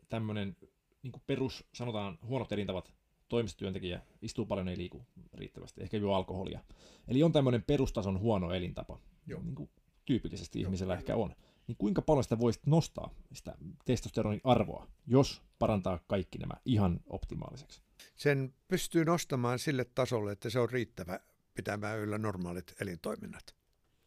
tämmöinen 0.08 0.56
niin 1.02 1.22
perus, 1.26 1.64
sanotaan 1.72 2.18
huonot 2.26 2.52
elintavat, 2.52 2.92
toimistotyöntekijä 3.28 4.00
istuu 4.22 4.46
paljon, 4.46 4.68
ei 4.68 4.76
liiku 4.76 5.06
riittävästi, 5.34 5.82
ehkä 5.82 5.96
juo 5.96 6.14
alkoholia. 6.14 6.60
Eli 7.08 7.22
on 7.22 7.32
tämmöinen 7.32 7.62
perustason 7.62 8.20
huono 8.20 8.52
elintapa, 8.52 8.98
Joo. 9.26 9.42
niin 9.42 9.54
kuin 9.54 9.70
tyypillisesti 10.04 10.60
Joo, 10.60 10.66
ihmisellä 10.66 10.94
ehkä 10.94 11.16
on 11.16 11.34
niin 11.66 11.76
kuinka 11.76 12.02
paljon 12.02 12.24
sitä 12.24 12.38
voisit 12.38 12.66
nostaa, 12.66 13.10
sitä 13.32 13.54
testosteronin 13.84 14.40
arvoa, 14.44 14.86
jos 15.06 15.42
parantaa 15.58 15.98
kaikki 16.06 16.38
nämä 16.38 16.54
ihan 16.64 17.00
optimaaliseksi? 17.06 17.82
Sen 18.16 18.54
pystyy 18.68 19.04
nostamaan 19.04 19.58
sille 19.58 19.84
tasolle, 19.84 20.32
että 20.32 20.50
se 20.50 20.60
on 20.60 20.70
riittävä 20.70 21.20
pitämään 21.56 21.98
yllä 21.98 22.18
normaalit 22.18 22.74
elintoiminnat. 22.80 23.56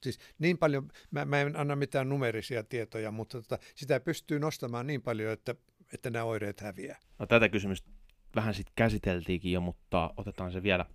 Siis 0.03 0.19
niin 0.39 0.57
paljon, 0.57 0.89
mä, 1.11 1.25
mä 1.25 1.41
en 1.41 1.55
anna 1.55 1.75
mitään 1.75 2.09
numerisia 2.09 2.63
tietoja, 2.63 3.11
mutta 3.11 3.41
tota, 3.41 3.57
sitä 3.75 3.99
pystyy 3.99 4.39
nostamaan 4.39 4.87
niin 4.87 5.01
paljon, 5.01 5.33
että, 5.33 5.55
että 5.93 6.09
nämä 6.09 6.25
oireet 6.25 6.61
häviää. 6.61 6.99
No, 7.19 7.25
tätä 7.25 7.49
kysymystä 7.49 7.89
vähän 8.35 8.53
sitten 8.53 8.73
käsiteltiinkin 8.75 9.51
jo, 9.51 9.61
mutta 9.61 10.13
otetaan 10.17 10.51
se 10.51 10.63
vielä 10.63 10.85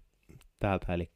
täältä, 0.58 0.94
eli 0.94 1.12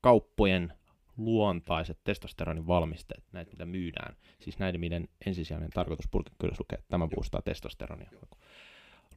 kauppojen 0.00 0.72
luontaiset 1.16 1.98
testosteronin 2.04 2.66
valmisteet, 2.66 3.24
näitä 3.32 3.50
mitä 3.50 3.66
myydään, 3.66 4.16
siis 4.40 4.58
näiden, 4.58 4.80
miten 4.80 5.08
ensisijainen 5.26 5.70
tarkoitus 5.70 6.08
purkikirjassa 6.10 6.62
lukee, 6.62 6.78
että 6.78 6.88
tämä 6.88 7.08
boostaa 7.08 7.42
testosteronia, 7.42 8.10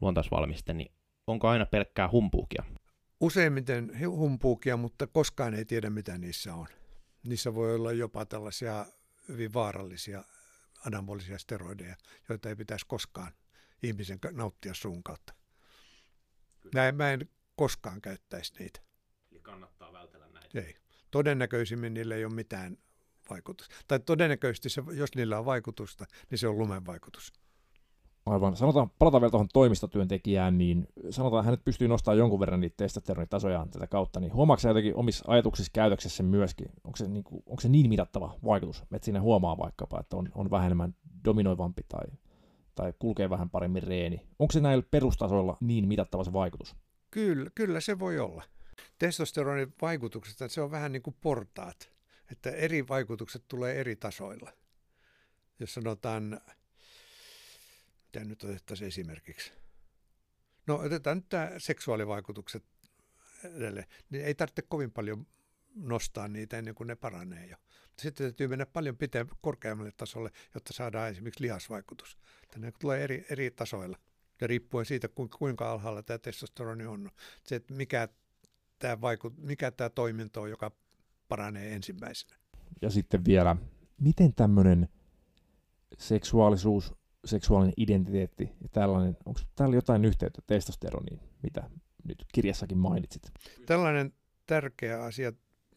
luontaisvalmiste, 0.02 0.74
niin 0.74 0.92
onko 1.28 1.48
aina 1.48 1.66
pelkkää 1.66 2.10
humpuukia? 2.12 2.64
Useimmiten 3.20 3.92
humpuukia, 4.10 4.78
mutta 4.78 5.08
koskaan 5.08 5.54
ei 5.54 5.66
tiedä, 5.66 5.90
mitä 5.90 6.18
niissä 6.18 6.54
on. 6.54 6.68
Niissä 7.24 7.56
voi 7.56 7.76
olla 7.76 7.92
jopa 7.92 8.26
tällaisia 8.26 8.86
hyvin 9.28 9.54
vaarallisia 9.54 10.24
anabolisia 10.86 11.38
steroideja, 11.38 11.96
joita 12.30 12.50
ei 12.50 12.56
pitäisi 12.56 12.86
koskaan 12.88 13.34
ihmisen 13.84 14.20
nauttia 14.32 14.74
suun 14.74 15.04
kautta. 15.04 15.34
Mä 16.74 16.92
mä 16.92 17.12
en 17.12 17.30
koskaan 17.56 18.02
käyttäisi 18.02 18.54
niitä. 18.60 18.82
Eli 19.32 19.40
kannattaa 19.40 19.94
vältellä 19.94 20.28
näitä. 20.28 20.60
Ei 20.60 20.76
todennäköisimmin 21.12 21.94
niillä 21.94 22.16
ei 22.16 22.26
ole 22.26 22.34
mitään 22.34 22.78
vaikutusta. 23.30 23.76
Tai 23.88 24.00
todennäköisesti, 24.00 24.70
se, 24.70 24.84
jos 24.94 25.16
niillä 25.16 25.40
on 25.40 25.46
vaikutusta, 25.46 26.06
niin 26.30 26.40
se 26.40 26.48
on 26.48 26.58
lumen 26.58 26.86
vaikutus. 26.86 27.34
Aivan. 28.26 28.56
Sanotaan, 28.56 28.90
palataan 29.00 29.22
vielä 29.22 29.32
tuohon 29.32 29.48
toimistotyöntekijään, 29.54 30.58
niin 30.58 30.88
sanotaan, 31.10 31.46
hänet 31.46 31.66
pystyy 31.66 31.88
nostamaan 31.88 32.18
jonkun 32.18 32.40
verran 32.40 32.60
niitä 32.60 32.78
testosteronitasojaan 32.78 33.70
tätä 33.70 33.88
kautta, 33.88 34.20
niin 34.20 34.34
huomaako 34.34 34.68
jotenkin 34.68 34.96
omissa 34.96 35.26
ajatuksissa 35.28 35.72
käytöksessä 35.74 36.24
myöskin, 36.24 36.68
onko 36.84 36.96
se, 36.96 37.08
niin 37.08 37.24
kuin, 37.24 37.44
onko 37.46 37.62
se 37.62 37.70
niin 37.70 37.90
mitattava 37.90 38.36
vaikutus, 38.46 38.84
että 38.92 39.06
siinä 39.06 39.22
huomaa 39.22 39.58
vaikkapa, 39.58 40.00
että 40.00 40.18
on, 40.18 40.30
on 40.36 40.52
vähän 40.52 40.66
enemmän 40.66 40.96
dominoivampi 41.26 41.82
tai, 41.90 42.08
tai 42.76 42.94
kulkee 43.00 43.30
vähän 43.30 43.50
paremmin 43.50 43.84
reeni. 43.84 44.28
Onko 44.40 44.52
se 44.52 44.60
näillä 44.60 44.84
perustasoilla 44.92 45.58
niin 45.62 45.88
mitattava 45.88 46.24
se 46.24 46.34
vaikutus? 46.34 46.76
Kyllä, 47.12 47.50
kyllä 47.56 47.80
se 47.80 48.00
voi 48.00 48.20
olla 48.20 48.44
testosteronin 49.00 49.74
vaikutuksesta, 49.82 50.48
se 50.48 50.62
on 50.62 50.72
vähän 50.72 50.92
niin 50.92 51.02
kuin 51.02 51.16
portaat, 51.22 51.92
että 52.32 52.50
eri 52.50 52.88
vaikutukset 52.88 53.44
tulee 53.48 53.80
eri 53.80 53.96
tasoilla. 53.96 54.52
Jos 55.60 55.74
sanotaan, 55.74 56.42
mitä 58.14 58.26
nyt 58.26 58.44
otettaisiin 58.44 58.88
esimerkiksi. 58.88 59.52
No 60.68 60.76
otetaan 60.76 61.18
nyt 61.18 61.30
tämä 61.30 61.52
seksuaalivaikutukset 61.58 62.64
edelleen, 63.44 63.86
niin 64.10 64.26
ei 64.26 64.36
tarvitse 64.36 64.62
kovin 64.62 64.92
paljon 64.92 65.28
nostaa 65.76 66.28
niitä 66.28 66.58
ennen 66.58 66.76
kuin 66.76 66.88
ne 66.88 66.96
paranee 66.96 67.46
jo. 67.46 67.58
Sitten 67.98 68.26
täytyy 68.26 68.48
mennä 68.48 68.66
paljon 68.66 68.98
piteen, 68.98 69.28
korkeammalle 69.42 69.92
tasolle, 69.98 70.32
jotta 70.54 70.74
saadaan 70.74 71.10
esimerkiksi 71.10 71.44
lihasvaikutus. 71.44 72.18
Tänne 72.52 72.72
tulee 72.80 73.04
eri, 73.04 73.26
eri 73.30 73.52
tasoilla 73.52 73.98
ja 74.42 74.48
riippuen 74.48 74.86
siitä, 74.86 75.10
kuinka 75.40 75.72
alhaalla 75.72 76.04
tämä 76.04 76.18
testosteroni 76.18 76.86
on. 76.86 77.10
Se, 77.44 77.56
että 77.56 77.74
mikä 77.74 78.08
tämä 78.80 79.02
vaikut, 79.02 79.38
mikä 79.38 79.72
tämä 79.72 79.90
toiminto 79.90 80.42
on, 80.42 80.50
joka 80.50 80.72
paranee 81.28 81.74
ensimmäisenä. 81.74 82.36
Ja 82.82 82.90
sitten 82.90 83.26
vielä, 83.26 83.56
miten 84.02 84.34
tämmöinen 84.34 84.90
seksuaalisuus, 85.98 86.99
seksuaalinen 87.30 87.74
identiteetti 87.78 88.44
ja 88.62 88.70
tällainen, 88.70 89.18
onko 89.26 89.40
täällä 89.56 89.76
jotain 89.76 90.06
yhteyttä 90.06 90.42
testosteroniin, 90.48 91.20
mitä 91.44 91.70
nyt 92.04 92.26
kirjassakin 92.34 92.78
mainitsit? 92.78 93.32
Tällainen 93.66 94.14
tärkeä 94.46 95.04
asia, 95.04 95.34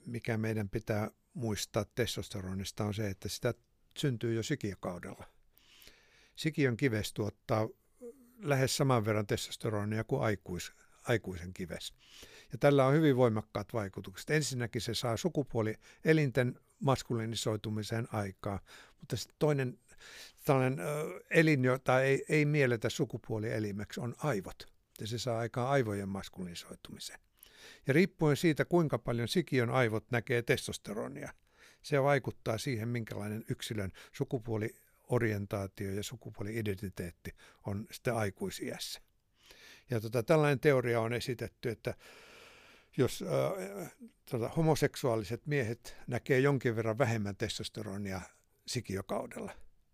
mikä 0.06 0.38
meidän 0.38 0.68
pitää 0.68 1.10
muistaa 1.34 1.84
testosteronista 1.94 2.84
on 2.84 2.94
se, 2.94 3.08
että 3.10 3.28
sitä 3.28 3.54
syntyy 3.98 4.34
jo 4.34 4.42
sikiökaudella. 4.42 5.24
Sikiön 6.36 6.76
kives 6.76 7.12
tuottaa 7.12 7.68
lähes 8.38 8.76
saman 8.76 9.04
verran 9.04 9.26
testosteronia 9.26 10.04
kuin 10.04 10.22
aikuis, 10.22 10.72
aikuisen 11.08 11.54
kives. 11.54 11.92
Ja 12.52 12.58
tällä 12.58 12.86
on 12.86 12.94
hyvin 12.94 13.16
voimakkaat 13.16 13.72
vaikutukset. 13.72 14.30
Ensinnäkin 14.30 14.80
se 14.80 14.94
saa 14.94 15.16
sukupuoli 15.16 15.74
elinten 16.04 16.60
maskuliinisoitumiseen 16.80 18.08
aikaa, 18.12 18.60
mutta 19.00 19.16
sitten 19.16 19.36
toinen 19.38 19.78
tällainen 20.44 20.78
elin, 21.30 21.64
jota 21.64 22.00
ei, 22.00 22.24
ei 22.28 22.44
mielletä 22.44 22.88
sukupuolielimeksi, 22.88 24.00
on 24.00 24.14
aivot. 24.18 24.72
Ja 25.00 25.06
se 25.06 25.18
saa 25.18 25.38
aikaan 25.38 25.68
aivojen 25.68 26.08
maskuliinisoitumisen. 26.08 27.18
Ja 27.86 27.92
riippuen 27.92 28.36
siitä, 28.36 28.64
kuinka 28.64 28.98
paljon 28.98 29.28
sikiön 29.28 29.70
aivot 29.70 30.10
näkee 30.10 30.42
testosteronia, 30.42 31.32
se 31.82 32.02
vaikuttaa 32.02 32.58
siihen, 32.58 32.88
minkälainen 32.88 33.44
yksilön 33.48 33.92
sukupuoliorientaatio 34.12 35.92
ja 35.92 36.02
sukupuoli-identiteetti 36.02 37.30
on 37.66 37.86
sitten 37.90 38.14
aikuisiässä. 38.14 39.00
Ja 39.90 40.00
tota, 40.00 40.22
tällainen 40.22 40.60
teoria 40.60 41.00
on 41.00 41.12
esitetty, 41.12 41.68
että 41.68 41.94
jos 42.96 43.22
äh, 43.22 43.92
tota, 44.30 44.48
homoseksuaaliset 44.48 45.46
miehet 45.46 45.96
näkee 46.06 46.40
jonkin 46.40 46.76
verran 46.76 46.98
vähemmän 46.98 47.36
testosteronia 47.36 48.20
sikiökaudella. 48.66 49.52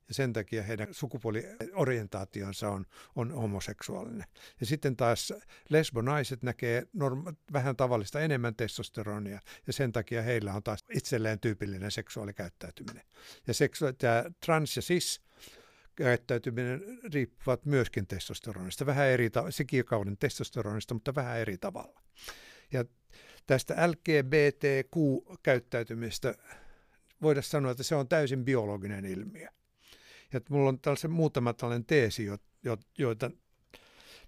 Ja 0.09 0.15
sen 0.15 0.33
takia 0.33 0.63
heidän 0.63 0.89
sukupuoliorientaationsa 0.91 2.71
on, 2.71 2.87
on 3.17 3.33
homoseksuaalinen. 3.33 4.25
Ja 4.61 4.67
sitten 4.67 4.97
taas 4.97 5.33
lesbonaiset 5.69 6.43
näkee 6.43 6.87
norma- 6.93 7.33
vähän 7.53 7.77
tavallista 7.77 8.21
enemmän 8.21 8.55
testosteronia, 8.55 9.41
ja 9.67 9.73
sen 9.73 9.93
takia 9.93 10.23
heillä 10.23 10.55
on 10.55 10.63
taas 10.63 10.85
itselleen 10.95 11.41
tyypillinen 11.41 11.91
seksuaalikäyttäytyminen. 11.91 13.03
Ja 13.47 13.55
seksu- 13.55 13.93
tämä 13.99 14.25
trans- 14.47 14.77
ja 14.77 14.83
cis 14.83 15.21
käyttäytyminen 15.97 16.83
riippuvat 17.15 17.65
myöskin 17.65 18.07
testosteronista, 18.07 18.87
vähän 18.87 19.07
eri 19.07 19.31
ta- 19.31 19.51
sikiökauden 19.51 20.17
testosteronista, 20.17 20.95
mutta 20.95 21.15
vähän 21.15 21.39
eri 21.39 21.59
tavalla. 21.59 22.01
Ja 22.73 22.85
tästä 23.47 23.89
LGBTQ-käyttäytymistä 23.89 26.35
voidaan 27.23 27.45
sanoa, 27.45 27.71
että 27.71 27.83
se 27.83 27.95
on 27.95 28.09
täysin 28.09 28.45
biologinen 28.45 29.05
ilmiö. 29.05 29.49
Ja 30.33 30.41
mulla 30.51 30.69
on 30.69 30.81
tällaisen 30.81 31.11
muutama 31.11 31.53
tällainen 31.53 31.85
teesi, 31.87 32.27
joita 32.99 33.31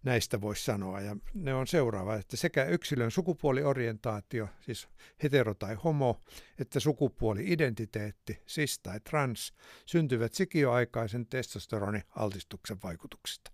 näistä 0.03 0.41
voisi 0.41 0.65
sanoa. 0.65 1.01
Ja 1.01 1.17
ne 1.35 1.55
on 1.55 1.67
seuraava, 1.67 2.17
että 2.17 2.37
sekä 2.37 2.65
yksilön 2.65 3.11
sukupuoliorientaatio, 3.11 4.49
siis 4.61 4.89
hetero 5.23 5.55
tai 5.55 5.75
homo, 5.75 6.21
että 6.59 6.81
sukupuoli-identiteetti, 6.81 8.43
cis 8.47 8.79
tai 8.79 9.01
trans, 9.01 9.53
syntyvät 9.87 10.35
sikioaikaisen 10.35 11.27
testosteronialtistuksen 11.27 12.77
vaikutuksesta. 12.83 13.53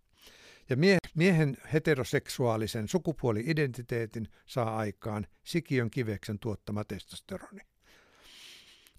Ja 0.68 0.76
mie- 0.76 0.98
miehen 1.14 1.56
heteroseksuaalisen 1.72 2.88
sukupuoli-identiteetin 2.88 4.28
saa 4.46 4.76
aikaan 4.76 5.26
sikiön 5.44 5.90
kiveksen 5.90 6.38
tuottama 6.38 6.84
testosteroni. 6.84 7.60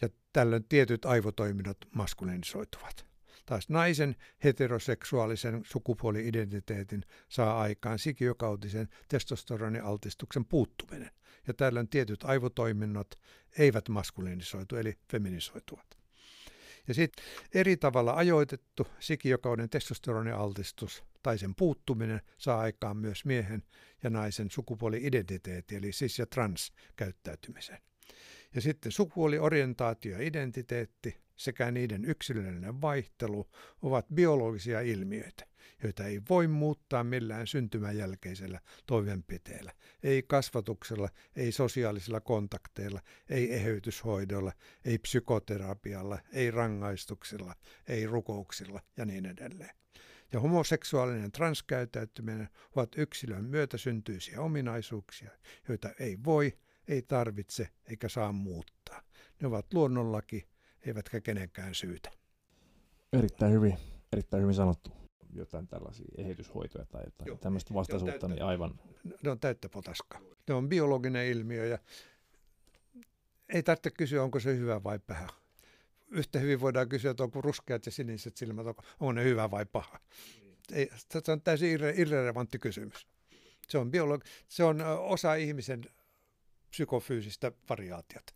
Ja 0.02 0.10
tällöin 0.34 0.64
tietyt 0.64 1.06
aivotoiminnot 1.06 1.78
maskulinisoituvat. 1.95 3.07
Taas 3.48 3.70
naisen 3.70 4.16
heteroseksuaalisen 4.43 5.62
sukupuoli-identiteetin 5.66 7.04
saa 7.30 7.62
aikaan 7.62 8.00
sikiokautisen 8.00 8.88
testosteronialtistuksen 9.08 10.45
puuttuminen. 10.45 11.12
Ja 11.48 11.54
tällöin 11.54 11.89
tietyt 11.89 12.24
aivotoiminnot 12.24 13.20
eivät 13.58 13.89
maskulinisoitu, 13.89 14.76
eli 14.76 14.98
feminisoituvat. 15.12 15.98
Ja 16.88 16.93
sitten 16.93 17.26
eri 17.54 17.78
tavalla 17.78 18.14
ajoitettu 18.14 18.88
sikiokauden 19.00 19.70
testosteronialtistus 19.70 21.04
tai 21.24 21.38
sen 21.38 21.56
puuttuminen 21.56 22.22
saa 22.38 22.60
aikaan 22.60 22.98
myös 22.98 23.26
miehen 23.26 23.64
ja 24.04 24.10
naisen 24.10 24.52
sukupuoli-identiteetti, 24.52 25.76
eli 25.76 25.89
cis- 25.89 26.20
ja 26.20 26.26
trans-käyttäytymisen. 26.26 27.78
Ja 28.56 28.62
sitten 28.62 28.91
sukupuoliorientaatio 28.91 30.12
ja 30.12 30.28
identiteetti 30.28 31.26
sekä 31.38 31.71
niiden 31.71 32.05
yksilöllinen 32.05 32.81
vaihtelu 32.81 33.47
ovat 33.81 34.05
biologisia 34.13 34.81
ilmiöitä, 34.81 35.45
joita 35.83 36.05
ei 36.05 36.21
voi 36.29 36.47
muuttaa 36.47 37.03
millään 37.03 37.47
syntymän 37.47 37.97
jälkeisellä 37.97 38.59
toimenpiteellä, 38.85 39.71
ei 40.03 40.23
kasvatuksella, 40.23 41.09
ei 41.35 41.51
sosiaalisilla 41.51 42.19
kontakteilla, 42.19 43.01
ei 43.29 43.53
eheytyshoidolla, 43.53 44.53
ei 44.85 44.97
psykoterapialla, 44.97 46.19
ei 46.33 46.51
rangaistuksilla, 46.51 47.55
ei 47.88 48.05
rukouksilla 48.05 48.81
ja 48.97 49.05
niin 49.05 49.25
edelleen. 49.25 49.75
Ja 50.31 50.39
homoseksuaalinen 50.39 51.31
transkäyttäytyminen 51.31 52.49
ovat 52.75 52.89
yksilön 52.97 53.45
myötäsyntyisiä 53.45 54.41
ominaisuuksia, 54.41 55.31
joita 55.67 55.89
ei 55.99 56.17
voi, 56.25 56.57
ei 56.88 57.01
tarvitse 57.01 57.69
eikä 57.85 58.09
saa 58.09 58.31
muuttaa. 58.31 59.01
Ne 59.41 59.47
ovat 59.47 59.73
luonnonlaki, 59.73 60.47
eivätkä 60.86 61.21
kenenkään 61.21 61.75
syytä. 61.75 62.11
Erittäin 63.13 63.53
hyvin, 63.53 63.78
erittäin 64.13 64.43
hyvin 64.43 64.55
sanottu. 64.55 64.91
Jotain 65.34 65.67
tällaisia 65.67 66.05
ehityshoitoja 66.17 66.86
tai 66.86 67.01
jotain 67.05 67.28
Joo, 67.28 67.38
tämmöistä 67.38 67.73
vastaisuutta, 67.73 68.28
niin 68.28 68.43
aivan... 68.43 68.80
Ne 69.23 69.30
on 69.30 69.39
täyttä 69.39 69.69
potaskaa. 69.69 70.21
Ne 70.47 70.53
on 70.53 70.69
biologinen 70.69 71.28
ilmiö 71.28 71.65
ja 71.65 71.78
ei 73.53 73.63
tarvitse 73.63 73.91
kysyä, 73.91 74.23
onko 74.23 74.39
se 74.39 74.57
hyvä 74.57 74.84
vai 74.84 74.99
paha. 74.99 75.28
Yhtä 76.07 76.39
hyvin 76.39 76.61
voidaan 76.61 76.89
kysyä, 76.89 77.11
että 77.11 77.23
onko 77.23 77.41
ruskeat 77.41 77.86
ja 77.86 77.91
siniset 77.91 78.38
silmät, 78.38 78.65
onko 78.67 79.11
ne 79.11 79.23
hyvä 79.23 79.51
vai 79.51 79.65
paha. 79.65 79.99
Ei, 80.71 80.89
se 80.95 81.32
on 81.32 81.41
täysin 81.41 81.69
irre, 81.69 81.93
irrelevantti 81.97 82.59
kysymys. 82.59 83.07
Se 83.67 83.78
on, 83.78 83.91
biologi- 83.91 84.28
se 84.47 84.63
on 84.63 84.82
osa 84.99 85.36
ihmisen 85.36 85.82
psykofyysistä 86.69 87.51
variaatiota. 87.69 88.34